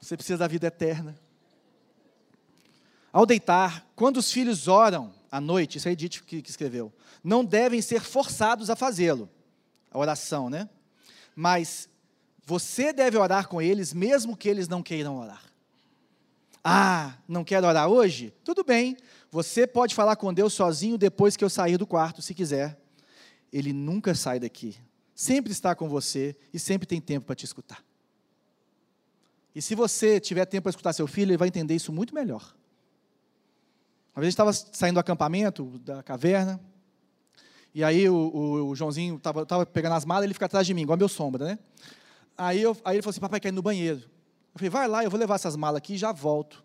Você 0.00 0.16
precisa 0.16 0.38
da 0.38 0.48
vida 0.48 0.66
eterna. 0.66 1.14
Ao 3.12 3.26
deitar, 3.26 3.86
quando 3.94 4.16
os 4.16 4.32
filhos 4.32 4.66
oram 4.66 5.12
à 5.30 5.40
noite, 5.40 5.76
isso 5.76 5.88
é 5.88 5.92
Edith 5.92 6.22
que, 6.24 6.40
que 6.40 6.50
escreveu, 6.50 6.92
não 7.22 7.44
devem 7.44 7.82
ser 7.82 8.00
forçados 8.00 8.70
a 8.70 8.76
fazê-lo, 8.76 9.28
a 9.90 9.98
oração, 9.98 10.48
né? 10.48 10.68
Mas 11.36 11.88
você 12.44 12.92
deve 12.92 13.18
orar 13.18 13.46
com 13.46 13.60
eles, 13.60 13.92
mesmo 13.92 14.36
que 14.36 14.48
eles 14.48 14.66
não 14.66 14.82
queiram 14.82 15.18
orar. 15.18 15.44
Ah, 16.64 17.18
não 17.28 17.44
quero 17.44 17.66
orar 17.66 17.88
hoje? 17.88 18.32
Tudo 18.42 18.64
bem, 18.64 18.96
você 19.30 19.66
pode 19.66 19.94
falar 19.94 20.16
com 20.16 20.32
Deus 20.32 20.54
sozinho 20.54 20.96
depois 20.96 21.36
que 21.36 21.44
eu 21.44 21.50
sair 21.50 21.76
do 21.76 21.86
quarto, 21.86 22.22
se 22.22 22.34
quiser. 22.34 22.80
Ele 23.52 23.72
nunca 23.72 24.14
sai 24.14 24.40
daqui, 24.40 24.76
sempre 25.20 25.52
está 25.52 25.74
com 25.74 25.86
você 25.86 26.34
e 26.50 26.58
sempre 26.58 26.86
tem 26.86 26.98
tempo 26.98 27.26
para 27.26 27.34
te 27.34 27.44
escutar. 27.44 27.84
E 29.54 29.60
se 29.60 29.74
você 29.74 30.18
tiver 30.18 30.46
tempo 30.46 30.62
para 30.62 30.70
escutar 30.70 30.94
seu 30.94 31.06
filho, 31.06 31.28
ele 31.28 31.36
vai 31.36 31.48
entender 31.48 31.74
isso 31.74 31.92
muito 31.92 32.14
melhor. 32.14 32.56
Uma 34.16 34.22
vez 34.22 34.32
estava 34.32 34.50
saindo 34.50 34.94
do 34.94 35.00
acampamento, 35.00 35.78
da 35.80 36.02
caverna, 36.02 36.58
e 37.74 37.84
aí 37.84 38.08
o, 38.08 38.14
o, 38.14 38.70
o 38.70 38.74
Joãozinho 38.74 39.16
estava 39.16 39.66
pegando 39.66 39.92
as 39.92 40.06
malas, 40.06 40.24
ele 40.24 40.32
fica 40.32 40.46
atrás 40.46 40.66
de 40.66 40.72
mim, 40.72 40.82
igual 40.82 40.96
meu 40.96 41.06
sombra, 41.08 41.44
né? 41.44 41.58
Aí, 42.34 42.62
eu, 42.62 42.74
aí 42.82 42.96
ele 42.96 43.02
falou 43.02 43.10
assim, 43.10 43.20
papai, 43.20 43.40
quer 43.40 43.48
ir 43.48 43.52
no 43.52 43.60
banheiro. 43.60 44.00
Eu 44.00 44.58
falei, 44.58 44.70
vai 44.70 44.88
lá, 44.88 45.04
eu 45.04 45.10
vou 45.10 45.20
levar 45.20 45.34
essas 45.34 45.54
malas 45.54 45.76
aqui 45.76 45.94
e 45.94 45.98
já 45.98 46.12
volto. 46.12 46.64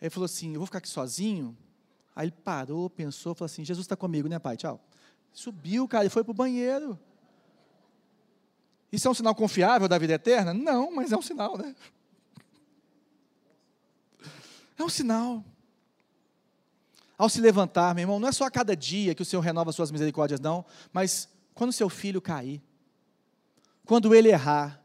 Aí 0.00 0.06
ele 0.06 0.10
falou 0.10 0.24
assim, 0.24 0.54
eu 0.54 0.58
vou 0.58 0.66
ficar 0.66 0.78
aqui 0.78 0.88
sozinho? 0.88 1.56
Aí 2.14 2.24
ele 2.24 2.34
parou, 2.42 2.90
pensou, 2.90 3.36
falou 3.36 3.46
assim, 3.46 3.64
Jesus 3.64 3.84
está 3.84 3.94
comigo, 3.94 4.28
né, 4.28 4.40
pai? 4.40 4.56
Tchau. 4.56 4.84
Subiu, 5.32 5.86
cara, 5.86 6.06
e 6.06 6.08
foi 6.08 6.24
para 6.24 6.32
o 6.32 6.34
banheiro. 6.34 6.98
Isso 8.90 9.08
é 9.08 9.10
um 9.10 9.14
sinal 9.14 9.34
confiável 9.34 9.88
da 9.88 9.98
vida 9.98 10.14
eterna? 10.14 10.54
Não, 10.54 10.94
mas 10.94 11.12
é 11.12 11.16
um 11.16 11.22
sinal, 11.22 11.58
né? 11.58 11.74
É 14.78 14.82
um 14.82 14.88
sinal. 14.88 15.44
Ao 17.18 17.28
se 17.28 17.40
levantar, 17.40 17.94
meu 17.94 18.02
irmão, 18.02 18.20
não 18.20 18.28
é 18.28 18.32
só 18.32 18.44
a 18.44 18.50
cada 18.50 18.76
dia 18.76 19.14
que 19.14 19.22
o 19.22 19.24
Senhor 19.24 19.42
renova 19.42 19.72
suas 19.72 19.90
misericórdias, 19.90 20.38
não, 20.38 20.64
mas 20.92 21.28
quando 21.54 21.72
seu 21.72 21.88
filho 21.88 22.20
cair, 22.20 22.62
quando 23.84 24.14
ele 24.14 24.28
errar, 24.28 24.82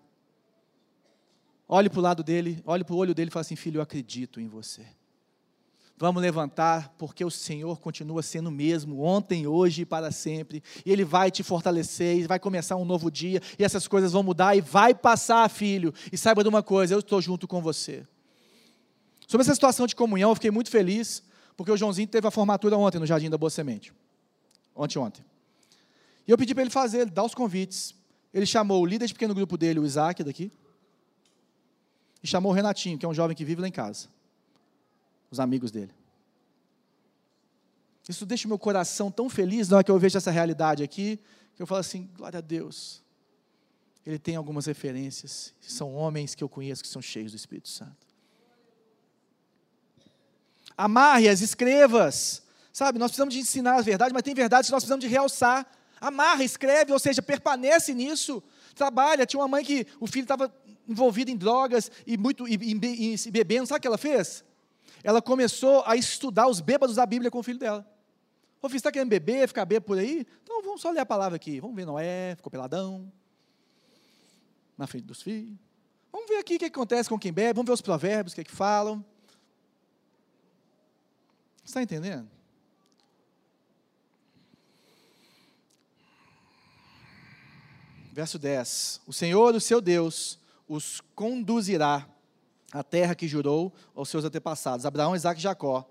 Olhe 1.73 1.89
para 1.89 1.99
o 1.99 2.01
lado 2.01 2.21
dele, 2.21 2.61
olhe 2.65 2.83
para 2.83 2.93
o 2.93 2.97
olho 2.97 3.15
dele 3.15 3.29
e 3.29 3.31
fale 3.31 3.43
assim: 3.43 3.55
Filho, 3.55 3.77
eu 3.77 3.81
acredito 3.81 4.41
em 4.41 4.47
você. 4.49 4.85
Vamos 6.01 6.19
levantar, 6.19 6.95
porque 6.97 7.23
o 7.23 7.29
Senhor 7.29 7.79
continua 7.79 8.23
sendo 8.23 8.47
o 8.47 8.51
mesmo, 8.51 9.03
ontem, 9.03 9.45
hoje 9.45 9.83
e 9.83 9.85
para 9.85 10.11
sempre. 10.11 10.63
E 10.83 10.91
Ele 10.91 11.05
vai 11.05 11.29
te 11.29 11.43
fortalecer, 11.43 12.17
e 12.17 12.25
vai 12.25 12.39
começar 12.39 12.75
um 12.75 12.83
novo 12.83 13.11
dia, 13.11 13.39
e 13.59 13.63
essas 13.63 13.87
coisas 13.87 14.11
vão 14.11 14.23
mudar, 14.23 14.55
e 14.55 14.61
vai 14.61 14.95
passar, 14.95 15.47
filho. 15.47 15.93
E 16.11 16.17
saiba 16.17 16.41
de 16.41 16.49
uma 16.49 16.63
coisa: 16.63 16.95
eu 16.95 16.99
estou 17.01 17.21
junto 17.21 17.47
com 17.47 17.61
você. 17.61 18.03
Sobre 19.27 19.43
essa 19.43 19.53
situação 19.53 19.85
de 19.85 19.95
comunhão, 19.95 20.31
eu 20.31 20.35
fiquei 20.35 20.49
muito 20.49 20.71
feliz, 20.71 21.21
porque 21.55 21.71
o 21.71 21.77
Joãozinho 21.77 22.07
teve 22.07 22.27
a 22.27 22.31
formatura 22.31 22.75
ontem 22.75 22.97
no 22.97 23.05
Jardim 23.05 23.29
da 23.29 23.37
Boa 23.37 23.51
Semente. 23.51 23.93
Ontem, 24.75 24.97
ontem. 24.97 25.23
E 26.27 26.31
eu 26.31 26.37
pedi 26.37 26.55
para 26.55 26.63
ele 26.63 26.71
fazer, 26.71 27.11
dar 27.11 27.25
os 27.25 27.35
convites. 27.35 27.93
Ele 28.33 28.47
chamou 28.47 28.81
o 28.81 28.87
líder 28.87 29.05
de 29.05 29.13
pequeno 29.13 29.35
grupo 29.35 29.55
dele, 29.55 29.79
o 29.79 29.85
Isaac, 29.85 30.23
daqui 30.23 30.51
e 32.23 32.27
chamou 32.27 32.51
o 32.51 32.55
Renatinho, 32.55 32.97
que 32.97 33.05
é 33.05 33.09
um 33.09 33.13
jovem 33.13 33.35
que 33.35 33.45
vive 33.45 33.61
lá 33.61 33.67
em 33.67 33.71
casa. 33.71 34.07
Os 35.31 35.39
amigos 35.39 35.71
dele. 35.71 35.93
Isso 38.07 38.25
deixa 38.25 38.47
meu 38.47 38.59
coração 38.59 39.09
tão 39.09 39.29
feliz 39.29 39.69
na 39.69 39.77
hora 39.77 39.83
que 39.83 39.89
eu 39.91 39.97
vejo 39.97 40.17
essa 40.17 40.29
realidade 40.29 40.83
aqui, 40.83 41.17
que 41.55 41.61
eu 41.61 41.65
falo 41.65 41.79
assim: 41.79 42.09
glória 42.15 42.39
a 42.39 42.41
Deus. 42.41 43.01
Ele 44.05 44.19
tem 44.19 44.35
algumas 44.35 44.65
referências, 44.65 45.53
são 45.61 45.93
homens 45.93 46.35
que 46.35 46.43
eu 46.43 46.49
conheço 46.49 46.81
que 46.81 46.89
são 46.89 47.01
cheios 47.01 47.31
do 47.31 47.35
Espírito 47.37 47.69
Santo. 47.69 48.07
Amarre-as, 50.75 51.41
escrevas. 51.41 52.43
Sabe, 52.73 52.97
nós 52.97 53.11
precisamos 53.11 53.33
de 53.33 53.39
ensinar 53.39 53.75
a 53.75 53.81
verdade, 53.81 54.13
mas 54.13 54.23
tem 54.23 54.33
verdades 54.33 54.69
que 54.69 54.71
nós 54.71 54.83
precisamos 54.83 55.05
de 55.05 55.09
realçar. 55.09 55.69
Amarra, 55.99 56.43
escreve, 56.43 56.91
ou 56.91 56.99
seja, 56.99 57.21
permanece 57.21 57.93
nisso. 57.93 58.41
Trabalha. 58.73 59.25
Tinha 59.25 59.39
uma 59.39 59.47
mãe 59.47 59.63
que 59.63 59.85
o 59.99 60.07
filho 60.07 60.23
estava 60.23 60.51
envolvida 60.87 61.29
em 61.29 61.37
drogas 61.37 61.91
e 62.07 62.17
muito 62.17 62.47
e, 62.47 62.55
e, 62.55 63.15
e 63.27 63.31
bebendo, 63.31 63.67
sabe 63.67 63.77
o 63.77 63.81
que 63.81 63.87
ela 63.87 63.97
fez? 63.97 64.43
Ela 65.03 65.21
começou 65.21 65.83
a 65.85 65.95
estudar 65.95 66.47
os 66.47 66.59
bêbados 66.59 66.95
da 66.95 67.05
Bíblia 67.05 67.31
com 67.31 67.39
o 67.39 67.43
filho 67.43 67.59
dela. 67.59 67.87
Ô 68.61 68.67
filho, 68.67 68.73
você 68.73 68.77
está 68.77 68.91
querendo 68.91 69.09
beber, 69.09 69.47
ficar 69.47 69.65
bêbado 69.65 69.87
por 69.87 69.97
aí? 69.97 70.25
Então 70.43 70.61
vamos 70.61 70.81
só 70.81 70.91
ler 70.91 70.99
a 70.99 71.05
palavra 71.05 71.35
aqui. 71.35 71.59
Vamos 71.59 71.75
ver 71.75 71.85
Noé, 71.85 72.35
ficou 72.35 72.51
peladão. 72.51 73.11
Na 74.77 74.85
frente 74.85 75.05
dos 75.05 75.21
filhos. 75.21 75.57
Vamos 76.11 76.27
ver 76.27 76.37
aqui 76.37 76.55
o 76.55 76.59
que 76.59 76.65
acontece 76.65 77.09
com 77.09 77.17
quem 77.17 77.31
bebe, 77.31 77.53
vamos 77.53 77.67
ver 77.67 77.73
os 77.73 77.81
provérbios, 77.81 78.33
o 78.33 78.35
que, 78.35 78.41
é 78.41 78.43
que 78.43 78.51
falam. 78.51 79.03
Está 81.63 81.81
entendendo? 81.81 82.29
Verso 88.11 88.37
10: 88.37 89.01
O 89.07 89.13
Senhor, 89.13 89.55
o 89.55 89.61
seu 89.61 89.79
Deus, 89.79 90.37
os 90.67 91.01
conduzirá 91.15 92.07
à 92.71 92.83
terra 92.83 93.15
que 93.15 93.27
jurou 93.27 93.73
aos 93.95 94.09
seus 94.09 94.23
antepassados, 94.23 94.85
Abraão, 94.85 95.15
Isaac 95.15 95.39
e 95.39 95.43
Jacó, 95.43 95.87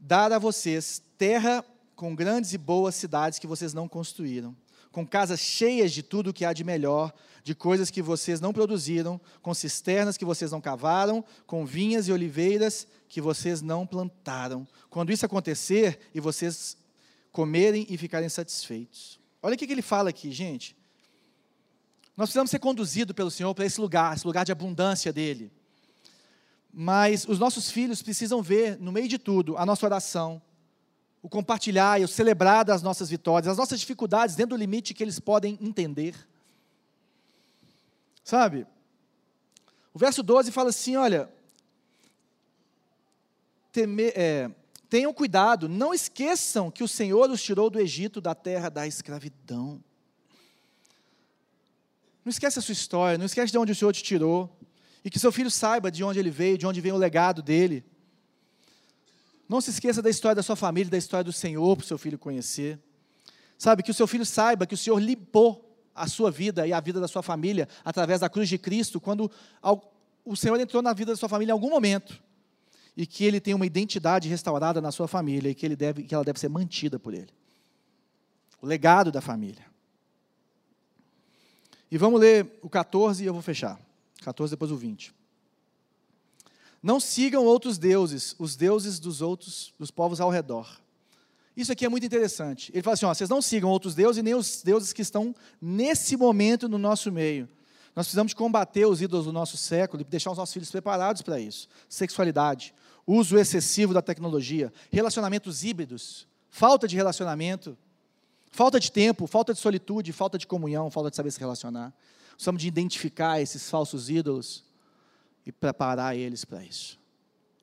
dar 0.00 0.32
a 0.32 0.38
vocês 0.38 1.02
terra 1.16 1.64
com 1.94 2.14
grandes 2.14 2.52
e 2.52 2.58
boas 2.58 2.94
cidades 2.94 3.38
que 3.38 3.46
vocês 3.46 3.72
não 3.72 3.88
construíram, 3.88 4.54
com 4.92 5.06
casas 5.06 5.40
cheias 5.40 5.92
de 5.92 6.02
tudo 6.02 6.32
que 6.32 6.44
há 6.44 6.52
de 6.52 6.64
melhor, 6.64 7.12
de 7.42 7.54
coisas 7.54 7.90
que 7.90 8.02
vocês 8.02 8.40
não 8.40 8.52
produziram, 8.52 9.20
com 9.40 9.54
cisternas 9.54 10.16
que 10.16 10.24
vocês 10.24 10.50
não 10.50 10.60
cavaram, 10.60 11.24
com 11.46 11.64
vinhas 11.64 12.08
e 12.08 12.12
oliveiras 12.12 12.86
que 13.08 13.20
vocês 13.20 13.62
não 13.62 13.86
plantaram. 13.86 14.66
Quando 14.90 15.12
isso 15.12 15.24
acontecer 15.24 16.00
e 16.14 16.20
vocês 16.20 16.76
comerem 17.30 17.86
e 17.88 17.96
ficarem 17.96 18.28
satisfeitos. 18.28 19.20
Olha 19.42 19.54
o 19.54 19.58
que 19.58 19.70
ele 19.70 19.82
fala 19.82 20.10
aqui, 20.10 20.32
gente. 20.32 20.74
Nós 22.16 22.28
precisamos 22.28 22.50
ser 22.50 22.58
conduzidos 22.58 23.14
pelo 23.14 23.30
Senhor 23.30 23.54
para 23.54 23.66
esse 23.66 23.80
lugar, 23.80 24.16
esse 24.16 24.26
lugar 24.26 24.44
de 24.44 24.52
abundância 24.52 25.12
dele. 25.12 25.52
Mas 26.78 27.26
os 27.26 27.38
nossos 27.38 27.70
filhos 27.70 28.02
precisam 28.02 28.42
ver, 28.42 28.78
no 28.78 28.92
meio 28.92 29.08
de 29.08 29.16
tudo, 29.16 29.56
a 29.56 29.64
nossa 29.64 29.86
oração, 29.86 30.42
o 31.22 31.28
compartilhar 31.28 31.98
e 31.98 32.04
o 32.04 32.08
celebrar 32.08 32.66
das 32.66 32.82
nossas 32.82 33.08
vitórias, 33.08 33.50
as 33.50 33.56
nossas 33.56 33.80
dificuldades 33.80 34.36
dentro 34.36 34.54
do 34.54 34.60
limite 34.60 34.92
que 34.92 35.02
eles 35.02 35.18
podem 35.18 35.58
entender. 35.58 36.14
Sabe? 38.22 38.66
O 39.94 39.98
verso 39.98 40.22
12 40.22 40.52
fala 40.52 40.68
assim: 40.68 40.96
olha, 40.96 41.30
temer, 43.72 44.12
é, 44.14 44.50
tenham 44.90 45.14
cuidado, 45.14 45.70
não 45.70 45.94
esqueçam 45.94 46.70
que 46.70 46.84
o 46.84 46.88
Senhor 46.88 47.30
os 47.30 47.42
tirou 47.42 47.70
do 47.70 47.80
Egito, 47.80 48.20
da 48.20 48.34
terra 48.34 48.68
da 48.68 48.86
escravidão. 48.86 49.82
Não 52.22 52.28
esquece 52.28 52.58
a 52.58 52.62
sua 52.62 52.72
história, 52.72 53.16
não 53.16 53.24
esquece 53.24 53.50
de 53.50 53.56
onde 53.56 53.72
o 53.72 53.74
Senhor 53.74 53.94
te 53.94 54.02
tirou. 54.02 54.54
E 55.06 55.10
que 55.10 55.20
seu 55.20 55.30
filho 55.30 55.52
saiba 55.52 55.88
de 55.88 56.02
onde 56.02 56.18
ele 56.18 56.30
veio, 56.30 56.58
de 56.58 56.66
onde 56.66 56.80
vem 56.80 56.90
o 56.90 56.96
legado 56.96 57.40
dele. 57.40 57.84
Não 59.48 59.60
se 59.60 59.70
esqueça 59.70 60.02
da 60.02 60.10
história 60.10 60.34
da 60.34 60.42
sua 60.42 60.56
família, 60.56 60.90
da 60.90 60.98
história 60.98 61.22
do 61.22 61.32
Senhor, 61.32 61.76
para 61.76 61.84
o 61.84 61.86
seu 61.86 61.96
filho 61.96 62.18
conhecer. 62.18 62.76
Sabe, 63.56 63.84
que 63.84 63.90
o 63.92 63.94
seu 63.94 64.08
filho 64.08 64.26
saiba 64.26 64.66
que 64.66 64.74
o 64.74 64.76
Senhor 64.76 64.98
limpou 64.98 65.80
a 65.94 66.08
sua 66.08 66.28
vida 66.28 66.66
e 66.66 66.72
a 66.72 66.80
vida 66.80 66.98
da 66.98 67.06
sua 67.06 67.22
família 67.22 67.68
através 67.84 68.18
da 68.18 68.28
cruz 68.28 68.48
de 68.48 68.58
Cristo, 68.58 69.00
quando 69.00 69.30
o 70.24 70.34
Senhor 70.34 70.58
entrou 70.58 70.82
na 70.82 70.92
vida 70.92 71.12
da 71.12 71.16
sua 71.16 71.28
família 71.28 71.52
em 71.52 71.54
algum 71.54 71.70
momento. 71.70 72.20
E 72.96 73.06
que 73.06 73.24
ele 73.24 73.38
tem 73.38 73.54
uma 73.54 73.64
identidade 73.64 74.28
restaurada 74.28 74.80
na 74.80 74.90
sua 74.90 75.06
família 75.06 75.50
e 75.50 75.54
que, 75.54 75.64
ele 75.64 75.76
deve, 75.76 76.02
que 76.02 76.16
ela 76.16 76.24
deve 76.24 76.40
ser 76.40 76.48
mantida 76.48 76.98
por 76.98 77.14
ele. 77.14 77.30
O 78.60 78.66
legado 78.66 79.12
da 79.12 79.20
família. 79.20 79.66
E 81.92 81.96
vamos 81.96 82.20
ler 82.20 82.58
o 82.60 82.68
14 82.68 83.22
e 83.22 83.26
eu 83.28 83.32
vou 83.32 83.40
fechar. 83.40 83.85
14, 84.26 84.50
depois 84.50 84.72
o 84.72 84.76
20. 84.76 85.14
Não 86.82 86.98
sigam 86.98 87.44
outros 87.44 87.78
deuses, 87.78 88.34
os 88.38 88.56
deuses 88.56 88.98
dos 88.98 89.22
outros, 89.22 89.72
dos 89.78 89.90
povos 89.90 90.20
ao 90.20 90.30
redor. 90.30 90.80
Isso 91.56 91.72
aqui 91.72 91.86
é 91.86 91.88
muito 91.88 92.04
interessante. 92.04 92.70
Ele 92.72 92.82
fala 92.82 92.94
assim: 92.94 93.06
ó, 93.06 93.14
vocês 93.14 93.30
não 93.30 93.40
sigam 93.40 93.70
outros 93.70 93.94
deuses 93.94 94.18
e 94.18 94.22
nem 94.22 94.34
os 94.34 94.62
deuses 94.62 94.92
que 94.92 95.00
estão 95.00 95.34
nesse 95.60 96.16
momento 96.16 96.68
no 96.68 96.76
nosso 96.76 97.10
meio. 97.10 97.48
Nós 97.94 98.06
precisamos 98.06 98.34
combater 98.34 98.84
os 98.84 99.00
ídolos 99.00 99.26
do 99.26 99.32
nosso 99.32 99.56
século 99.56 100.02
e 100.02 100.04
deixar 100.04 100.32
os 100.32 100.38
nossos 100.38 100.52
filhos 100.52 100.70
preparados 100.70 101.22
para 101.22 101.40
isso. 101.40 101.68
Sexualidade, 101.88 102.74
uso 103.06 103.38
excessivo 103.38 103.94
da 103.94 104.02
tecnologia, 104.02 104.72
relacionamentos 104.90 105.64
híbridos, 105.64 106.26
falta 106.50 106.86
de 106.86 106.94
relacionamento, 106.94 107.78
Falta 108.56 108.80
de 108.80 108.90
tempo, 108.90 109.26
falta 109.26 109.52
de 109.52 109.60
solitude, 109.60 110.14
falta 110.14 110.38
de 110.38 110.46
comunhão, 110.46 110.90
falta 110.90 111.10
de 111.10 111.16
saber 111.16 111.30
se 111.30 111.38
relacionar. 111.38 111.92
Precisamos 112.36 112.62
de 112.62 112.68
identificar 112.68 113.40
esses 113.40 113.68
falsos 113.68 114.08
ídolos 114.08 114.64
e 115.44 115.50
preparar 115.50 116.16
eles 116.16 116.44
para 116.44 116.62
isso. 116.62 117.00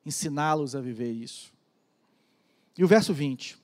Ensiná-los 0.05 0.75
a 0.75 0.81
viver 0.81 1.11
isso. 1.11 1.53
E 2.77 2.83
o 2.83 2.87
verso 2.87 3.13
20. 3.13 3.62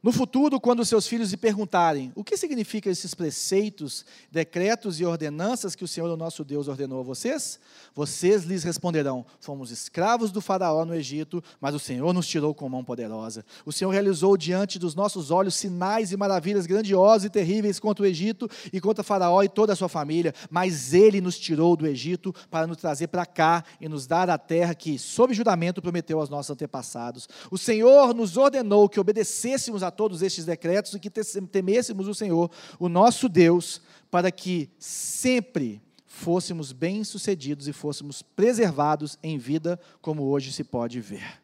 No 0.00 0.12
futuro, 0.12 0.60
quando 0.60 0.84
seus 0.84 1.08
filhos 1.08 1.32
lhe 1.32 1.36
perguntarem 1.36 2.12
o 2.14 2.22
que 2.22 2.36
significam 2.36 2.92
esses 2.92 3.14
preceitos, 3.14 4.06
decretos 4.30 5.00
e 5.00 5.04
ordenanças 5.04 5.74
que 5.74 5.82
o 5.82 5.88
Senhor, 5.88 6.08
o 6.08 6.16
nosso 6.16 6.44
Deus, 6.44 6.68
ordenou 6.68 7.00
a 7.00 7.02
vocês, 7.02 7.58
vocês 7.92 8.44
lhes 8.44 8.62
responderão: 8.62 9.26
Fomos 9.40 9.72
escravos 9.72 10.30
do 10.30 10.40
Faraó 10.40 10.84
no 10.84 10.94
Egito, 10.94 11.42
mas 11.60 11.74
o 11.74 11.80
Senhor 11.80 12.14
nos 12.14 12.28
tirou 12.28 12.54
com 12.54 12.68
mão 12.68 12.84
poderosa. 12.84 13.44
O 13.66 13.72
Senhor 13.72 13.90
realizou 13.90 14.36
diante 14.36 14.78
dos 14.78 14.94
nossos 14.94 15.32
olhos 15.32 15.56
sinais 15.56 16.12
e 16.12 16.16
maravilhas 16.16 16.64
grandiosas 16.64 17.24
e 17.24 17.30
terríveis 17.30 17.80
contra 17.80 18.04
o 18.04 18.06
Egito 18.06 18.48
e 18.72 18.80
contra 18.80 19.02
Faraó 19.02 19.42
e 19.42 19.48
toda 19.48 19.72
a 19.72 19.76
sua 19.76 19.88
família, 19.88 20.32
mas 20.48 20.94
ele 20.94 21.20
nos 21.20 21.36
tirou 21.36 21.74
do 21.74 21.88
Egito 21.88 22.32
para 22.48 22.68
nos 22.68 22.76
trazer 22.76 23.08
para 23.08 23.26
cá 23.26 23.64
e 23.80 23.88
nos 23.88 24.06
dar 24.06 24.30
a 24.30 24.38
terra 24.38 24.76
que, 24.76 24.96
sob 24.96 25.34
juramento, 25.34 25.82
prometeu 25.82 26.20
aos 26.20 26.28
nossos 26.28 26.50
antepassados. 26.50 27.28
O 27.50 27.58
Senhor 27.58 28.14
nos 28.14 28.36
ordenou 28.36 28.88
que 28.88 29.00
obedecêssemos 29.00 29.82
a 29.82 29.87
a 29.88 29.90
todos 29.90 30.22
estes 30.22 30.44
decretos 30.44 30.94
e 30.94 31.00
que 31.00 31.10
temêssemos 31.10 32.06
o 32.06 32.14
Senhor, 32.14 32.50
o 32.78 32.88
nosso 32.88 33.28
Deus, 33.28 33.80
para 34.10 34.30
que 34.30 34.70
sempre 34.78 35.82
fôssemos 36.06 36.72
bem-sucedidos 36.72 37.68
e 37.68 37.72
fôssemos 37.72 38.22
preservados 38.22 39.18
em 39.22 39.38
vida, 39.38 39.78
como 40.00 40.24
hoje 40.24 40.52
se 40.52 40.64
pode 40.64 41.00
ver. 41.00 41.40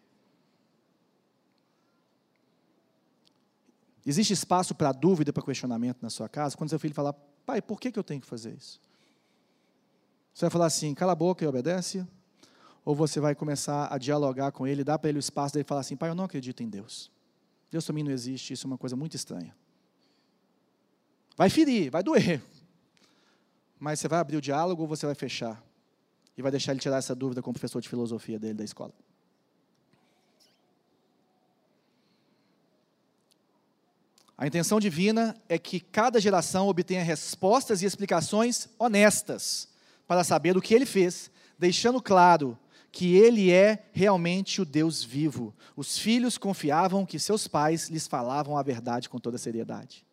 Existe 4.07 4.33
espaço 4.33 4.75
para 4.75 4.93
dúvida, 4.93 5.33
para 5.33 5.43
questionamento 5.43 6.03
na 6.03 6.11
sua 6.11 6.29
casa? 6.29 6.57
Quando 6.57 6.71
seu 6.71 6.79
filho 6.79 6.95
falar, 6.95 7.15
pai, 7.47 7.63
por 7.63 7.81
que, 7.81 7.91
que 7.91 7.99
eu 7.99 8.05
tenho 8.05 8.21
que 8.21 8.27
fazer 8.27 8.55
isso? 8.55 8.81
Você 10.35 10.45
vai 10.45 10.51
falar 10.51 10.67
assim, 10.67 10.93
cala 10.95 11.13
a 11.13 11.15
boca 11.15 11.45
e 11.45 11.49
obedece? 11.49 12.07
Ou 12.85 12.95
você 12.95 13.21
vai 13.21 13.35
começar 13.35 13.89
a 13.91 13.97
dialogar 13.97 14.53
com 14.53 14.67
ele, 14.67 14.85
dar 14.85 14.99
para 14.99 15.09
ele 15.09 15.19
o 15.19 15.21
espaço 15.21 15.55
dele 15.55 15.65
falar 15.65 15.81
assim, 15.81 15.97
pai, 15.97 16.11
eu 16.11 16.15
não 16.15 16.25
acredito 16.25 16.63
em 16.63 16.69
Deus. 16.69 17.11
Deus 17.75 17.85
também 17.85 18.05
não 18.05 18.13
existe, 18.13 18.53
isso 18.53 18.69
é 18.69 18.69
uma 18.69 18.79
coisa 18.79 18.95
muito 18.95 19.17
estranha. 19.17 19.53
Vai 21.37 21.51
ferir, 21.51 21.91
vai 21.91 22.05
doer. 22.05 22.41
Mas 23.81 23.99
você 23.99 24.07
vai 24.07 24.21
abrir 24.21 24.37
o 24.37 24.41
diálogo 24.41 24.83
ou 24.83 24.87
você 24.87 25.05
vai 25.05 25.15
fechar? 25.17 25.61
E 26.37 26.43
vai 26.43 26.53
deixar 26.53 26.71
ele 26.71 26.79
tirar 26.79 26.99
essa 26.99 27.17
dúvida 27.17 27.43
com 27.43 27.51
o 27.51 27.53
professor 27.53 27.81
de 27.81 27.89
filosofia 27.89 28.39
dele 28.39 28.55
da 28.55 28.63
escola. 28.63 28.95
A 34.39 34.47
intenção 34.47 34.79
divina 34.79 35.37
é 35.49 35.59
que 35.59 35.81
cada 35.81 36.21
geração 36.21 36.69
obtenha 36.69 37.03
respostas 37.03 37.83
e 37.83 37.87
explicações 37.87 38.69
honestas 38.79 39.69
para 40.07 40.23
saber 40.23 40.57
o 40.57 40.63
que 40.63 40.75
ele 40.75 40.87
fez, 40.87 41.29
deixando 41.59 42.01
claro 42.01 42.57
que 42.95 43.17
ele 43.17 43.51
é 43.51 43.85
realmente 43.93 44.63
o 44.63 44.65
Deus 44.65 45.03
vivo. 45.03 45.53
Os 45.75 45.99
filhos 45.99 46.39
confiavam 46.39 47.05
que 47.05 47.19
seus 47.19 47.49
pais 47.49 47.89
lhes 47.89 48.07
falavam 48.07 48.57
a 48.57 48.63
verdade 48.63 49.09
com 49.09 49.19
toda 49.19 49.37
seriedade. 49.37 50.07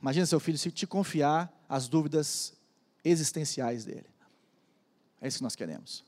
Imagina 0.00 0.24
seu 0.24 0.40
filho 0.40 0.56
se 0.56 0.70
te 0.70 0.86
confiar 0.86 1.52
as 1.68 1.86
dúvidas 1.86 2.54
existenciais 3.04 3.84
dele. 3.84 4.06
É 5.20 5.28
isso 5.28 5.36
que 5.36 5.44
nós 5.44 5.54
queremos. 5.54 6.02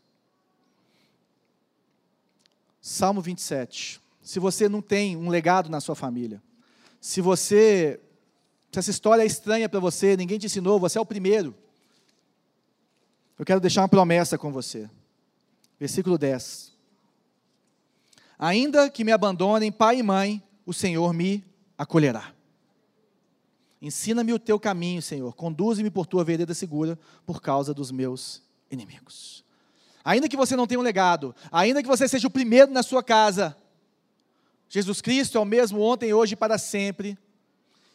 Salmo 2.81 3.21
27. 3.21 4.01
Se 4.23 4.41
você 4.41 4.71
não 4.71 4.81
tem 4.81 5.19
um 5.19 5.29
legado 5.29 5.69
na 5.69 5.83
sua 5.83 5.95
família, 5.95 6.43
se 6.99 7.21
você 7.21 8.01
se 8.73 8.79
essa 8.79 8.91
história 8.91 9.23
é 9.23 9.27
estranha 9.27 9.69
para 9.69 9.81
você, 9.81 10.17
ninguém 10.17 10.39
te 10.39 10.47
ensinou, 10.47 10.81
você 10.81 10.97
é 10.97 11.01
o 11.01 11.05
primeiro. 11.07 11.55
Eu 13.39 13.45
quero 13.45 13.61
deixar 13.61 13.83
uma 13.83 13.89
promessa 13.89 14.39
com 14.39 14.53
você. 14.53 14.89
Versículo 15.79 16.17
10. 16.17 16.73
Ainda 18.39 18.89
que 18.89 19.05
me 19.05 19.13
abandonem 19.13 19.73
pai 19.73 19.99
e 19.99 20.03
mãe, 20.03 20.43
o 20.65 20.73
Senhor 20.73 21.13
me 21.13 21.45
acolherá. 21.77 22.33
Ensina-me 23.83 24.33
o 24.33 24.39
teu 24.39 24.59
caminho, 24.59 25.03
Senhor. 25.03 25.35
Conduze-me 25.35 25.91
por 25.91 26.07
tua 26.07 26.25
vereda 26.25 26.55
segura, 26.55 26.99
por 27.27 27.43
causa 27.43 27.75
dos 27.75 27.91
meus 27.91 28.43
inimigos. 28.71 29.45
Ainda 30.05 30.29
que 30.29 30.37
você 30.37 30.55
não 30.57 30.67
tenha 30.67 30.79
um 30.79 30.83
legado, 30.83 31.35
ainda 31.51 31.83
que 31.83 31.89
você 31.89 32.07
seja 32.07 32.29
o 32.29 32.31
primeiro 32.31 32.71
na 32.71 32.83
sua 32.83 33.03
casa, 33.03 33.57
Jesus 34.69 35.01
Cristo 35.01 35.39
é 35.39 35.41
o 35.41 35.45
mesmo 35.45 35.81
ontem, 35.81 36.13
hoje 36.13 36.33
e 36.35 36.37
para 36.37 36.59
sempre, 36.59 37.19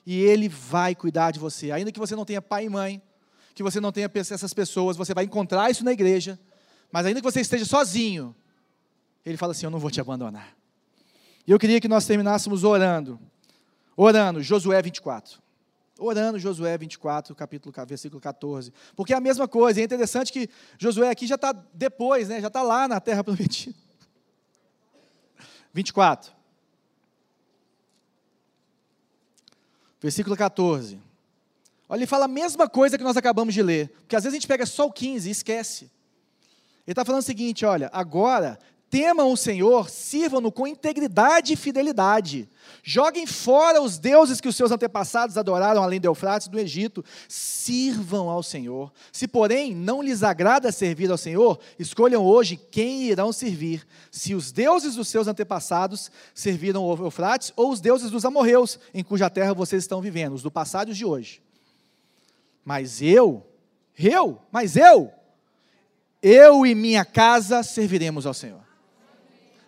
e 0.06 0.20
Ele 0.20 0.50
vai 0.50 0.96
cuidar 0.96 1.32
de 1.32 1.40
você. 1.40 1.72
Ainda 1.72 1.92
que 1.92 2.00
você 2.00 2.16
não 2.16 2.26
tenha 2.26 2.42
pai 2.42 2.66
e 2.66 2.70
mãe, 2.70 3.02
que 3.60 3.64
você 3.64 3.82
não 3.82 3.92
tenha 3.92 4.10
essas 4.16 4.54
pessoas, 4.54 4.96
você 4.96 5.14
vai 5.14 5.26
encontrar 5.26 5.70
isso 5.70 5.84
na 5.84 5.92
igreja, 5.92 6.40
mas 6.90 7.06
ainda 7.06 7.20
que 7.20 7.30
você 7.30 7.42
esteja 7.42 7.66
sozinho, 7.66 8.34
Ele 9.26 9.36
fala 9.36 9.52
assim: 9.52 9.66
Eu 9.66 9.70
não 9.70 9.80
vou 9.80 9.92
te 9.92 10.00
abandonar. 10.00 10.56
E 11.46 11.52
eu 11.52 11.60
queria 11.60 11.82
que 11.82 11.88
nós 11.90 12.06
terminássemos 12.06 12.64
orando. 12.64 13.20
Orando, 13.98 14.42
Josué 14.42 14.82
24. 14.82 15.42
Orando, 16.00 16.40
Josué 16.40 16.78
24, 16.78 17.36
capítulo, 17.36 17.76
versículo 17.86 18.22
14. 18.22 18.72
Porque 18.96 19.12
é 19.12 19.18
a 19.18 19.20
mesma 19.20 19.46
coisa. 19.46 19.82
É 19.82 19.84
interessante 19.84 20.32
que 20.32 20.50
Josué 20.78 21.10
aqui 21.10 21.28
já 21.28 21.36
está 21.36 21.52
depois, 21.74 22.30
né? 22.30 22.40
já 22.40 22.48
está 22.48 22.64
lá 22.64 22.88
na 22.88 23.02
terra 23.02 23.26
prometida. 23.26 23.76
24. 25.74 26.32
Versículo 30.00 30.38
14. 30.38 31.09
Olha, 31.90 32.00
ele 32.00 32.08
fala 32.08 32.26
a 32.26 32.28
mesma 32.28 32.70
coisa 32.70 33.00
que 33.00 33.04
nós 33.04 33.18
acabamos 33.18 33.54
de 33.54 33.64
ler. 33.64 33.90
Porque 34.02 34.16
às 34.16 34.24
vezes 34.24 34.36
a 34.36 34.40
gente 34.40 34.48
pega 34.48 34.66
só 34.66 34.86
o 34.86 34.94
15 34.94 35.28
e 35.28 35.32
esquece. 35.32 35.86
Ele 36.86 36.94
está 36.94 37.04
falando 37.04 37.22
o 37.22 37.26
seguinte: 37.26 37.66
olha, 37.66 37.90
agora 37.92 38.60
temam 38.90 39.32
o 39.32 39.38
Senhor, 39.38 39.90
sirvam-no 39.90 40.52
com 40.52 40.68
integridade 40.68 41.54
e 41.54 41.56
fidelidade. 41.56 42.50
Joguem 42.84 43.28
fora 43.28 43.82
os 43.82 43.98
deuses 43.98 44.40
que 44.40 44.48
os 44.48 44.56
seus 44.56 44.72
antepassados 44.72 45.38
adoraram 45.38 45.84
além 45.84 46.00
do 46.00 46.06
Eufrates 46.06 46.48
do 46.48 46.60
Egito. 46.60 47.04
Sirvam 47.28 48.30
ao 48.30 48.42
Senhor. 48.42 48.92
Se, 49.12 49.28
porém, 49.28 49.76
não 49.76 50.02
lhes 50.02 50.24
agrada 50.24 50.72
servir 50.72 51.10
ao 51.12 51.18
Senhor, 51.18 51.60
escolham 51.78 52.24
hoje 52.24 52.56
quem 52.56 53.04
irão 53.04 53.32
servir. 53.32 53.86
Se 54.12 54.34
os 54.34 54.52
deuses 54.52 54.96
dos 54.96 55.08
seus 55.08 55.28
antepassados 55.28 56.12
serviram 56.34 56.84
o 56.84 57.06
Eufrates 57.06 57.52
ou 57.56 57.72
os 57.72 57.82
deuses 57.82 58.10
dos 58.12 58.26
amorreus, 58.26 58.80
em 58.94 59.04
cuja 59.04 59.30
terra 59.30 59.54
vocês 59.54 59.84
estão 59.84 60.02
vivendo, 60.02 60.34
os 60.34 60.44
do 60.44 60.52
passado 60.52 60.90
e 60.90 60.92
os 60.92 60.98
de 60.98 61.06
hoje. 61.06 61.42
Mas 62.70 63.02
eu, 63.02 63.44
eu, 63.98 64.40
mas 64.52 64.76
eu, 64.76 65.12
eu 66.22 66.68
e 66.68 66.76
minha 66.76 67.04
casa 67.04 67.64
serviremos 67.64 68.28
ao 68.28 68.34
Senhor. 68.36 68.62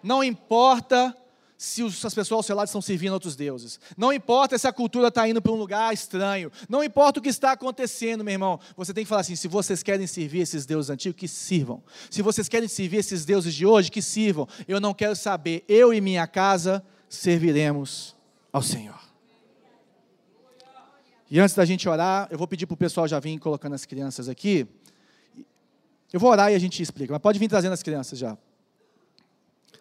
Não 0.04 0.24
importa 0.24 1.18
se 1.58 1.82
as 1.82 2.14
pessoas 2.14 2.32
ao 2.38 2.44
seu 2.44 2.56
lado 2.56 2.68
estão 2.68 2.80
servindo 2.80 3.14
outros 3.14 3.36
deuses. 3.36 3.80
Não 3.98 4.14
importa 4.14 4.56
se 4.56 4.68
a 4.68 4.72
cultura 4.72 5.08
está 5.08 5.28
indo 5.28 5.42
para 5.42 5.52
um 5.52 5.56
lugar 5.56 5.92
estranho. 5.92 6.52
Não 6.70 6.84
importa 6.84 7.20
o 7.20 7.24
que 7.24 7.30
está 7.30 7.54
acontecendo, 7.54 8.24
meu 8.24 8.34
irmão. 8.34 8.60
Você 8.78 8.94
tem 8.94 9.04
que 9.04 9.10
falar 9.10 9.22
assim: 9.22 9.36
se 9.36 9.48
vocês 9.48 9.82
querem 9.82 10.06
servir 10.06 10.42
esses 10.42 10.68
deuses 10.68 10.92
antigos, 10.92 11.20
que 11.20 11.28
sirvam. 11.28 11.82
Se 12.08 12.22
vocês 12.22 12.48
querem 12.48 12.68
servir 12.70 12.98
esses 12.98 13.26
deuses 13.26 13.56
de 13.56 13.66
hoje, 13.66 13.90
que 13.90 14.04
sirvam. 14.04 14.48
Eu 14.68 14.80
não 14.80 14.94
quero 14.94 15.16
saber. 15.16 15.66
Eu 15.68 15.92
e 15.92 16.00
minha 16.00 16.28
casa 16.28 16.86
serviremos 17.10 18.16
ao 18.54 18.62
Senhor. 18.62 19.11
E 21.32 21.40
antes 21.40 21.56
da 21.56 21.64
gente 21.64 21.88
orar, 21.88 22.28
eu 22.30 22.38
vou 22.38 22.46
pedir 22.46 22.68
para 22.68 22.74
o 22.74 22.78
pessoal 22.78 23.08
já 23.08 23.18
vir 23.18 23.40
colocando 23.40 23.74
as 23.74 23.86
crianças 23.86 24.28
aqui. 24.28 24.68
Eu 26.12 26.20
vou 26.20 26.30
orar 26.30 26.52
e 26.52 26.56
a 26.56 26.60
gente 26.60 26.84
explica, 26.84 27.14
mas 27.14 27.22
pode 27.22 27.40
vir 27.40 27.48
trazendo 27.48 27.72
as 27.72 27.82
crianças 27.82 28.20
já. 28.20 28.38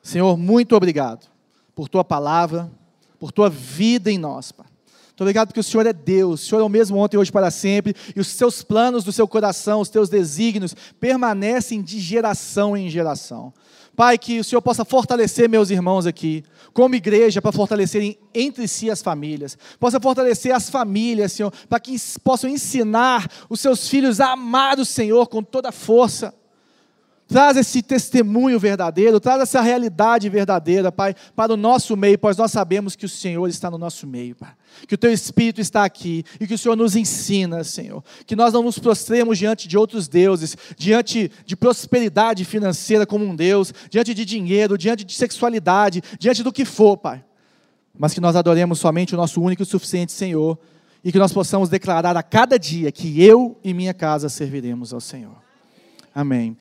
Senhor, 0.00 0.36
muito 0.36 0.76
obrigado 0.76 1.26
por 1.74 1.88
tua 1.88 2.04
palavra, 2.04 2.70
por 3.18 3.32
tua 3.32 3.50
vida 3.50 4.12
em 4.12 4.16
nós, 4.16 4.52
Pai. 4.52 4.66
Muito 5.08 5.22
obrigado 5.22 5.48
porque 5.48 5.58
o 5.58 5.64
Senhor 5.64 5.84
é 5.86 5.92
Deus, 5.92 6.44
o 6.44 6.46
Senhor 6.46 6.60
é 6.60 6.64
o 6.64 6.68
mesmo 6.68 6.96
ontem, 6.96 7.18
hoje, 7.18 7.32
para 7.32 7.50
sempre, 7.50 7.96
e 8.14 8.20
os 8.20 8.28
seus 8.28 8.62
planos 8.62 9.02
do 9.02 9.10
seu 9.10 9.26
coração, 9.26 9.80
os 9.80 9.90
teus 9.90 10.08
desígnios, 10.08 10.74
permanecem 11.00 11.82
de 11.82 11.98
geração 11.98 12.76
em 12.76 12.88
geração. 12.88 13.52
Pai, 14.00 14.16
que 14.16 14.40
o 14.40 14.44
Senhor 14.44 14.62
possa 14.62 14.82
fortalecer 14.82 15.46
meus 15.46 15.68
irmãos 15.68 16.06
aqui, 16.06 16.42
como 16.72 16.94
igreja, 16.94 17.42
para 17.42 17.52
fortalecerem 17.52 18.18
entre 18.32 18.66
si 18.66 18.90
as 18.90 19.02
famílias, 19.02 19.58
possa 19.78 20.00
fortalecer 20.00 20.54
as 20.54 20.70
famílias, 20.70 21.32
Senhor, 21.32 21.52
para 21.68 21.78
que 21.78 21.94
possam 22.24 22.48
ensinar 22.48 23.30
os 23.50 23.60
seus 23.60 23.86
filhos 23.88 24.18
a 24.18 24.32
amar 24.32 24.78
o 24.78 24.86
Senhor 24.86 25.26
com 25.26 25.42
toda 25.42 25.68
a 25.68 25.72
força 25.72 26.34
Traz 27.30 27.56
esse 27.56 27.80
testemunho 27.80 28.58
verdadeiro, 28.58 29.20
traz 29.20 29.40
essa 29.40 29.60
realidade 29.60 30.28
verdadeira, 30.28 30.90
Pai, 30.90 31.14
para 31.36 31.52
o 31.54 31.56
nosso 31.56 31.96
meio, 31.96 32.18
pois 32.18 32.36
nós 32.36 32.50
sabemos 32.50 32.96
que 32.96 33.06
o 33.06 33.08
Senhor 33.08 33.48
está 33.48 33.70
no 33.70 33.78
nosso 33.78 34.04
meio, 34.04 34.34
Pai. 34.34 34.50
Que 34.88 34.96
o 34.96 34.98
Teu 34.98 35.12
Espírito 35.12 35.60
está 35.60 35.84
aqui 35.84 36.24
e 36.40 36.46
que 36.48 36.54
o 36.54 36.58
Senhor 36.58 36.74
nos 36.74 36.96
ensina, 36.96 37.62
Senhor. 37.62 38.02
Que 38.26 38.34
nós 38.34 38.52
não 38.52 38.64
nos 38.64 38.80
prostremos 38.80 39.38
diante 39.38 39.68
de 39.68 39.78
outros 39.78 40.08
deuses, 40.08 40.56
diante 40.76 41.30
de 41.46 41.54
prosperidade 41.54 42.44
financeira 42.44 43.06
como 43.06 43.24
um 43.24 43.36
Deus, 43.36 43.72
diante 43.88 44.12
de 44.12 44.24
dinheiro, 44.24 44.76
diante 44.76 45.04
de 45.04 45.14
sexualidade, 45.14 46.02
diante 46.18 46.42
do 46.42 46.52
que 46.52 46.64
for, 46.64 46.96
Pai. 46.96 47.24
Mas 47.96 48.12
que 48.12 48.20
nós 48.20 48.34
adoremos 48.34 48.80
somente 48.80 49.14
o 49.14 49.16
nosso 49.16 49.40
único 49.40 49.62
e 49.62 49.66
suficiente 49.66 50.10
Senhor 50.10 50.58
e 51.04 51.12
que 51.12 51.18
nós 51.18 51.32
possamos 51.32 51.68
declarar 51.68 52.16
a 52.16 52.24
cada 52.24 52.58
dia 52.58 52.90
que 52.90 53.22
eu 53.22 53.56
e 53.62 53.72
minha 53.72 53.94
casa 53.94 54.28
serviremos 54.28 54.92
ao 54.92 55.00
Senhor. 55.00 55.36
Amém. 56.12 56.56